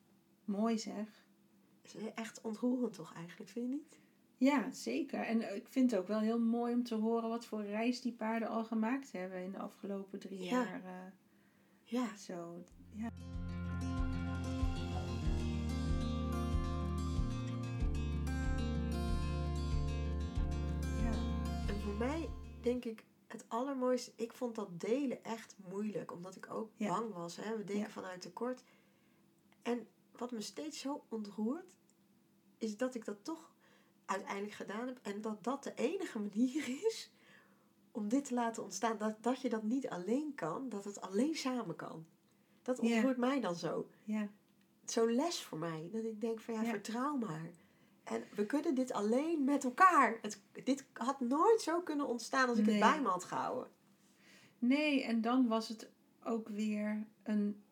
Mooi 0.45 0.79
zeg. 0.79 1.27
Is 1.83 1.95
echt 2.15 2.41
ontroerend 2.41 2.93
toch 2.93 3.15
eigenlijk, 3.15 3.51
vind 3.51 3.71
je 3.71 3.77
niet? 3.77 4.01
Ja, 4.37 4.71
zeker. 4.71 5.21
En 5.21 5.41
eh, 5.41 5.57
ik 5.57 5.69
vind 5.69 5.91
het 5.91 6.01
ook 6.01 6.07
wel 6.07 6.21
heel 6.21 6.41
mooi 6.41 6.75
om 6.75 6.83
te 6.83 6.95
horen 6.95 7.29
wat 7.29 7.45
voor 7.45 7.63
reis 7.65 8.01
die 8.01 8.13
paarden 8.13 8.49
al 8.49 8.65
gemaakt 8.65 9.13
hebben 9.13 9.43
in 9.43 9.51
de 9.53 9.59
afgelopen 9.59 10.19
drie 10.19 10.43
Ja. 10.43 10.51
jaar. 10.51 10.85
eh. 10.85 11.13
Ja. 11.83 12.17
Zo, 12.17 12.65
ja. 12.93 13.11
Ja, 13.17 13.50
denk 22.63 22.85
ik 22.85 23.05
het 23.27 23.45
allermooiste, 23.49 24.13
ik 24.17 24.33
vond 24.33 24.55
dat 24.55 24.81
delen 24.81 25.25
echt 25.25 25.57
moeilijk, 25.69 26.13
omdat 26.13 26.37
ik 26.37 26.51
ook 26.51 26.71
Ja. 26.77 26.89
bang 26.89 27.13
was. 27.13 27.37
Hè? 27.37 27.57
We 27.57 27.65
denken 27.65 27.85
Ja. 27.87 27.91
vanuit 27.91 28.21
tekort. 28.21 28.63
En 29.63 29.87
wat 30.17 30.31
me 30.31 30.41
steeds 30.41 30.79
zo 30.79 31.05
ontroert, 31.09 31.65
is 32.59 32.77
dat 32.77 32.95
ik 32.95 33.05
dat 33.05 33.25
toch 33.25 33.55
uiteindelijk 34.05 34.53
gedaan 34.55 34.87
heb. 34.87 34.99
En 35.03 35.21
dat 35.21 35.45
dat 35.45 35.63
de 35.63 35.75
enige 35.75 36.19
manier 36.19 36.69
is 36.87 37.11
om 37.93 38.09
dit 38.09 38.25
te 38.25 38.35
laten 38.35 38.63
ontstaan. 38.63 38.99
Dat, 38.99 39.23
dat 39.23 39.41
je 39.41 39.49
dat 39.49 39.63
niet 39.63 39.89
alleen 39.89 40.35
kan, 40.35 40.69
dat 40.69 40.85
het 40.85 41.01
alleen 41.01 41.35
samen 41.37 41.77
kan. 41.77 42.07
Dat 42.63 42.81
Ja. 42.83 42.95
ontroert 42.95 43.17
mij 43.17 43.41
dan 43.41 43.55
zo. 43.55 43.89
ja, 44.05 44.29
Zo'n 44.85 45.15
les 45.15 45.43
voor 45.43 45.59
mij. 45.59 45.89
Dat 45.93 46.05
ik 46.05 46.21
denk 46.21 46.41
van 46.41 46.55
Ja. 46.55 46.65
vertrouw 46.65 47.17
maar. 47.17 47.51
En 48.11 48.25
we 48.35 48.47
kunnen 48.47 48.75
dit 48.75 48.93
alleen 48.93 49.45
met 49.45 49.65
elkaar. 49.65 50.19
Het, 50.23 50.41
dit 50.65 50.85
had 50.93 51.21
nooit 51.21 51.61
zo 51.61 51.81
kunnen 51.81 52.07
ontstaan 52.09 52.49
als 52.49 52.59
ik 52.59 52.67
Nee. 52.67 52.75
het 52.83 52.93
bij 52.93 53.01
me 53.03 53.09
had 53.09 53.25
gehouden. 53.25 53.71
Nee, 54.59 55.05
en 55.05 55.21
dan 55.21 55.47
was 55.47 55.69
het 55.69 55.91
ook 56.25 56.49
weer 56.49 57.07
een, 57.23 57.63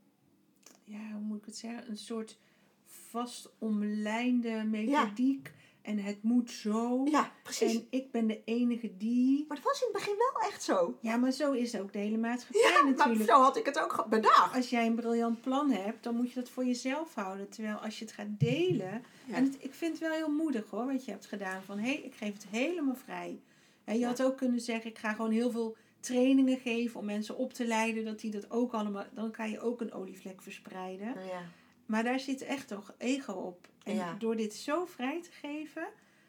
ja, 0.85 1.11
hoe 1.13 1.21
moet 1.21 1.39
ik 1.39 1.45
het 1.45 1.57
zeggen, 1.57 1.91
een 1.91 1.97
soort 1.99 2.39
vast 2.85 3.51
omlijnde 3.59 4.65
methodiek. 4.65 5.53
En 5.89 5.99
het 5.99 6.23
moet 6.23 6.51
zo. 6.51 7.05
Ja, 7.11 7.33
precies. 7.43 7.75
En 7.75 7.87
ik 7.91 8.11
ben 8.11 8.27
de 8.27 8.41
enige 8.45 8.97
die. 8.97 9.45
Maar 9.49 9.57
het 9.57 9.67
was 9.67 9.81
in 9.81 9.89
het 9.93 9.97
begin 9.97 10.15
wel 10.17 10.51
echt 10.51 10.63
zo. 10.63 10.99
Ja, 11.01 11.17
maar 11.17 11.31
zo 11.31 11.53
is 11.53 11.77
ook 11.79 11.93
de 11.93 11.99
hele 11.99 12.17
maatschappij 12.17 12.61
Ja, 12.97 13.07
maar 13.07 13.17
zo 13.17 13.43
had 13.43 13.57
ik 13.57 13.65
het 13.67 13.79
ook 13.79 14.07
bedacht. 14.09 14.55
Als 14.57 14.71
jij 14.71 14.87
een 14.87 14.95
briljant 14.95 15.41
plan 15.41 15.71
hebt, 15.71 16.03
dan 16.03 16.15
moet 16.15 16.29
je 16.33 16.41
dat 16.41 16.49
voor 16.51 16.65
jezelf 16.65 17.15
houden. 17.15 17.49
Terwijl 17.49 17.77
als 17.77 17.99
je 17.99 18.05
het 18.05 18.15
gaat 18.15 18.39
delen. 18.39 19.03
Ja. 19.25 19.35
En 19.35 19.45
het, 19.45 19.57
ik 19.61 19.75
vind 19.75 19.93
het 19.93 20.01
wel 20.01 20.17
heel 20.17 20.31
moedig 20.31 20.71
hoor, 20.71 20.87
wat 20.87 21.05
je 21.05 21.11
hebt 21.11 21.27
gedaan. 21.27 21.63
Van 21.63 21.79
hé, 21.79 21.85
hey, 21.93 22.01
ik 22.03 22.15
geef 22.15 22.33
het 22.33 22.47
helemaal 22.51 22.97
vrij. 23.05 23.41
En 23.85 23.95
je 23.95 24.01
Ja. 24.01 24.07
had 24.07 24.23
ook 24.23 24.37
kunnen 24.37 24.61
zeggen, 24.61 24.91
ik 24.91 24.99
ga 24.99 25.13
gewoon 25.13 25.31
heel 25.31 25.51
veel 25.51 25.77
trainingen 26.01 26.59
geven 26.59 27.01
om 27.01 27.07
mensen 27.07 27.37
op 27.37 27.53
te 27.53 27.67
leiden. 27.67 28.05
Dat 28.05 28.21
die 28.21 28.31
dat 28.31 28.51
ook 28.51 28.73
allemaal. 28.73 29.05
Dan 29.15 29.31
kan 29.31 29.51
je 29.51 29.61
ook 29.61 29.81
een 29.81 29.93
olievlek 29.93 30.43
verspreiden. 30.43 31.07
Ja. 31.07 31.43
Maar 31.89 32.05
daar 32.05 32.21
zit 32.21 32.43
echt 32.43 32.69
toch 32.69 32.95
ego 32.99 33.33
op. 33.33 33.69
En 33.83 33.95
Ja. 33.95 34.15
door 34.15 34.37
dit 34.37 34.55
zo 34.55 34.85
vrij 34.85 35.23
te 35.23 35.31
geven, 35.31 35.89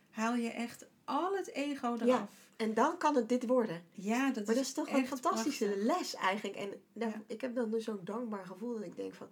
haal 0.10 0.36
je 0.36 0.50
echt 0.50 0.88
al 1.04 1.36
het 1.36 1.52
ego 1.54 1.94
eraf. 1.94 2.08
Ja. 2.08 2.28
En 2.56 2.74
dan 2.74 2.98
kan 2.98 3.16
het 3.16 3.30
dit 3.30 3.46
worden. 3.48 3.84
Ja, 3.92 4.32
dat 4.32 4.46
Maar 4.46 4.56
is 4.56 4.74
dat 4.74 4.86
is 4.86 4.92
toch 4.92 4.98
een 5.00 5.08
fantastische 5.08 5.66
prachtig. 5.66 5.84
les 5.86 6.16
eigenlijk. 6.16 6.56
En 6.58 6.70
nou, 6.94 7.12
Ja. 7.12 7.22
ik 7.28 7.42
heb 7.42 7.56
dan 7.56 7.70
dus 7.72 7.84
zo'n 7.84 8.00
dankbaar 8.04 8.46
gevoel 8.46 8.74
dat 8.74 8.84
ik 8.84 8.96
denk 8.96 9.14
van... 9.14 9.28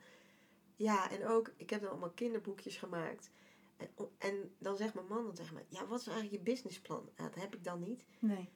Ja, 0.76 1.12
en 1.12 1.26
ook, 1.28 1.52
ik 1.58 1.70
heb 1.70 1.82
dan 1.82 1.90
allemaal 1.90 2.10
kinderboekjes 2.12 2.78
gemaakt. 2.78 3.30
En, 3.78 3.90
en 4.18 4.52
dan 4.58 4.78
zegt 4.78 4.94
mijn 4.94 5.08
man 5.08 5.24
dan 5.26 5.34
tegen 5.34 5.54
mij... 5.54 5.66
Ja, 5.68 5.86
wat 5.86 6.00
is 6.00 6.08
eigenlijk 6.08 6.38
je 6.38 6.52
businessplan? 6.52 7.10
Dat 7.16 7.36
heb 7.36 7.56
ik 7.56 7.64
dan 7.64 7.80
niet. 7.84 8.04
Nee. 8.20 8.50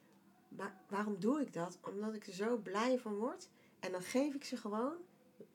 Maar 0.48 0.80
waarom 0.88 1.20
doe 1.20 1.40
ik 1.40 1.52
dat? 1.52 1.78
Omdat 1.82 2.14
ik 2.14 2.26
er 2.26 2.32
zo 2.32 2.56
blij 2.56 2.98
van 2.98 3.14
word. 3.14 3.48
En 3.80 3.92
dan 3.92 4.02
geef 4.02 4.34
ik 4.34 4.44
ze 4.44 4.56
gewoon. 4.56 4.96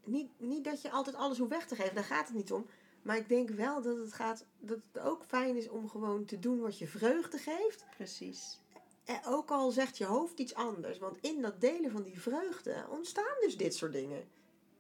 Niet, 0.07 0.29
niet 0.37 0.63
dat 0.63 0.81
je 0.81 0.91
altijd 0.91 1.15
alles 1.15 1.37
hoeft 1.37 1.49
weg 1.51 1.67
te 1.67 1.75
geven, 1.75 1.95
daar 1.95 2.03
gaat 2.03 2.27
het 2.27 2.35
niet 2.35 2.51
om. 2.51 2.65
Maar 3.01 3.17
ik 3.17 3.29
denk 3.29 3.49
wel 3.49 3.81
dat 3.81 3.97
het, 3.97 4.13
gaat, 4.13 4.45
dat 4.59 4.79
het 4.91 5.03
ook 5.03 5.23
fijn 5.23 5.55
is 5.55 5.69
om 5.69 5.89
gewoon 5.89 6.25
te 6.25 6.39
doen 6.39 6.59
wat 6.59 6.77
je 6.77 6.87
vreugde 6.87 7.37
geeft. 7.37 7.85
Precies. 7.95 8.59
En 9.03 9.19
ook 9.25 9.51
al 9.51 9.71
zegt 9.71 9.97
je 9.97 10.05
hoofd 10.05 10.39
iets 10.39 10.53
anders. 10.53 10.97
Want 10.99 11.17
in 11.21 11.41
dat 11.41 11.61
delen 11.61 11.91
van 11.91 12.03
die 12.03 12.19
vreugde 12.19 12.85
ontstaan 12.89 13.35
dus 13.41 13.57
dit 13.57 13.75
soort 13.75 13.91
dingen. 13.91 14.27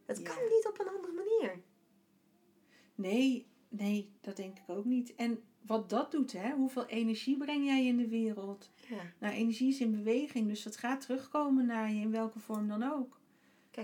Het 0.05 0.17
Ja. 0.17 0.23
kan 0.33 0.43
niet 0.43 0.67
op 0.67 0.79
een 0.79 0.87
andere 0.95 1.13
manier. 1.13 1.61
Nee, 2.95 3.47
nee, 3.69 4.11
dat 4.21 4.35
denk 4.35 4.57
ik 4.57 4.69
ook 4.69 4.85
niet. 4.85 5.15
En 5.15 5.43
wat 5.61 5.89
dat 5.89 6.11
doet, 6.11 6.31
hè, 6.31 6.51
hoeveel 6.53 6.85
energie 6.85 7.37
breng 7.37 7.65
jij 7.65 7.85
in 7.85 7.97
de 7.97 8.07
wereld? 8.07 8.69
Ja. 8.89 9.13
Nou, 9.19 9.33
energie 9.33 9.69
is 9.69 9.79
in 9.79 9.91
beweging, 9.91 10.47
dus 10.47 10.63
dat 10.63 10.77
gaat 10.77 11.01
terugkomen 11.01 11.65
naar 11.65 11.91
je 11.91 12.01
in 12.01 12.11
welke 12.11 12.39
vorm 12.39 12.67
dan 12.67 12.83
ook. 12.83 13.16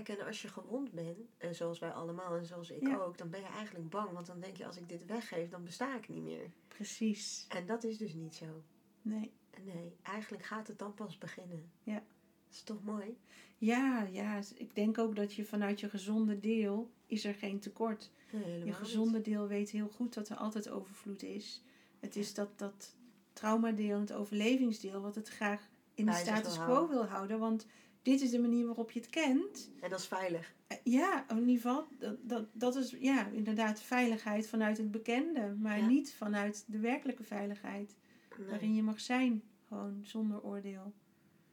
Kijk, 0.02 0.08
en 0.08 0.26
als 0.26 0.42
je 0.42 0.48
gewond 0.48 0.92
bent, 0.92 1.18
en 1.38 1.54
zoals 1.54 1.78
wij 1.78 1.90
allemaal 1.90 2.36
en 2.36 2.46
zoals 2.46 2.70
ik 2.70 2.86
Ja. 2.86 2.96
ook, 2.96 3.18
dan 3.18 3.30
ben 3.30 3.40
je 3.40 3.46
eigenlijk 3.46 3.88
bang. 3.88 4.10
Want 4.10 4.26
dan 4.26 4.40
denk 4.40 4.56
je, 4.56 4.66
als 4.66 4.76
ik 4.76 4.88
dit 4.88 5.06
weggeef, 5.06 5.50
dan 5.50 5.64
besta 5.64 5.96
ik 5.96 6.08
niet 6.08 6.22
meer. 6.22 6.50
Precies. 6.68 7.46
En 7.48 7.66
dat 7.66 7.84
is 7.84 7.98
dus 7.98 8.14
niet 8.14 8.34
zo. 8.34 8.62
Nee. 9.02 9.32
Nee, 9.64 9.96
eigenlijk 10.02 10.44
gaat 10.44 10.66
het 10.66 10.78
dan 10.78 10.94
pas 10.94 11.18
beginnen. 11.18 11.70
Ja. 11.82 11.94
Dat 11.94 12.02
is 12.50 12.62
toch 12.62 12.84
mooi? 12.84 13.18
Ja, 13.58 14.02
ja, 14.02 14.40
ik 14.54 14.74
denk 14.74 14.98
ook 14.98 15.16
dat 15.16 15.34
je 15.34 15.44
vanuit 15.44 15.80
je 15.80 15.88
gezonde 15.88 16.40
deel 16.40 16.90
is 17.06 17.24
er 17.24 17.34
geen 17.34 17.58
tekort. 17.60 18.10
Nee, 18.30 18.64
Je 18.64 18.72
gezonde 18.72 19.20
deel 19.20 19.46
weet 19.46 19.70
heel 19.70 19.88
goed 19.88 20.14
dat 20.14 20.28
er 20.28 20.36
altijd 20.36 20.68
overvloed 20.68 21.22
is. 21.22 21.62
Het 22.00 22.16
is 22.16 22.34
dat, 22.34 22.58
dat 22.58 22.96
traumadeel 23.32 23.94
en 23.94 24.00
het 24.00 24.12
overlevingsdeel 24.12 25.00
wat 25.00 25.14
het 25.14 25.28
graag 25.28 25.68
in 25.94 26.04
de 26.04 26.10
Bij 26.10 26.20
status 26.20 26.58
quo 26.58 26.88
wil 26.88 27.04
houden. 27.04 27.38
Want 27.38 27.66
dit 28.04 28.20
is 28.20 28.30
de 28.30 28.38
manier 28.40 28.66
waarop 28.66 28.90
je 28.90 29.00
het 29.00 29.10
kent. 29.10 29.70
En 29.80 29.90
dat 29.90 29.98
is 30.00 30.06
veilig. 30.06 30.54
Eh, 30.66 30.76
Ja, 30.84 31.28
in 31.30 31.38
ieder 31.38 31.54
geval, 31.54 31.86
dat, 31.98 32.16
dat, 32.22 32.46
dat 32.52 32.76
is 32.76 32.96
ja, 32.98 33.26
inderdaad 33.26 33.80
veiligheid 33.82 34.46
vanuit 34.48 34.76
het 34.78 34.90
bekende, 34.90 35.54
maar 35.60 35.78
Ja. 35.78 35.86
niet 35.86 36.14
vanuit 36.14 36.64
de 36.66 36.78
werkelijke 36.78 37.24
veiligheid. 37.24 37.96
Nee. 38.38 38.48
Waarin 38.48 38.74
je 38.74 38.82
mag 38.82 39.00
zijn, 39.00 39.42
gewoon 39.68 40.00
zonder 40.02 40.42
oordeel. 40.42 40.92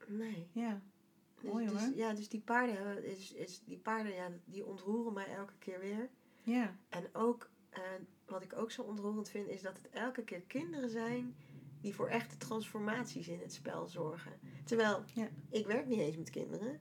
nee. 0.07 0.47
Ja, 0.51 0.81
Dus, 1.41 1.51
Mooi, 1.51 1.67
dus- 1.67 1.81
hoor. 1.85 1.95
ja, 1.95 2.13
dus 2.13 2.29
die 2.29 2.39
paarden, 2.41 2.75
hebben- 2.75 3.05
is, 3.05 3.31
is, 3.33 3.61
die 3.65 3.77
paarden 3.77 4.13
ja, 4.13 4.29
die 4.45 4.65
ontroeren 4.65 5.13
mij 5.13 5.27
elke 5.35 5.53
keer 5.59 5.79
weer. 5.79 6.09
ja, 6.43 6.75
En 6.89 7.03
ook, 7.13 7.49
eh, 7.69 7.81
wat 8.25 8.43
ik 8.43 8.53
ook 8.57 8.71
zo 8.71 8.81
ontroerend 8.81 9.29
vind, 9.29 9.47
is 9.47 9.61
dat 9.61 9.77
het 9.81 9.89
elke 9.91 10.23
keer 10.23 10.41
kinderen 10.41 10.89
zijn 10.89 11.35
die 11.81 11.95
voor 11.95 12.07
echte 12.07 12.37
transformaties 12.37 13.27
in 13.27 13.39
het 13.39 13.53
spel 13.53 13.87
zorgen. 13.87 14.31
Terwijl, 14.65 15.03
Ja. 15.13 15.29
ik 15.49 15.65
werk 15.67 15.85
niet 15.87 15.99
eens 15.99 16.17
met 16.17 16.29
kinderen, 16.29 16.79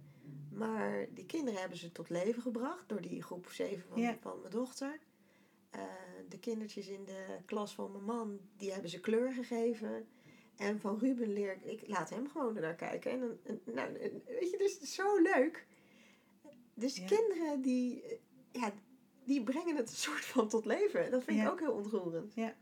maar 0.53 1.07
die 1.15 1.27
kinderen 1.27 1.61
hebben 1.61 1.79
ze 1.79 1.93
tot 1.93 2.09
leven 2.09 2.43
gebracht 2.43 2.89
door 2.89 3.01
die 3.01 3.23
groep 3.23 3.47
7 3.51 3.85
van, 3.89 4.01
Ja. 4.01 4.17
van 4.21 4.39
mijn 4.41 4.53
dochter. 4.53 4.99
Eh, 5.71 5.81
de 6.29 6.39
kindertjes 6.39 6.89
in 6.89 7.05
de 7.05 7.39
klas 7.45 7.75
van 7.75 7.93
mijn 7.93 8.05
man, 8.05 8.39
die 8.57 8.73
hebben 8.73 8.91
ze 8.91 9.01
kleur 9.01 9.33
gegeven. 9.33 10.09
En 10.57 10.81
van 10.81 10.99
Ruben 10.99 11.33
leer 11.33 11.53
ik, 11.53 11.81
ik 11.81 11.89
laat 11.89 12.11
hem 12.11 12.29
gewoon 12.29 12.57
ernaar 12.57 12.75
kijken. 12.75 13.11
En, 13.11 13.21
dan- 13.21 13.39
en, 13.45 13.61
nou, 13.75 13.93
weet 14.27 14.51
je, 14.51 14.59
dus 14.59 14.95
zo 14.95 15.17
leuk. 15.23 15.67
Dus 16.75 16.97
Ja. 16.97 17.07
kinderen 17.07 17.61
die, 17.61 18.03
eh, 18.03 18.17
ja, 18.53 18.73
die 19.25 19.43
brengen 19.43 19.77
het 19.77 19.89
een 19.91 19.97
soort 19.97 20.25
van 20.25 20.49
tot 20.49 20.65
leven. 20.65 21.11
Dat 21.11 21.25
vind 21.25 21.41
ik 21.43 21.49
ook 21.49 21.61
heel 21.61 21.73
ontroerend. 21.73 22.35
ja, 22.35 22.57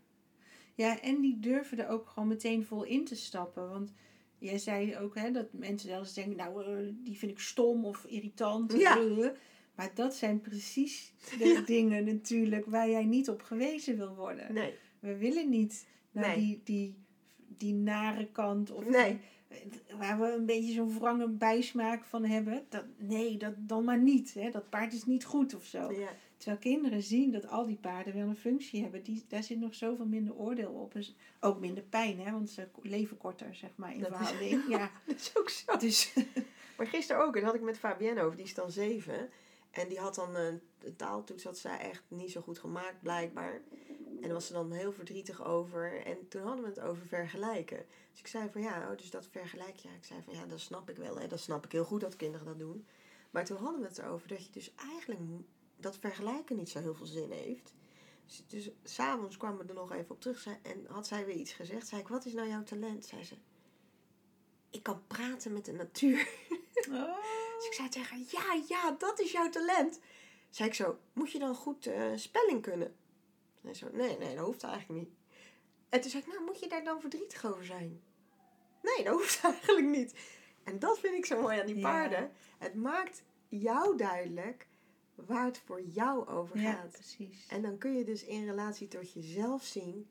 en 0.78 1.20
die 1.20 1.38
durven 1.40 1.78
er 1.78 1.88
ook 1.88 2.08
gewoon 2.08 2.28
meteen 2.28 2.64
vol 2.64 2.82
in 2.84 3.04
te 3.04 3.16
stappen. 3.16 3.68
Want 3.68 3.92
jij 4.38 4.58
zei 4.58 4.96
ook 4.96 5.14
hè, 5.14 5.30
dat 5.30 5.52
mensen 5.52 5.88
wel 5.88 5.98
eens 5.98 6.14
denken, 6.14 6.36
nou, 6.36 6.64
eh, 6.64 6.92
die 7.04 7.18
vind 7.18 7.32
ik 7.32 7.38
stom 7.38 7.84
of 7.84 8.04
irritant. 8.04 8.72
Ja. 8.72 8.96
Maar 9.78 9.90
dat 9.94 10.14
zijn 10.14 10.40
precies 10.40 11.12
de 11.38 11.46
Ja. 11.46 11.60
dingen 11.60 12.04
natuurlijk 12.04 12.66
waar 12.66 12.90
jij 12.90 13.04
niet 13.04 13.28
op 13.28 13.42
gewezen 13.42 13.96
wil 13.96 14.14
worden. 14.14 14.52
Nee, 14.54 14.74
We 15.00 15.16
willen 15.16 15.48
niet 15.50 15.86
naar 16.10 16.36
Nee. 16.36 16.44
die, 16.46 16.60
die, 16.64 16.94
die 17.58 17.74
nare 17.74 18.26
kant 18.32 18.70
of 18.70 18.88
Nee. 18.88 19.18
waar 19.98 20.20
we 20.20 20.32
een 20.32 20.46
beetje 20.46 20.72
zo'n 20.72 20.98
wrange 20.98 21.28
bijsmaak 21.28 22.04
van 22.04 22.24
hebben. 22.24 22.66
Dat, 22.68 22.84
nee, 22.96 23.36
dat 23.36 23.54
dan 23.58 23.84
maar 23.84 23.98
niet. 24.02 24.34
Hè? 24.34 24.50
Dat 24.50 24.70
paard 24.70 24.92
is 24.92 25.04
niet 25.04 25.24
goed 25.24 25.54
of 25.54 25.64
zo. 25.64 25.92
ja. 25.92 26.08
Terwijl 26.38 26.58
kinderen 26.60 27.02
zien 27.02 27.32
dat 27.32 27.48
al 27.48 27.66
die 27.66 27.76
paarden 27.76 28.14
wel 28.14 28.26
een 28.26 28.36
functie 28.36 28.82
hebben. 28.82 29.02
Die, 29.02 29.24
daar 29.28 29.42
zit 29.42 29.58
nog 29.60 29.74
zoveel 29.74 30.06
minder 30.06 30.34
oordeel 30.34 30.70
op. 30.70 30.94
En 30.94 31.04
s- 31.04 31.14
ook 31.40 31.60
minder 31.60 31.82
pijn, 31.84 32.20
hè? 32.20 32.32
want 32.32 32.50
ze 32.50 32.68
leven 32.82 33.16
korter, 33.16 33.54
zeg 33.54 33.70
maar, 33.74 33.94
in 33.94 34.00
Dat 34.00 34.10
is- 34.10 34.16
verhouding. 34.16 34.62
Ja, 34.68 34.90
dat 35.06 35.16
is 35.16 35.36
ook 35.36 35.48
zo. 35.50 35.76
dus 35.76 36.12
Maar 36.76 36.86
gisteren 36.86 37.22
ook, 37.24 37.36
en 37.36 37.44
had 37.44 37.54
ik 37.54 37.60
met 37.60 37.78
Fabienne 37.78 38.22
over, 38.22 38.36
die 38.36 38.44
is 38.44 38.54
dan 38.54 38.70
zeven. 38.70 39.30
En 39.70 39.88
die 39.88 39.98
had 39.98 40.14
dan 40.14 40.34
een, 40.36 40.60
taaltoets, 40.96 41.44
had 41.44 41.58
zij 41.58 41.78
echt 41.78 42.02
niet 42.08 42.30
zo 42.30 42.40
goed 42.40 42.58
gemaakt, 42.58 43.02
blijkbaar. 43.02 43.60
En 43.98 44.20
daar 44.24 44.32
was 44.32 44.46
ze 44.46 44.52
dan 44.52 44.72
heel 44.72 44.92
verdrietig 44.92 45.44
over. 45.44 46.04
En 46.06 46.28
toen 46.28 46.42
hadden 46.42 46.62
we 46.62 46.68
het 46.70 46.80
over 46.80 47.06
vergelijken. 47.06 47.84
Dus 48.10 48.20
ik 48.20 48.26
zei 48.26 48.48
van 48.52 48.60
ja, 48.62 48.90
oh, 48.90 48.96
dus 48.96 49.10
dat 49.10 49.26
vergelijk 49.30 49.76
je. 49.76 49.88
Ik 49.88 50.04
zei 50.04 50.20
van 50.24 50.34
ja, 50.34 50.46
dat 50.46 50.60
snap 50.60 50.90
ik 50.90 50.96
wel. 50.96 51.18
Hè. 51.18 51.26
Dat 51.26 51.40
snap 51.40 51.64
ik 51.64 51.72
heel 51.72 51.84
goed 51.84 52.00
dat 52.00 52.16
kinderen 52.16 52.46
dat 52.46 52.58
doen. 52.58 52.86
Maar 53.30 53.44
toen 53.44 53.56
hadden 53.56 53.80
we 53.80 53.86
het 53.86 53.98
erover 53.98 54.28
dat 54.28 54.44
je 54.46 54.50
dus 54.52 54.74
eigenlijk 54.74 55.20
dat 55.80 55.96
vergelijken 55.98 56.56
niet 56.56 56.70
zo 56.70 56.80
heel 56.80 56.94
veel 56.94 57.06
zin 57.06 57.30
heeft. 57.30 57.72
Dus, 58.26 58.42
dus 58.46 58.70
s'avonds 58.84 59.36
kwamen 59.36 59.58
we 59.58 59.68
er 59.68 59.74
nog 59.74 59.92
even 59.92 60.10
op 60.10 60.20
terug. 60.20 60.38
Zei, 60.38 60.56
en 60.62 60.86
had 60.88 61.06
zij 61.06 61.26
weer 61.26 61.34
iets 61.34 61.52
gezegd. 61.52 61.88
Zei 61.88 62.00
ik, 62.00 62.08
wat 62.08 62.24
is 62.24 62.32
nou 62.32 62.48
jouw 62.48 62.62
talent? 62.62 63.06
Zei 63.06 63.24
ze, 63.24 63.34
ik 64.70 64.82
kan 64.82 65.06
praten 65.06 65.52
met 65.52 65.64
de 65.64 65.72
natuur. 65.72 66.18
oh, 66.90 67.16
Dus 67.56 67.66
ik 67.66 67.72
zei 67.72 67.88
tegen 67.88 68.16
haar, 68.16 68.24
ja, 68.30 68.62
ja, 68.68 68.90
dat 68.98 69.20
is 69.20 69.32
jouw 69.32 69.48
talent. 69.48 70.00
Zei 70.50 70.68
ik 70.68 70.74
zo, 70.74 70.98
moet 71.12 71.32
je 71.32 71.38
dan 71.38 71.54
goed 71.54 71.86
eh, 71.86 72.10
spelling 72.14 72.62
kunnen? 72.62 72.96
Hij 73.60 73.74
zo, 73.74 73.88
nee, 73.92 74.18
nee, 74.18 74.36
dat 74.36 74.44
hoeft 74.44 74.62
eigenlijk 74.62 75.00
niet. 75.06 75.14
En 75.88 76.00
toen 76.00 76.10
zei 76.10 76.22
ik, 76.22 76.28
nou, 76.28 76.44
moet 76.44 76.60
je 76.60 76.68
daar 76.68 76.84
dan 76.84 77.00
verdrietig 77.00 77.44
over 77.46 77.64
zijn? 77.64 78.02
Nee, 78.82 79.04
dat 79.04 79.14
hoeft 79.14 79.40
eigenlijk 79.44 79.86
niet. 79.86 80.14
En 80.64 80.78
dat 80.78 80.98
vind 80.98 81.14
ik 81.14 81.26
zo 81.26 81.40
mooi 81.40 81.60
aan 81.60 81.66
die 81.66 81.76
Ja. 81.76 81.80
paarden. 81.82 82.32
Het 82.58 82.74
maakt 82.74 83.22
jou 83.48 83.96
duidelijk 83.96 84.67
waar 85.26 85.44
het 85.44 85.58
voor 85.58 85.82
jou 85.82 86.26
over 86.28 86.60
Ja, 86.60 86.72
gaat. 86.72 86.90
precies. 86.92 87.46
En 87.48 87.62
dan 87.62 87.78
kun 87.78 87.96
je 87.96 88.04
dus 88.04 88.24
in 88.24 88.44
relatie 88.44 88.88
tot 88.88 89.12
jezelf 89.12 89.62
zien, 89.64 90.08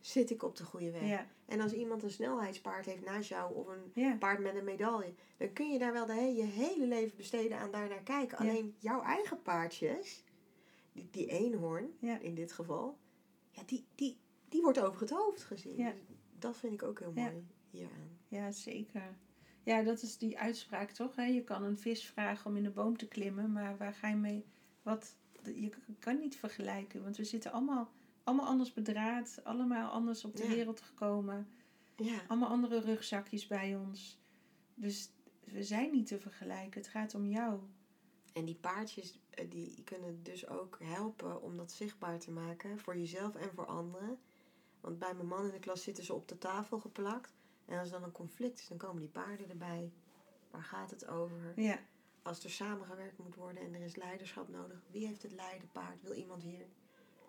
zit 0.00 0.30
ik 0.30 0.42
op 0.42 0.56
de 0.56 0.64
goede 0.64 0.90
weg. 0.90 1.06
Ja, 1.08 1.26
En 1.46 1.60
als 1.60 1.72
iemand 1.72 2.02
een 2.02 2.10
snelheidspaard 2.10 2.86
heeft 2.86 3.04
naast 3.04 3.28
jou 3.28 3.54
of 3.54 3.66
een 3.66 3.90
ja, 3.94 4.16
paard 4.16 4.40
met 4.40 4.54
een 4.54 4.64
medaille, 4.64 5.14
dan 5.36 5.52
kun 5.52 5.70
je 5.72 5.78
daar 5.78 5.92
wel 5.92 6.06
de 6.06 6.12
he- 6.14 6.20
je 6.36 6.44
hele 6.44 6.86
leven 6.86 7.16
besteden 7.16 7.58
aan 7.58 7.70
daar 7.70 7.88
naar 7.88 8.02
kijken. 8.02 8.44
Ja. 8.44 8.50
Alleen 8.50 8.74
jouw 8.78 9.02
eigen 9.02 9.42
paardjes, 9.42 10.24
die, 10.92 11.08
die 11.10 11.26
eenhoorn 11.26 11.94
Ja. 12.00 12.18
in 12.18 12.34
dit 12.34 12.52
geval, 12.52 12.98
ja, 13.50 13.62
die, 13.66 13.86
die, 13.94 14.18
die 14.48 14.62
wordt 14.62 14.80
over 14.80 15.00
het 15.00 15.10
hoofd 15.10 15.42
gezien. 15.44 15.76
Ja. 15.76 15.90
Dus 15.90 16.00
dat 16.38 16.56
vind 16.56 16.72
ik 16.72 16.82
ook 16.82 16.98
heel 16.98 17.12
Ja. 17.14 17.30
mooi 17.30 17.46
hieraan. 17.70 18.18
ja, 18.28 18.50
zeker. 18.50 19.16
Ja, 19.68 19.82
dat 19.82 20.02
is 20.02 20.18
die 20.18 20.38
uitspraak 20.38 20.90
toch? 20.90 21.16
Hè? 21.16 21.24
Je 21.24 21.44
kan 21.44 21.62
een 21.62 21.78
vis 21.78 22.06
vragen 22.06 22.50
om 22.50 22.56
in 22.56 22.62
de 22.62 22.70
boom 22.70 22.96
te 22.96 23.06
klimmen, 23.08 23.52
maar 23.52 23.76
waar 23.76 23.94
ga 23.94 24.08
je 24.08 24.16
mee? 24.16 24.44
Wat, 24.82 25.16
je 25.42 25.70
kan 25.98 26.18
niet 26.18 26.36
vergelijken, 26.36 27.02
want 27.02 27.16
we 27.16 27.24
zitten 27.24 27.52
allemaal, 27.52 27.90
allemaal 28.24 28.46
anders 28.46 28.72
bedraad, 28.72 29.40
allemaal 29.44 29.90
anders 29.90 30.24
op 30.24 30.36
de 30.36 30.42
Ja. 30.42 30.48
wereld 30.48 30.80
gekomen, 30.80 31.48
Ja, 31.96 32.22
allemaal 32.28 32.48
andere 32.48 32.80
rugzakjes 32.80 33.46
bij 33.46 33.76
ons. 33.76 34.18
Dus 34.74 35.10
we 35.44 35.62
zijn 35.62 35.90
niet 35.90 36.06
te 36.06 36.18
vergelijken. 36.18 36.80
Het 36.80 36.90
gaat 36.90 37.14
om 37.14 37.26
jou. 37.26 37.60
en 38.32 38.44
die 38.44 38.54
paardjes 38.60 39.18
eh, 39.30 39.50
die 39.50 39.82
kunnen 39.84 40.22
dus 40.22 40.48
ook 40.48 40.78
helpen 40.82 41.42
om 41.42 41.56
dat 41.56 41.72
zichtbaar 41.72 42.18
te 42.18 42.30
maken 42.30 42.78
voor 42.78 42.96
jezelf 42.96 43.34
en 43.34 43.52
voor 43.54 43.66
anderen. 43.66 44.18
Want 44.80 44.98
bij 44.98 45.14
mijn 45.14 45.26
man 45.28 45.44
in 45.46 45.52
de 45.52 45.58
klas 45.58 45.82
zitten 45.82 46.04
ze 46.04 46.14
op 46.14 46.28
de 46.28 46.38
tafel 46.38 46.78
geplakt. 46.80 47.36
En 47.68 47.78
als 47.78 47.88
er 47.88 47.94
dan 47.98 48.02
een 48.08 48.12
conflict 48.12 48.58
is, 48.58 48.68
dan 48.68 48.76
komen 48.78 49.00
die 49.00 49.10
paarden 49.10 49.48
erbij. 49.50 49.92
Waar 50.50 50.62
gaat 50.62 50.90
het 50.90 51.06
over? 51.06 51.52
Ja, 51.56 51.78
Als 52.22 52.44
er 52.44 52.50
samengewerkt 52.50 53.18
moet 53.18 53.34
worden 53.34 53.62
en 53.62 53.74
er 53.74 53.80
is 53.80 53.96
leiderschap 53.96 54.48
nodig, 54.48 54.82
wie 54.90 55.06
heeft 55.06 55.22
het 55.22 55.32
leidenpaard? 55.32 56.02
Wil 56.02 56.12
iemand 56.12 56.42
hier? 56.42 56.66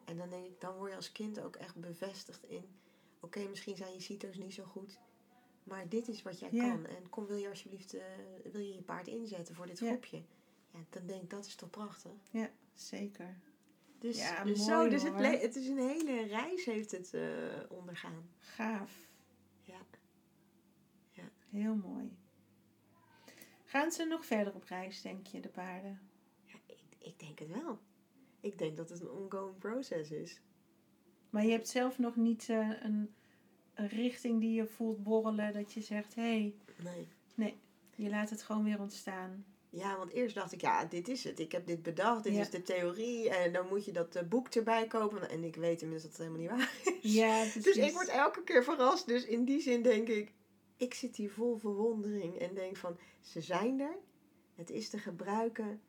En 0.06 0.18
dan 0.18 0.30
denk 0.30 0.46
ik, 0.46 0.62
dan 0.62 0.76
word 0.76 0.90
je 0.90 0.96
als 0.96 1.12
kind 1.12 1.40
ook 1.40 1.56
echt 1.56 1.76
bevestigd 1.76 2.44
in, 2.44 2.76
oké, 3.20 3.48
misschien 3.48 3.76
zijn 3.76 3.94
je 3.94 4.00
CITO's 4.00 4.38
niet 4.38 4.54
zo 4.54 4.64
goed, 4.64 5.00
maar 5.64 5.90
dit 5.90 6.08
is 6.08 6.22
wat 6.22 6.40
jij 6.40 6.50
Ja. 6.52 6.70
kan. 6.70 6.86
En 6.86 7.10
kom, 7.10 7.26
wil 7.26 7.36
je 7.38 7.50
alsjeblieft, 7.50 7.94
eh, 7.94 8.04
wil 8.52 8.62
je 8.62 8.74
je 8.74 8.82
paard 8.82 9.08
inzetten 9.08 9.56
voor 9.56 9.66
dit 9.66 9.80
Ja. 9.80 9.88
groepje? 9.88 10.24
Ja, 10.72 10.80
dan 10.90 11.06
denk 11.06 11.22
ik, 11.22 11.30
dat 11.30 11.46
is 11.46 11.56
toch 11.56 11.70
prachtig. 11.70 12.12
zeker. 12.74 13.40
Dus, 14.00 14.18
Ja, 14.18 14.44
dus 14.44 14.58
mooi, 14.58 14.70
zo, 14.84 14.90
dus 14.90 15.04
het, 15.04 15.42
het 15.42 15.56
is 15.56 15.68
een 15.68 15.78
hele 15.78 16.26
reis 16.26 16.66
heeft 16.66 16.92
het 16.92 17.14
eh, 17.14 17.60
ondergaan. 17.70 18.30
Gaaf. 18.40 19.09
Heel 21.52 21.76
mooi. 21.76 22.18
Gaan 23.66 23.92
ze 23.92 24.06
nog 24.06 24.26
verder 24.26 24.54
op 24.56 24.64
reis, 24.64 25.02
denk 25.02 25.28
je, 25.28 25.40
de 25.40 25.50
paarden? 25.50 26.00
ja 26.46 26.56
ik, 26.66 26.80
ik 27.00 27.20
denk 27.20 27.40
het 27.40 27.50
wel. 27.64 27.80
Ik 28.40 28.58
denk 28.58 28.78
dat 28.78 28.90
het 28.90 29.02
een 29.02 29.10
ongoing 29.12 29.58
process 29.58 30.12
is. 30.12 30.42
Maar 31.30 31.46
je 31.46 31.52
hebt 31.52 31.68
zelf 31.68 31.98
nog 31.98 32.16
niet 32.16 32.50
eh, 32.50 32.70
een, 32.82 33.14
een 33.74 33.88
richting 33.88 34.40
die 34.40 34.54
je 34.54 34.66
voelt 34.66 35.04
borrelen, 35.04 35.54
dat 35.54 35.74
je 35.74 35.82
zegt, 35.82 36.16
hé, 36.16 36.22
hey, 36.22 36.56
Nee. 37.36 37.58
je 37.96 38.10
laat 38.10 38.30
het 38.30 38.42
gewoon 38.42 38.64
weer 38.64 38.80
ontstaan. 38.80 39.46
Ja, 39.70 39.98
want 39.98 40.12
eerst 40.12 40.36
dacht 40.36 40.52
ik, 40.52 40.62
ja, 40.62 40.86
dit 40.86 41.08
is 41.08 41.24
het. 41.24 41.40
Ik 41.40 41.52
heb 41.52 41.66
dit 41.68 41.84
bedacht, 41.84 42.24
dit 42.24 42.34
Ja. 42.34 42.42
is 42.42 42.50
de 42.50 42.62
theorie. 42.62 43.30
En 43.30 43.54
dan 43.54 43.68
moet 43.68 43.86
je 43.86 43.92
dat 43.92 44.16
eh, 44.16 44.24
boek 44.28 44.48
erbij 44.48 44.88
kopen. 44.88 45.30
En 45.30 45.44
ik 45.44 45.56
weet 45.56 45.82
inmiddels 45.82 46.02
dat 46.10 46.18
het 46.18 46.28
helemaal 46.28 46.40
niet 46.42 46.50
waar 46.84 46.94
is. 47.02 47.14
Ja, 47.14 47.40
precies. 47.42 47.64
Dus 47.74 47.76
ik 47.78 47.92
word 47.94 48.08
elke 48.08 48.44
keer 48.44 48.64
verrast. 48.64 49.08
Dus 49.08 49.26
in 49.26 49.46
die 49.46 49.60
zin 49.62 49.82
denk 49.82 50.08
ik, 50.08 50.34
ik 50.80 50.94
zit 50.94 51.16
hier 51.16 51.32
vol 51.32 51.58
verwondering. 51.58 52.36
En 52.38 52.54
denk 52.54 52.76
van, 52.78 52.98
ze 53.20 53.42
zijn 53.42 53.80
er. 53.80 53.98
Het 54.56 54.70
is 54.70 54.90
te 54.90 54.98
gebruiken. 54.98 55.82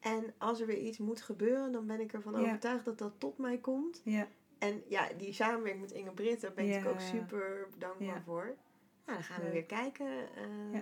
En 0.00 0.34
als 0.38 0.60
er 0.60 0.66
weer 0.66 0.78
iets 0.78 0.98
moet 0.98 1.20
gebeuren, 1.22 1.72
dan 1.72 1.86
ben 1.86 2.00
ik 2.00 2.12
ervan 2.12 2.32
Ja. 2.32 2.40
overtuigd 2.40 2.84
dat 2.84 2.98
dat 2.98 3.12
tot 3.18 3.38
mij 3.38 3.58
komt. 3.58 4.00
Ja, 4.04 4.28
En 4.58 4.82
ja, 4.88 5.08
die 5.18 5.32
samenwerking 5.32 5.80
met 5.82 5.92
Inge 5.92 6.10
Britt, 6.10 6.40
daar 6.40 6.52
ben 6.52 6.64
ik 6.64 6.82
Ja. 6.84 6.90
ook 6.90 7.00
super 7.00 7.68
dankbaar 7.78 8.22
voor. 8.22 8.44
Nou, 9.06 9.18
dan 9.18 9.22
gaan 9.22 9.44
we 9.44 9.50
weer 9.50 9.64
kijken. 9.64 10.06
eh. 10.72 10.80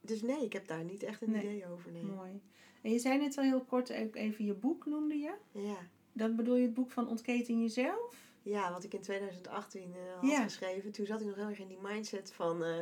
Dus 0.00 0.22
nee, 0.22 0.44
ik 0.44 0.52
heb 0.52 0.66
daar 0.66 0.84
niet 0.84 1.02
echt 1.02 1.22
een 1.22 1.30
Nee. 1.30 1.42
idee 1.42 1.66
over. 1.68 1.92
Nee. 1.92 2.02
mooi. 2.02 2.40
En 2.82 2.90
je 2.90 2.98
zei 2.98 3.18
net 3.18 3.38
al 3.38 3.44
heel 3.44 3.64
kort 3.64 3.88
even 3.88 4.44
je 4.44 4.54
boek 4.54 4.86
noemde 4.86 5.14
je. 5.18 5.32
Ja. 5.52 5.76
Dan 6.12 6.36
bedoel 6.36 6.56
je 6.56 6.62
het 6.62 6.74
boek 6.74 6.90
van 6.90 7.08
Ontketen 7.08 7.60
jezelf? 7.60 8.16
Ja, 8.42 8.72
wat 8.72 8.84
ik 8.84 8.94
in 8.94 9.00
2018 9.00 9.94
eh, 9.94 10.14
had 10.20 10.30
Ja. 10.30 10.42
geschreven. 10.42 10.92
Toen 10.92 11.06
zat 11.06 11.20
ik 11.20 11.26
nog 11.26 11.36
heel 11.36 11.48
erg 11.48 11.58
in 11.58 11.68
die 11.68 11.78
mindset 11.82 12.32
van... 12.32 12.64
eh, 12.64 12.76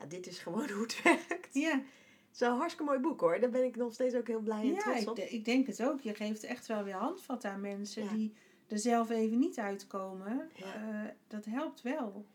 ja, 0.00 0.06
dit 0.08 0.26
is 0.26 0.38
gewoon 0.38 0.70
hoe 0.74 0.82
het 0.82 1.02
werkt. 1.02 1.54
Ja, 1.54 1.70
Het 1.72 2.32
is 2.32 2.38
wel 2.38 2.50
een 2.50 2.56
hartstikke 2.58 2.90
mooi 2.90 3.02
boek 3.02 3.20
hoor. 3.20 3.40
Daar 3.40 3.50
ben 3.50 3.64
ik 3.64 3.76
nog 3.76 3.92
steeds 3.92 4.14
ook 4.14 4.26
heel 4.26 4.40
blij 4.40 4.60
en 4.60 4.72
ja 4.72 4.80
trots 4.80 5.00
ik, 5.02 5.08
op. 5.08 5.16
de- 5.16 5.28
ik 5.28 5.44
denk 5.44 5.66
het 5.66 5.82
ook. 5.82 6.00
Je 6.00 6.14
geeft 6.14 6.42
echt 6.44 6.66
wel 6.66 6.82
weer 6.84 6.94
handvat 6.94 7.44
aan 7.44 7.60
mensen 7.60 8.04
Ja. 8.04 8.10
die 8.12 8.34
er 8.68 8.78
zelf 8.78 9.10
even 9.10 9.38
niet 9.38 9.58
uitkomen. 9.58 10.50
Ja. 10.54 10.74
Eh, 10.74 11.10
dat 11.28 11.44
helpt 11.44 11.82
wel. 11.82 12.26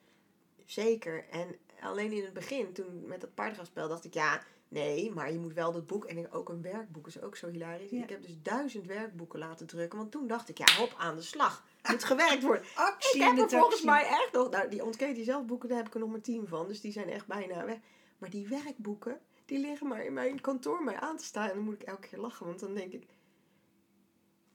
Zeker. 0.65 1.25
En 1.29 1.55
alleen 1.81 2.11
in 2.11 2.23
het 2.23 2.33
begin, 2.33 2.73
toen 2.73 3.05
met 3.07 3.21
dat 3.21 3.33
paardengraafspel, 3.33 3.87
dacht 3.87 4.05
ik... 4.05 4.13
Ja, 4.13 4.43
nee, 4.67 5.11
maar 5.11 5.31
je 5.31 5.39
moet 5.39 5.53
wel 5.53 5.71
dat 5.71 5.87
boek... 5.87 6.05
En 6.05 6.31
ook 6.31 6.49
een 6.49 6.61
werkboek 6.61 7.07
is 7.07 7.21
ook 7.21 7.35
zo 7.35 7.49
hilarisch. 7.49 7.89
Ja. 7.89 8.03
Ik 8.03 8.09
heb 8.09 8.21
dus 8.21 8.41
duizend 8.41 8.85
werkboeken 8.85 9.39
laten 9.39 9.67
drukken. 9.67 9.97
Want 9.99 10.11
toen 10.11 10.27
dacht 10.27 10.49
ik, 10.49 10.57
ja, 10.57 10.65
hop, 10.77 10.95
aan 10.97 11.15
de 11.15 11.21
slag. 11.21 11.65
Moet 11.87 12.03
gewerkt 12.03 12.43
worden. 12.43 12.63
Actie 12.75 13.21
Ik 13.21 13.37
heb 13.37 13.37
er 13.37 13.49
volgens 13.59 13.81
mij 13.81 14.05
echt 14.05 14.29
nog... 14.31 14.49
Nou, 14.49 14.69
die 14.69 14.85
ontkeet 14.85 15.15
die 15.15 15.23
zelfboeken, 15.23 15.69
daar 15.69 15.77
heb 15.77 15.87
ik 15.87 15.93
er 15.93 15.99
nog 15.99 16.09
maar 16.09 16.21
tien 16.21 16.47
van. 16.47 16.67
Dus 16.67 16.81
die 16.81 16.91
zijn 16.91 17.09
echt 17.09 17.27
bijna 17.27 17.65
weg. 17.65 17.77
Maar 18.17 18.29
die 18.29 18.47
werkboeken, 18.47 19.21
die 19.45 19.59
liggen 19.59 19.87
maar 19.87 20.05
in 20.05 20.13
mijn 20.13 20.41
kantoor 20.41 20.83
mij 20.83 20.95
aan 20.95 21.17
te 21.17 21.23
staan. 21.23 21.49
En 21.49 21.55
dan 21.55 21.63
moet 21.63 21.81
ik 21.81 21.87
elke 21.87 22.07
keer 22.07 22.19
lachen. 22.19 22.45
Want 22.45 22.59
dan 22.59 22.73
denk 22.73 22.93
ik... 22.93 23.07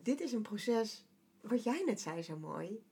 Dit 0.02 0.20
is 0.20 0.32
een 0.32 0.42
proces... 0.42 1.04
Wat 1.40 1.62
jij 1.62 1.82
net 1.86 2.00
zei 2.00 2.22
zo 2.22 2.36
mooi. 2.36 2.82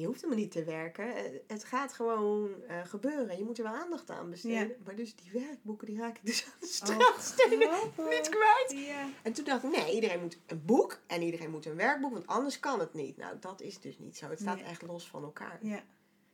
Je 0.00 0.06
hoeft 0.06 0.20
helemaal 0.20 0.42
niet 0.42 0.52
te 0.52 0.64
werken. 0.64 1.14
Eh, 1.16 1.22
Het 1.46 1.64
gaat 1.64 1.92
gewoon 1.92 2.50
eh, 2.68 2.84
gebeuren. 2.84 3.38
Je 3.38 3.44
moet 3.44 3.58
er 3.58 3.64
wel 3.64 3.72
aandacht 3.72 4.10
aan 4.10 4.30
besteden. 4.30 4.68
Ja. 4.68 4.74
Maar 4.84 4.94
dus 4.96 5.16
die 5.16 5.30
werkboeken, 5.32 5.86
die 5.86 5.98
raak 5.98 6.16
ik 6.16 6.24
dus 6.26 6.44
aan 6.44 6.52
de 6.60 6.66
Oh, 6.66 6.72
straatstenen 6.72 7.58
niet 7.58 8.28
kwijt. 8.28 8.86
Ja. 8.86 9.08
En 9.22 9.32
toen 9.32 9.44
dacht 9.44 9.64
ik, 9.64 9.70
nee, 9.76 9.94
iedereen 9.94 10.20
moet 10.20 10.38
een 10.46 10.64
boek 10.64 11.00
en 11.06 11.22
iedereen 11.22 11.50
moet 11.50 11.66
een 11.66 11.76
werkboek, 11.76 12.12
want 12.12 12.26
anders 12.26 12.60
kan 12.60 12.80
het 12.80 12.94
niet. 12.94 13.16
Nou, 13.16 13.36
dat 13.40 13.60
is 13.60 13.80
dus 13.80 13.98
niet 13.98 14.16
zo. 14.16 14.28
Het 14.28 14.40
staat 14.40 14.56
Nee. 14.56 14.64
echt 14.64 14.82
los 14.82 15.08
van 15.08 15.22
elkaar. 15.22 15.58
ja. 15.62 15.82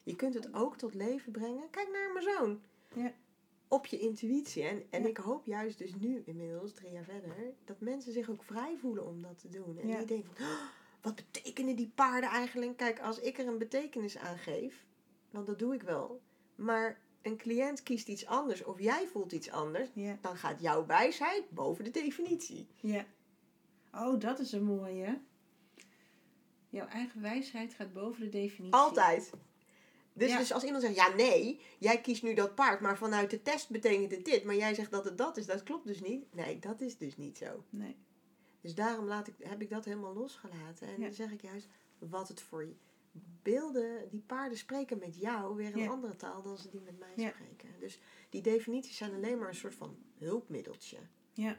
Je 0.02 0.16
kunt 0.16 0.34
het 0.34 0.54
ook 0.54 0.76
tot 0.76 0.94
leven 0.94 1.32
brengen. 1.32 1.70
Kijk 1.70 1.88
naar 1.92 2.10
mijn 2.12 2.24
zoon. 2.36 2.60
Ja. 2.94 3.12
Op 3.68 3.86
je 3.86 3.98
intuïtie. 3.98 4.62
En, 4.62 4.82
en 4.90 5.06
ik 5.06 5.16
hoop 5.16 5.46
juist 5.46 5.78
dus 5.78 5.94
nu, 5.94 6.22
inmiddels, 6.24 6.72
drie 6.74 6.90
jaar 6.92 7.04
verder, 7.04 7.34
dat 7.64 7.80
mensen 7.80 8.12
zich 8.12 8.30
ook 8.30 8.44
vrij 8.44 8.76
voelen 8.80 9.06
om 9.06 9.22
dat 9.22 9.38
te 9.38 9.48
doen. 9.48 9.78
En 9.78 9.86
die 9.86 10.04
denken 10.04 10.30
van, 10.36 10.46
"Oh, 10.46 10.60
wat 11.00 11.14
betekenen 11.14 11.76
die 11.76 11.92
paarden 11.94 12.30
eigenlijk? 12.30 12.76
Kijk, 12.76 13.00
als 13.00 13.18
ik 13.18 13.38
er 13.38 13.46
een 13.46 13.58
betekenis 13.58 14.16
aan 14.18 14.38
geef, 14.38 14.86
want 15.30 15.46
dat 15.46 15.58
doe 15.58 15.74
ik 15.74 15.82
wel. 15.82 16.20
Maar 16.54 17.00
een 17.22 17.36
cliënt 17.36 17.82
kiest 17.82 18.08
iets 18.08 18.26
anders 18.26 18.64
of 18.64 18.80
jij 18.80 19.06
voelt 19.06 19.32
iets 19.32 19.50
anders, 19.50 19.88
Ja. 19.94 20.18
dan 20.20 20.36
gaat 20.36 20.60
jouw 20.60 20.86
wijsheid 20.86 21.50
boven 21.50 21.84
de 21.84 21.90
definitie. 21.90 22.68
Ja. 22.80 23.04
Oh, 23.94 24.20
dat 24.20 24.38
is 24.38 24.52
een 24.52 24.64
mooie. 24.64 25.20
Jouw 26.68 26.86
eigen 26.86 27.20
wijsheid 27.22 27.74
gaat 27.74 27.92
boven 27.92 28.20
de 28.20 28.28
definitie. 28.28 28.74
Altijd. 28.74 29.30
Dus, 30.12 30.30
Ja. 30.30 30.38
dus 30.38 30.52
als 30.52 30.64
iemand 30.64 30.82
zegt, 30.82 30.94
ja 30.94 31.14
nee, 31.14 31.60
jij 31.78 32.00
kiest 32.00 32.22
nu 32.22 32.34
dat 32.34 32.54
paard, 32.54 32.80
maar 32.80 32.98
vanuit 32.98 33.30
de 33.30 33.42
test 33.42 33.70
betekent 33.70 34.10
het 34.10 34.24
dit, 34.24 34.44
maar 34.44 34.54
jij 34.56 34.74
zegt 34.74 34.90
dat 34.90 35.04
het 35.04 35.18
dat 35.18 35.36
is, 35.36 35.46
dat 35.46 35.62
klopt 35.62 35.86
dus 35.86 36.00
niet. 36.00 36.34
Nee, 36.34 36.58
dat 36.58 36.80
is 36.80 36.98
dus 36.98 37.16
niet 37.16 37.38
zo. 37.38 37.64
Nee. 37.70 37.96
Dus 38.60 38.74
daarom 38.74 39.04
laat 39.04 39.28
ik, 39.28 39.34
heb 39.38 39.62
ik 39.62 39.70
dat 39.70 39.84
helemaal 39.84 40.14
losgelaten. 40.14 40.86
En 40.88 40.98
Ja. 40.98 41.04
dan 41.04 41.14
zeg 41.14 41.32
ik 41.32 41.40
juist, 41.42 41.68
wat 41.98 42.28
het 42.28 42.40
voor 42.40 42.64
je 42.64 42.74
beelden, 43.42 44.08
die 44.10 44.20
paarden 44.20 44.58
spreken 44.58 44.98
met 44.98 45.16
jou 45.20 45.56
weer 45.56 45.72
een 45.72 45.78
Ja. 45.82 45.90
andere 45.90 46.16
taal 46.16 46.42
dan 46.42 46.58
ze 46.58 46.70
die 46.70 46.80
met 46.80 46.98
mij 46.98 47.12
Ja. 47.16 47.28
spreken. 47.28 47.68
Dus 47.78 48.00
die 48.28 48.42
definities 48.42 48.96
zijn 48.96 49.14
alleen 49.14 49.38
maar 49.38 49.48
een 49.48 49.54
soort 49.54 49.74
van 49.74 49.96
hulpmiddeltje. 50.18 50.98
Ja. 51.32 51.58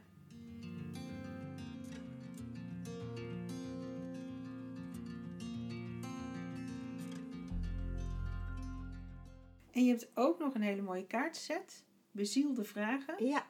En 9.71 9.83
je 9.85 9.89
hebt 9.89 10.11
ook 10.13 10.39
nog 10.39 10.53
een 10.55 10.61
hele 10.61 10.81
mooie 10.81 11.05
kaartset. 11.07 11.85
Bezielde 12.11 12.63
vragen. 12.63 13.25
Ja, 13.25 13.45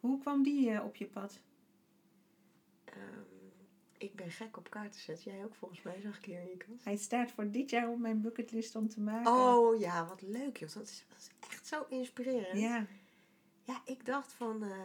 Hoe 0.00 0.18
kwam 0.20 0.42
die 0.42 0.70
eh, 0.70 0.84
op 0.84 0.96
je 0.96 1.06
pad? 1.06 1.40
Ik 4.04 4.16
ben 4.16 4.30
gek 4.30 4.56
op 4.56 4.70
kaarten 4.70 5.16
Jij 5.16 5.44
ook 5.44 5.54
volgens 5.54 5.82
mij, 5.82 6.00
zag 6.00 6.18
ik 6.18 6.24
hier 6.24 6.40
in 6.40 6.48
je 6.48 6.56
kast. 6.56 6.84
Hij 6.84 6.96
staat 6.96 7.30
voor 7.30 7.50
dit 7.50 7.70
jaar 7.70 7.88
op 7.88 7.98
mijn 7.98 8.20
bucketlist 8.20 8.76
om 8.76 8.88
te 8.88 9.00
maken. 9.00 9.32
Oh 9.32 9.80
ja, 9.80 10.06
wat 10.06 10.22
leuk 10.22 10.56
joh. 10.56 10.72
Dat 10.72 10.88
is, 10.88 11.04
dat 11.08 11.18
is 11.18 11.30
echt 11.50 11.66
zo 11.66 11.84
inspirerend. 11.88 12.60
Ja, 12.60 12.86
Ja, 13.62 13.82
ik 13.84 14.06
dacht 14.06 14.32
van, 14.32 14.62
eh, 14.62 14.78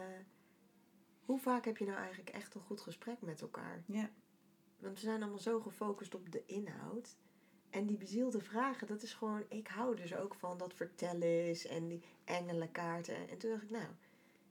hoe 1.24 1.38
vaak 1.38 1.64
heb 1.64 1.76
je 1.76 1.84
nou 1.84 1.98
eigenlijk 1.98 2.30
echt 2.30 2.54
een 2.54 2.60
goed 2.60 2.80
gesprek 2.80 3.20
met 3.20 3.40
elkaar? 3.40 3.82
ja, 3.86 4.10
Want 4.78 4.94
we 4.94 5.00
zijn 5.00 5.22
allemaal 5.22 5.38
zo 5.38 5.60
gefocust 5.60 6.14
op 6.14 6.32
de 6.32 6.42
inhoud. 6.46 7.16
En 7.70 7.86
die 7.86 7.96
bezielde 7.96 8.40
vragen, 8.40 8.86
dat 8.86 9.02
is 9.02 9.14
gewoon, 9.14 9.44
ik 9.48 9.68
hou 9.68 9.96
dus 9.96 10.14
ook 10.14 10.34
van 10.34 10.58
dat 10.58 10.74
vertellen 10.74 11.48
is 11.48 11.66
en 11.66 11.88
die 11.88 12.02
engelenkaarten. 12.24 13.28
En 13.28 13.38
toen 13.38 13.50
dacht 13.50 13.62
ik, 13.62 13.70
nou, 13.70 13.86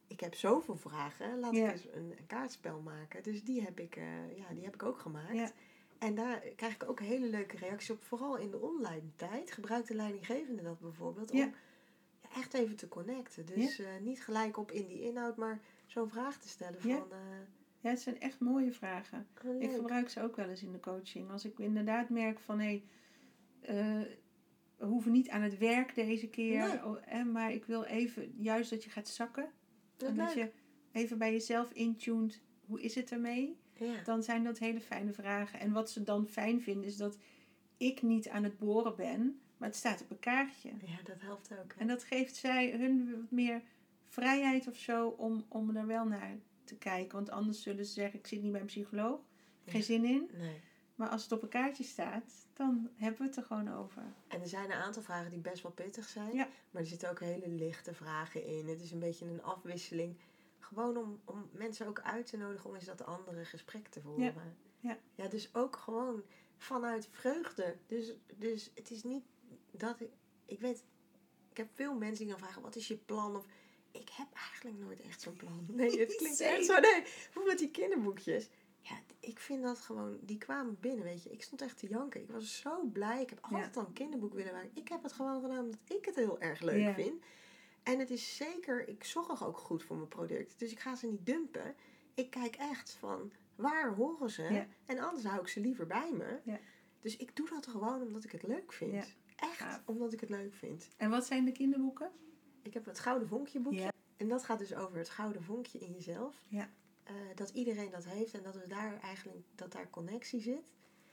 ik 0.10 0.20
heb 0.20 0.34
zoveel 0.36 0.76
vragen, 0.76 1.40
laat 1.40 1.54
Ja. 1.56 1.66
ik 1.66 1.72
eens 1.72 1.86
een, 1.92 2.12
een 2.18 2.28
kaartspel 2.28 2.80
maken. 2.82 3.24
Dus 3.24 3.44
die 3.44 3.62
heb 3.64 3.80
ik, 3.80 3.96
eh, 3.96 4.38
ja, 4.38 4.54
die 4.54 4.64
heb 4.64 4.74
ik 4.74 4.84
ook 4.84 5.00
gemaakt. 5.00 5.34
Ja. 5.36 5.52
En 6.00 6.16
daar 6.16 6.40
krijg 6.56 6.74
ik 6.74 6.90
ook 6.90 7.00
hele 7.00 7.28
leuke 7.28 7.58
reacties 7.58 7.90
op. 7.90 8.04
Vooral 8.04 8.38
in 8.38 8.52
de 8.52 8.60
online 8.62 9.10
tijd 9.16 9.52
gebruikt 9.52 9.88
de 9.88 9.96
leidinggevende 9.96 10.62
dat 10.64 10.80
bijvoorbeeld. 10.80 11.32
Om 11.32 11.54
echt 12.36 12.54
even 12.54 12.76
te 12.76 12.88
connecten. 12.88 13.46
Dus 13.46 13.80
eh, 13.80 13.88
niet 14.02 14.24
gelijk 14.24 14.58
op 14.58 14.72
in 14.72 14.88
die 14.88 15.02
inhoud, 15.02 15.38
maar 15.38 15.60
zo'n 15.86 16.10
vraag 16.10 16.38
te 16.38 16.48
stellen 16.48 16.82
van... 16.82 16.90
Ja. 16.90 16.98
eh, 17.12 17.18
Ja, 17.80 17.90
het 17.90 18.00
zijn 18.02 18.20
echt 18.20 18.40
mooie 18.40 18.72
vragen. 18.72 19.28
oh, 19.46 19.62
Ik 19.62 19.72
gebruik 19.72 20.10
ze 20.10 20.22
ook 20.22 20.36
wel 20.36 20.50
eens 20.50 20.64
in 20.64 20.72
de 20.72 20.80
coaching. 20.80 21.32
Als 21.32 21.46
ik 21.46 21.60
inderdaad 21.60 22.10
merk 22.10 22.40
van 22.40 22.60
hé, 22.60 22.84
hey, 23.62 24.18
we 24.78 24.86
hoeven 24.86 25.12
niet 25.12 25.30
aan 25.30 25.42
het 25.42 25.58
werk 25.58 25.96
deze 25.96 26.28
keer. 26.28 26.68
Nee. 26.68 26.86
oh, 26.86 26.98
eh, 27.06 27.26
maar 27.26 27.52
ik 27.52 27.66
wil 27.66 27.84
even 27.84 28.34
juist 28.38 28.70
dat 28.70 28.84
je 28.84 28.90
gaat 28.90 29.08
zakken. 29.08 29.52
Dat 30.00 30.10
en 30.10 30.16
dat 30.16 30.34
je 30.34 30.52
even 30.92 31.18
bij 31.18 31.32
jezelf 31.32 31.72
intuned. 31.72 32.42
Hoe 32.66 32.82
is 32.82 32.96
het 32.96 33.12
ermee? 33.12 33.58
Ja. 33.74 34.04
Dan 34.04 34.24
zijn 34.24 34.44
dat 34.44 34.58
hele 34.60 34.82
fijne 34.82 35.14
vragen. 35.14 35.60
En 35.60 35.72
wat 35.72 35.90
ze 35.92 36.04
dan 36.04 36.28
fijn 36.28 36.62
vinden 36.62 36.84
is 36.86 36.98
dat 36.98 37.18
ik 37.78 38.02
niet 38.02 38.30
aan 38.30 38.44
het 38.44 38.58
boren 38.58 38.96
ben. 38.96 39.40
Maar 39.58 39.68
het 39.68 39.78
staat 39.78 40.02
op 40.02 40.10
een 40.12 40.20
kaartje. 40.20 40.70
ja, 40.86 40.98
dat 41.04 41.16
helpt 41.22 41.52
ook. 41.52 41.74
hè. 41.74 41.80
En 41.80 41.88
dat 41.88 42.04
geeft 42.04 42.36
zij 42.36 42.72
hun 42.72 43.12
wat 43.22 43.32
meer 43.32 43.62
vrijheid 44.08 44.68
of 44.68 44.76
zo 44.78 45.08
om, 45.08 45.46
om 45.48 45.76
er 45.76 45.88
wel 45.88 46.06
naar 46.06 46.38
te 46.64 46.76
kijken. 46.78 47.16
Want 47.16 47.30
anders 47.30 47.62
zullen 47.62 47.86
ze 47.86 47.92
zeggen, 47.94 48.20
ik 48.20 48.28
zit 48.28 48.42
niet 48.42 48.52
bij 48.52 48.62
een 48.62 48.68
psycholoog. 48.68 49.20
Geen 49.66 49.80
Ja. 49.80 49.86
zin 49.86 50.06
in. 50.06 50.30
Nee. 50.38 50.60
Maar 51.00 51.10
als 51.10 51.24
het 51.24 51.32
op 51.32 51.42
een 51.42 51.50
kaartje 51.50 51.84
staat, 51.84 52.48
dan 52.54 52.90
hebben 52.96 53.20
we 53.20 53.26
het 53.26 53.36
er 53.36 53.44
gewoon 53.44 53.74
over. 53.74 54.04
En 54.28 54.42
er 54.42 54.48
zijn 54.48 54.66
een 54.66 54.78
aantal 54.78 55.02
vragen 55.02 55.32
die 55.32 55.40
best 55.40 55.64
wel 55.64 55.72
pittig 55.72 56.08
zijn. 56.08 56.34
Ja. 56.34 56.48
Maar 56.72 56.82
er 56.82 56.88
zitten 56.88 57.10
ook 57.10 57.20
hele 57.20 57.48
lichte 57.48 57.94
vragen 57.94 58.46
in. 58.46 58.68
Het 58.68 58.82
is 58.82 58.92
een 58.92 59.00
beetje 59.00 59.26
een 59.26 59.44
afwisseling. 59.44 60.18
Gewoon 60.60 60.98
om, 60.98 61.22
om 61.26 61.50
mensen 61.52 61.88
ook 61.88 62.02
uit 62.02 62.26
te 62.26 62.38
nodigen 62.38 62.70
om 62.70 62.76
eens 62.76 62.86
dat 62.86 63.06
andere 63.06 63.46
gesprek 63.46 63.88
te 63.88 64.02
voeren. 64.02 64.58
Ja. 64.80 64.98
ja, 65.16 65.28
dus 65.28 65.56
ook 65.56 65.76
gewoon 65.76 66.24
vanuit 66.58 67.08
vreugde. 67.12 67.78
Dus, 67.88 68.14
dus 68.38 68.72
het 68.76 68.92
is 68.92 69.04
niet 69.04 69.24
dat 69.72 70.00
ik... 70.00 70.10
Ik 70.46 70.60
weet, 70.60 70.84
ik 71.52 71.58
heb 71.58 71.68
veel 71.74 71.94
mensen 71.94 72.26
die 72.26 72.34
dan 72.34 72.44
vragen, 72.44 72.62
wat 72.62 72.76
is 72.76 72.88
je 72.88 72.98
plan? 72.98 73.36
Of, 73.36 73.46
ik 73.92 74.10
heb 74.10 74.28
eigenlijk 74.34 74.78
nooit 74.80 75.02
echt 75.02 75.22
zo'n 75.22 75.36
plan. 75.36 75.66
Nee, 75.68 76.00
het 76.00 76.16
klinkt 76.18 76.40
echt 76.40 76.66
zo. 76.66 76.80
Nee, 76.80 77.02
bijvoorbeeld 77.02 77.60
die 77.60 77.72
kinderboekjes. 77.72 78.50
Ja, 78.82 78.96
ik 79.20 79.40
vind 79.40 79.64
dat 79.64 79.80
gewoon, 79.80 80.20
die 80.22 80.38
kwamen 80.38 80.78
binnen, 80.80 81.04
weet 81.04 81.24
je. 81.24 81.32
Ik 81.32 81.44
stond 81.44 81.62
echt 81.62 81.78
te 81.78 81.88
janken. 81.88 82.22
Ik 82.22 82.32
was 82.32 82.60
zo 82.60 82.84
blij. 82.84 83.22
Ik 83.22 83.30
heb 83.30 83.40
altijd 83.42 83.78
al 83.78 83.86
een 83.86 83.94
kinderboek 83.94 84.34
willen 84.34 84.54
maken. 84.54 84.72
Ik 84.74 84.88
heb 84.88 85.04
het 85.04 85.14
gewoon 85.14 85.42
gedaan 85.42 85.64
omdat 85.64 85.80
ik 85.88 86.06
het 86.06 86.16
heel 86.16 86.40
erg 86.40 86.62
leuk 86.62 86.94
vind. 86.94 87.24
En 87.84 88.00
het 88.00 88.10
is 88.10 88.36
zeker, 88.36 88.88
ik 88.88 89.04
zorg 89.04 89.46
ook 89.46 89.58
goed 89.58 89.84
voor 89.84 89.96
mijn 89.96 90.08
product. 90.08 90.60
Dus 90.60 90.72
ik 90.72 90.80
ga 90.80 90.96
ze 90.96 91.08
niet 91.08 91.26
dumpen. 91.26 91.76
Ik 92.14 92.30
kijk 92.30 92.56
echt 92.56 92.92
van, 92.92 93.32
waar 93.56 93.94
horen 93.94 94.30
ze? 94.30 94.44
Ja. 94.44 94.68
En 94.86 95.00
anders 95.00 95.26
hou 95.26 95.42
ik 95.42 95.48
ze 95.48 95.60
liever 95.60 95.88
bij 95.88 96.12
me. 96.14 96.40
Ja. 96.44 96.60
Dus 97.00 97.18
ik 97.18 97.36
doe 97.36 97.50
dat 97.50 97.68
gewoon 97.68 98.02
omdat 98.02 98.24
ik 98.24 98.32
het 98.32 98.44
leuk 98.44 98.74
vind. 98.74 98.94
Ja. 98.94 99.04
Echt 99.36 99.82
omdat 99.86 100.14
ik 100.14 100.20
het 100.20 100.30
leuk 100.30 100.54
vind. 100.54 100.90
En 100.98 101.10
wat 101.10 101.26
zijn 101.26 101.46
de 101.46 101.52
kinderboeken? 101.52 102.12
Ik 102.62 102.74
heb 102.74 102.86
het 102.86 103.00
Gouden 103.00 103.28
Vonkje 103.28 103.60
boekje. 103.60 103.92
En 104.18 104.28
dat 104.28 104.44
gaat 104.44 104.60
dus 104.60 104.76
over 104.76 104.98
het 104.98 105.10
gouden 105.10 105.44
vonkje 105.44 105.80
in 105.80 105.92
jezelf. 105.92 106.44
Ja. 106.48 106.70
Eh, 107.10 107.16
dat 107.36 107.50
iedereen 107.50 107.90
dat 107.90 108.06
heeft 108.06 108.34
en 108.34 108.44
dat 108.44 108.56
we 108.56 108.68
daar 108.68 109.00
eigenlijk 109.00 109.46
dat 109.56 109.72
daar 109.72 109.90
connectie 109.90 110.42
zit. 110.42 110.64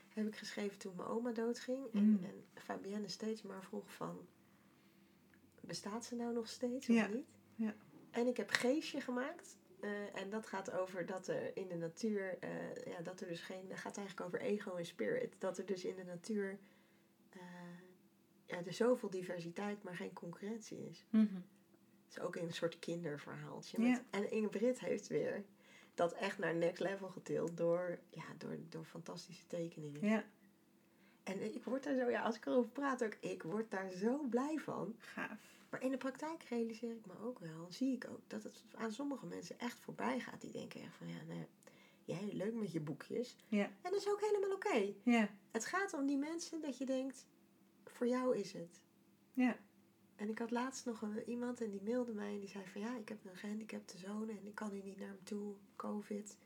Heb 0.07 0.27
ik 0.27 0.35
geschreven 0.35 0.77
toen 0.77 0.95
mijn 0.95 1.07
oma 1.07 1.31
doodging. 1.31 1.87
Mm. 1.91 2.19
En, 2.23 2.45
en 2.53 2.61
Fabienne 2.61 3.07
steeds 3.07 3.41
maar 3.41 3.63
vroeg 3.63 3.93
van... 3.93 4.27
Bestaat 5.61 6.05
ze 6.05 6.15
nou 6.15 6.33
nog 6.33 6.47
steeds 6.47 6.89
of 6.89 6.95
Ja. 6.95 7.07
niet? 7.07 7.27
Ja. 7.55 7.75
En 8.11 8.27
ik 8.27 8.37
heb 8.37 8.49
Geestje 8.49 9.01
gemaakt. 9.01 9.57
eh, 9.79 10.15
en 10.21 10.29
dat 10.29 10.45
gaat 10.47 10.71
over 10.71 11.05
dat 11.05 11.27
er 11.27 11.57
in 11.57 11.67
de 11.67 11.75
natuur... 11.75 12.37
eh, 12.39 12.75
ja, 12.85 13.01
dat 13.01 13.21
er 13.21 13.27
dus 13.27 13.41
geen... 13.41 13.67
Dat 13.67 13.77
gaat 13.77 13.97
eigenlijk 13.97 14.27
over 14.27 14.41
ego 14.41 14.75
en 14.75 14.85
spirit. 14.85 15.35
Dat 15.37 15.57
er 15.57 15.65
dus 15.65 15.85
in 15.85 15.95
de 15.95 16.03
natuur... 16.03 16.59
ja, 18.45 18.65
er 18.65 18.73
zoveel 18.73 19.09
diversiteit, 19.09 19.83
maar 19.83 19.95
geen 19.95 20.13
concurrentie 20.13 20.87
is. 20.89 21.05
Mhm. 21.09 21.39
Is 22.09 22.19
ook 22.19 22.35
een 22.35 22.53
soort 22.53 22.79
kinderverhaaltje. 22.79 23.81
Ja. 23.81 24.03
En 24.09 24.31
Inge 24.31 24.47
Brit 24.49 24.79
heeft 24.79 25.07
weer 25.07 25.43
dat 25.97 26.13
echt 26.13 26.37
naar 26.37 26.55
next 26.55 26.79
level 26.81 27.07
getild 27.09 27.57
door, 27.57 27.99
ja, 28.09 28.23
door, 28.37 28.57
door 28.69 28.85
fantastische 28.85 29.47
tekeningen. 29.47 30.05
Ja, 30.07 30.23
En 31.23 31.55
ik 31.55 31.63
word 31.63 31.83
daar 31.83 31.95
zo, 31.95 32.09
ja, 32.09 32.21
als 32.21 32.35
ik 32.35 32.45
erover 32.45 32.71
praat 32.71 33.03
ook, 33.03 33.15
ik 33.19 33.43
word 33.43 33.71
daar 33.71 33.89
zo 33.89 34.23
blij 34.29 34.57
van. 34.57 34.95
gaaf. 34.97 35.55
Maar 35.69 35.81
in 35.81 35.91
de 35.91 35.97
praktijk 35.97 36.43
realiseer 36.43 36.95
ik 36.95 37.05
me 37.05 37.13
ook 37.21 37.39
wel, 37.39 37.65
zie 37.69 37.93
ik 37.93 38.07
ook, 38.09 38.19
dat 38.27 38.43
het 38.43 38.63
aan 38.75 38.91
sommige 38.91 39.25
mensen 39.25 39.59
echt 39.59 39.79
voorbij 39.79 40.19
gaat. 40.19 40.41
Die 40.41 40.51
denken 40.51 40.81
echt 40.81 40.95
van, 40.95 41.07
ja, 41.07 41.23
nou, 41.27 41.45
jij 42.05 42.29
leuk 42.33 42.53
met 42.53 42.71
je 42.71 42.79
boekjes. 42.79 43.35
Ja. 43.47 43.63
En 43.65 43.91
dat 43.91 43.95
is 43.95 44.09
ook 44.09 44.21
helemaal 44.21 44.51
oké. 44.55 44.93
Ja, 45.03 45.29
Het 45.51 45.65
gaat 45.65 45.93
om 45.93 46.05
die 46.05 46.17
mensen 46.17 46.61
dat 46.61 46.77
je 46.77 46.85
denkt, 46.85 47.25
voor 47.85 48.07
jou 48.07 48.37
is 48.37 48.51
het. 48.53 48.81
ja, 49.33 49.57
En 50.17 50.29
ik 50.29 50.39
had 50.39 50.51
laatst 50.51 50.85
nog 50.85 51.01
een, 51.01 51.29
iemand 51.29 51.61
en 51.61 51.69
die 51.69 51.81
mailde 51.81 52.13
mij 52.13 52.33
en 52.33 52.39
die 52.39 52.49
zei 52.49 52.65
van 52.67 52.81
ja, 52.81 52.97
ik 52.97 53.09
heb 53.09 53.25
een 53.25 53.37
gehandicapte 53.37 53.97
zoon 53.97 54.29
en 54.29 54.45
ik 54.45 54.55
kan 54.55 54.73
nu 54.73 54.81
niet 54.81 54.97
naar 54.97 55.07
hem 55.07 55.23
toe, 55.23 55.55
covid. 55.75 56.37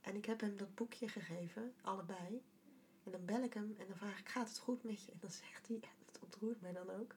En 0.00 0.16
ik 0.16 0.24
heb 0.24 0.40
hem 0.40 0.56
dat 0.56 0.74
boekje 0.74 1.08
gegeven, 1.08 1.74
allebei. 1.82 2.42
En 3.04 3.12
dan 3.12 3.24
bel 3.24 3.42
ik 3.42 3.54
hem 3.54 3.74
en 3.78 3.86
dan 3.86 3.96
vraag 3.96 4.18
ik, 4.18 4.28
gaat 4.28 4.48
het 4.48 4.58
goed 4.58 4.82
met 4.82 5.04
je? 5.04 5.12
En 5.12 5.18
dan 5.20 5.30
zegt 5.30 5.66
hij, 5.68 5.76
ja, 5.80 5.88
dat 6.04 6.22
ontroert 6.22 6.60
mij 6.60 6.72
dan 6.72 6.90
ook. 6.90 7.14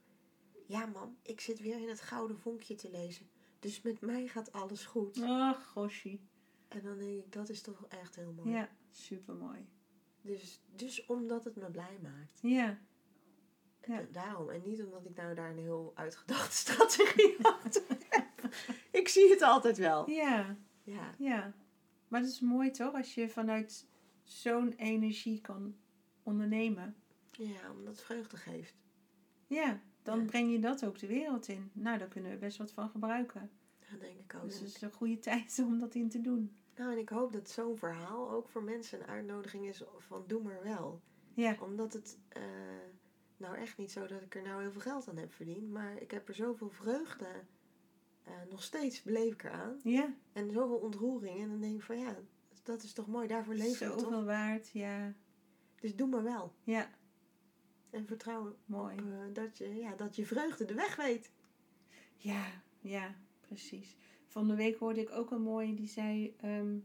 Ja 0.65 0.85
mam, 0.85 1.17
ik 1.21 1.41
zit 1.41 1.59
weer 1.59 1.81
in 1.81 1.89
het 1.89 2.01
gouden 2.01 2.39
vonkje 2.39 2.75
te 2.75 2.91
lezen. 2.91 3.29
Dus 3.59 3.81
met 3.81 4.01
mij 4.01 4.27
gaat 4.27 4.51
alles 4.51 4.85
goed. 4.85 5.21
Ach, 5.21 5.67
goshie. 5.67 6.21
En 6.67 6.83
dan 6.83 6.97
denk 6.97 7.25
ik, 7.25 7.31
dat 7.31 7.49
is 7.49 7.61
toch 7.61 7.85
echt 7.87 8.15
heel 8.15 8.31
mooi. 8.31 8.49
Ja, 8.49 8.69
supermooi. 8.91 9.67
Dus, 10.21 10.61
dus 10.75 11.05
omdat 11.05 11.43
het 11.43 11.55
me 11.55 11.71
blij 11.71 11.99
maakt. 12.01 12.39
Ja, 12.41 12.79
Ja. 13.87 14.01
Daarom. 14.11 14.49
En 14.49 14.61
niet 14.63 14.83
omdat 14.83 15.05
ik 15.05 15.15
nou 15.15 15.35
daar 15.35 15.49
een 15.49 15.57
heel 15.57 15.91
uitgedachte 15.95 16.55
strategie 16.63 17.35
heb. 17.39 17.83
Ik 18.91 19.07
zie 19.07 19.29
het 19.29 19.41
altijd 19.41 19.77
wel. 19.77 20.09
ja, 20.09 20.55
Ja. 20.83 21.13
ja. 21.17 21.53
Maar 22.07 22.21
het 22.21 22.29
is 22.29 22.39
mooi 22.39 22.71
toch, 22.71 22.93
als 22.93 23.13
je 23.13 23.29
vanuit 23.29 23.87
zo'n 24.23 24.73
energie 24.73 25.41
kan 25.41 25.75
ondernemen. 26.23 26.95
Ja, 27.31 27.71
omdat 27.71 27.93
het 27.95 28.01
vreugde 28.05 28.37
geeft. 28.37 28.75
Ja, 29.47 29.81
dan 30.03 30.19
Ja. 30.19 30.25
breng 30.25 30.51
je 30.51 30.59
dat 30.59 30.85
ook 30.85 30.97
de 30.99 31.07
wereld 31.07 31.47
in. 31.47 31.71
Nou, 31.73 31.97
daar 31.97 32.07
kunnen 32.07 32.31
we 32.31 32.37
best 32.37 32.57
wat 32.57 32.71
van 32.71 32.89
gebruiken. 32.89 33.49
Dat 33.91 33.99
denk 33.99 34.19
ik 34.19 34.35
ook. 34.35 34.43
Dus 34.43 34.59
het 34.59 34.67
is 34.75 34.81
een 34.81 34.91
goede 34.91 35.19
tijd 35.29 35.59
om 35.65 35.79
dat 35.79 35.95
in 35.95 36.09
te 36.09 36.21
doen. 36.21 36.55
Nou, 36.75 36.91
en 36.91 36.97
ik 36.97 37.09
hoop 37.09 37.33
dat 37.33 37.49
zo'n 37.49 37.77
verhaal 37.77 38.31
ook 38.31 38.49
voor 38.49 38.63
mensen 38.63 38.99
een 39.01 39.07
uitnodiging 39.07 39.65
is 39.67 39.83
van 39.97 40.23
doe 40.27 40.43
maar 40.43 40.63
wel. 40.63 41.01
Ja, 41.33 41.55
Omdat 41.59 41.93
het, 41.93 42.17
eh, 42.29 42.41
nou 43.39 43.55
echt 43.57 43.77
niet 43.77 43.91
zo 43.91 44.07
dat 44.07 44.21
ik 44.21 44.35
er 44.35 44.41
nou 44.41 44.61
heel 44.61 44.71
veel 44.71 44.81
geld 44.81 45.07
aan 45.09 45.17
heb 45.17 45.33
verdiend. 45.33 45.69
Maar 45.69 46.01
ik 46.01 46.11
heb 46.11 46.27
er 46.27 46.35
zoveel 46.35 46.69
vreugde, 46.69 47.27
eh, 48.23 48.33
nog 48.49 48.63
steeds 48.63 49.01
beleef 49.03 49.33
ik 49.33 49.43
eraan. 49.43 49.79
ja. 49.83 50.13
En 50.33 50.51
zoveel 50.51 50.77
ontroering. 50.77 51.41
En 51.41 51.49
dan 51.49 51.59
denk 51.61 51.75
ik 51.75 51.81
van 51.83 51.99
ja, 51.99 52.15
dat 52.63 52.83
is 52.83 52.93
toch 52.93 53.07
mooi. 53.07 53.27
Daarvoor 53.27 53.53
leven 53.53 53.87
we 53.87 53.93
toch? 53.93 54.01
Zoveel 54.03 54.23
waard, 54.23 54.69
ja. 54.69 55.13
Dus 55.79 55.95
doe 55.95 56.07
maar 56.07 56.23
wel. 56.23 56.53
Ja, 56.63 56.89
En 57.89 58.05
vertrouw 58.07 58.55
mooi. 58.65 58.97
op, 58.97 59.11
eh, 59.11 59.33
dat, 59.33 59.57
je, 59.57 59.75
ja, 59.75 59.95
dat 59.95 60.15
je 60.15 60.25
vreugde 60.25 60.65
de 60.65 60.73
weg 60.73 60.95
weet. 60.95 61.31
Ja, 62.15 62.45
ja, 62.81 63.15
precies. 63.41 63.95
Van 64.27 64.47
de 64.47 64.55
week 64.55 64.77
hoorde 64.77 65.01
ik 65.01 65.11
ook 65.11 65.31
een 65.31 65.41
mooie 65.41 65.73
die 65.73 65.87
zei: 65.87 66.35
ehm, 66.39 66.77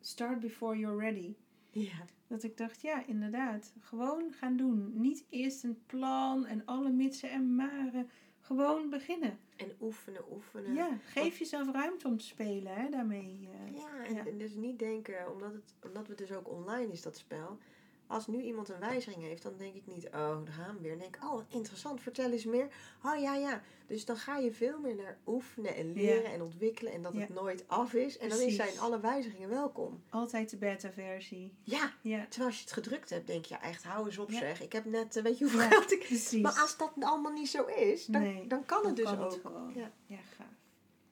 Start 0.00 0.40
before 0.40 0.78
you're 0.78 0.98
ready. 1.00 1.34
Ja. 1.74 2.04
Dat 2.26 2.42
ik 2.42 2.56
dacht, 2.56 2.80
ja, 2.80 3.06
inderdaad. 3.06 3.72
Gewoon 3.80 4.32
gaan 4.32 4.56
doen. 4.56 4.90
Niet 5.00 5.24
eerst 5.28 5.64
een 5.64 5.78
plan 5.86 6.46
en 6.46 6.62
alle 6.64 6.90
mitsen 6.90 7.30
en 7.30 7.54
maren. 7.54 8.08
Gewoon 8.40 8.90
beginnen. 8.90 9.38
En 9.56 9.72
oefenen, 9.80 10.22
oefenen. 10.32 10.74
Ja, 10.74 10.98
geef 11.04 11.38
jezelf 11.38 11.72
ruimte 11.72 12.06
om 12.08 12.16
te 12.18 12.24
spelen 12.24 12.74
hè, 12.74 12.88
daarmee. 12.90 13.48
eh. 13.52 13.76
Ja, 13.76 14.04
en, 14.04 14.14
Ja. 14.14 14.26
en 14.26 14.38
dus 14.38 14.54
niet 14.54 14.78
denken, 14.78 15.32
omdat 15.32 15.52
het, 15.52 15.74
omdat 15.82 16.08
het 16.08 16.18
dus 16.18 16.32
ook 16.32 16.48
online 16.50 16.92
is, 16.92 17.02
dat 17.02 17.16
spel. 17.16 17.58
Als 18.06 18.26
nu 18.26 18.42
iemand 18.42 18.68
een 18.68 18.78
wijziging 18.80 19.22
heeft, 19.24 19.42
dan 19.42 19.56
denk 19.56 19.74
ik 19.74 19.86
niet, 19.86 20.06
oh, 20.06 20.12
daar 20.44 20.52
gaan 20.52 20.74
we 20.76 20.80
weer. 20.80 20.90
Dan 20.90 20.98
denk 20.98 21.16
ik, 21.16 21.24
oh, 21.24 21.40
interessant, 21.48 22.00
vertel 22.00 22.30
eens 22.30 22.44
meer. 22.44 22.68
Oh 23.04 23.20
ja, 23.20 23.34
ja. 23.34 23.62
Dus 23.86 24.04
dan 24.04 24.16
ga 24.16 24.36
je 24.38 24.52
veel 24.52 24.78
meer 24.80 24.94
naar 24.94 25.18
oefenen 25.26 25.74
en 25.76 25.92
leren 25.92 26.22
Ja. 26.22 26.30
en 26.30 26.42
ontwikkelen 26.42 26.92
en 26.92 27.02
dat 27.02 27.12
het 27.14 27.28
Ja. 27.28 27.34
nooit 27.34 27.64
af 27.68 27.92
is. 27.94 28.18
En 28.18 28.28
dan 28.28 28.50
zijn 28.50 28.78
alle 28.78 29.00
wijzigingen 29.00 29.48
welkom. 29.48 30.02
Altijd 30.10 30.50
de 30.50 30.56
beta-versie. 30.56 31.54
Ja, 31.62 31.92
Ja, 32.00 32.26
terwijl 32.28 32.46
als 32.50 32.56
je 32.58 32.64
het 32.64 32.72
gedrukt 32.72 33.10
hebt, 33.10 33.26
denk 33.26 33.44
je, 33.44 33.54
ja, 33.54 33.62
echt, 33.62 33.84
hou 33.84 34.06
eens 34.06 34.18
op 34.18 34.30
Ja. 34.30 34.38
zeg. 34.38 34.62
Ik 34.62 34.72
heb 34.72 34.84
net, 34.84 35.16
eh, 35.16 35.22
weet 35.22 35.38
je 35.38 35.44
hoeveel 35.44 35.62
Ja, 35.62 35.68
geld 35.68 35.92
ik... 35.92 35.98
precies. 35.98 36.42
Maar 36.42 36.60
als 36.60 36.76
dat 36.76 36.92
allemaal 37.00 37.32
niet 37.32 37.48
zo 37.48 37.64
is, 37.64 38.06
dan, 38.06 38.22
Nee, 38.22 38.46
dan 38.46 38.64
kan 38.64 38.76
het 38.86 38.96
Dan 38.96 39.04
dus 39.04 39.04
kan 39.14 39.18
ook. 39.24 39.32
het. 39.32 39.74
Ja. 39.74 39.90
Ja, 40.06 40.16
gaaf. 40.36 40.46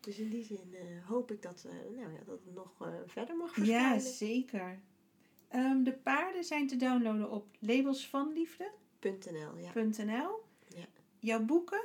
Dus 0.01 0.19
in 0.19 0.29
die 0.31 0.45
zin 0.45 0.75
eh, 0.75 1.07
hoop 1.09 1.31
ik 1.31 1.43
dat, 1.43 1.65
eh, 1.69 1.73
nou 1.97 2.13
ja, 2.13 2.19
dat 2.27 2.41
het 2.45 2.55
nog 2.55 2.73
verder 3.07 3.37
mag 3.37 3.57
Ja, 3.57 3.63
verschijnen. 3.63 4.01
zeker. 4.01 4.81
Ehm, 5.53 5.83
de 5.83 5.93
paarden 5.93 6.45
zijn 6.45 6.67
te 6.67 6.77
downloaden 6.77 7.31
op 7.31 7.47
labelsvanliefde.nl. 7.59 9.53
.nl, 10.05 10.43
ja. 10.69 10.85
Jouw 11.19 11.45
boeken? 11.45 11.83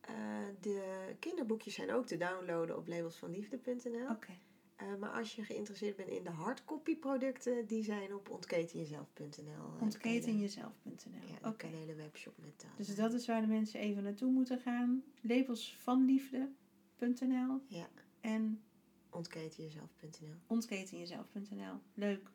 Eh, 0.00 0.14
de 0.60 1.14
kinderboekjes 1.18 1.74
zijn 1.74 1.92
ook 1.92 2.06
te 2.06 2.16
downloaden 2.16 2.76
op 2.76 2.88
labelsvanliefde.nl. 2.88 4.08
Oké. 4.10 4.32
Eh, 4.76 4.94
maar 4.98 5.10
als 5.10 5.34
je 5.34 5.44
geïnteresseerd 5.44 5.96
bent 5.96 6.08
in 6.08 6.22
de 6.24 6.30
hardcopy 6.30 6.96
producten, 6.96 7.66
die 7.66 7.82
zijn 7.84 8.14
op 8.14 8.30
ontketenjezelf.nl. 8.30 9.74
eh, 9.76 9.82
Ontketenjezelf.nl. 9.82 11.28
Ja, 11.40 11.48
Oké. 11.48 11.66
een 11.66 11.74
hele 11.74 11.94
webshop 11.94 12.34
met 12.38 12.60
dat. 12.60 12.86
Dus 12.86 12.96
dat 12.96 13.12
is 13.12 13.26
waar 13.26 13.40
de 13.40 13.46
mensen 13.46 13.80
even 13.80 14.02
naartoe 14.02 14.30
moeten 14.32 14.58
gaan. 14.58 15.02
Labelsvanliefde.nl 15.20 17.60
Ja, 17.66 17.88
en 18.20 18.62
ontketenjezelf.nl. 19.10 20.34
ontketenjezelf.nl. 20.46 21.74
Leuk. 21.94 22.30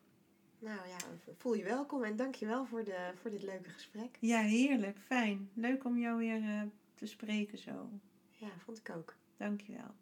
Nou 0.59 0.87
ja, 0.87 0.97
voel 1.37 1.53
je 1.53 1.63
welkom 1.63 2.03
en 2.03 2.15
dankjewel 2.15 2.65
voor, 2.65 2.83
de, 2.83 3.11
voor 3.21 3.29
dit 3.31 3.43
leuke 3.43 3.69
gesprek. 3.69 4.17
Ja, 4.19 4.41
heerlijk. 4.41 4.97
Fijn. 4.97 5.49
Leuk 5.53 5.85
om 5.85 5.97
jou 5.97 6.17
weer 6.17 6.43
eh, 6.43 6.61
te 6.93 7.05
spreken 7.05 7.57
zo. 7.57 7.89
Ja, 8.29 8.49
vond 8.63 8.77
ik 8.77 8.89
ook. 8.95 9.15
Dankjewel. 9.37 9.95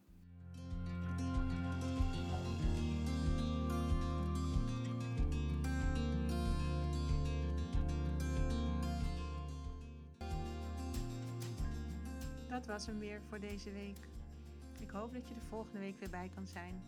Dat 12.50 12.66
was 12.66 12.86
hem 12.86 13.00
weer 13.00 13.22
voor 13.30 13.40
deze 13.40 13.72
week. 13.72 14.08
Ik 14.80 14.90
hoop 14.90 15.14
dat 15.14 15.28
je 15.28 15.36
er 15.36 15.42
volgende 15.50 15.80
week 15.80 16.00
weer 16.00 16.10
bij 16.10 16.32
kan 16.36 16.48
zijn. 16.48 16.84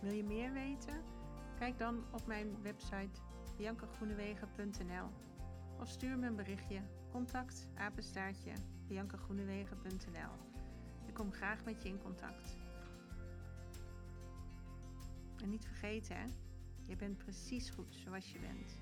Wil 0.00 0.12
je 0.12 0.24
meer 0.24 0.52
weten? 0.52 1.19
Kijk 1.60 1.78
dan 1.78 2.04
op 2.12 2.26
mijn 2.26 2.62
website 2.62 3.20
biancagroenewegen.nl 3.56 5.08
of 5.78 5.88
stuur 5.88 6.18
me 6.18 6.26
een 6.26 6.36
berichtje. 6.36 6.80
Contact 7.10 7.68
apenstaartje 7.74 8.52
biancagroenewegen.nl. 8.86 10.60
Ik 11.06 11.14
kom 11.14 11.32
graag 11.32 11.64
met 11.64 11.82
je 11.82 11.88
in 11.88 12.02
contact. 12.02 12.56
En 15.42 15.48
niet 15.50 15.66
vergeten, 15.66 16.16
hè? 16.16 16.26
je 16.82 16.96
bent 16.96 17.18
precies 17.18 17.70
goed 17.70 17.94
zoals 17.94 18.32
je 18.32 18.38
bent. 18.38 18.78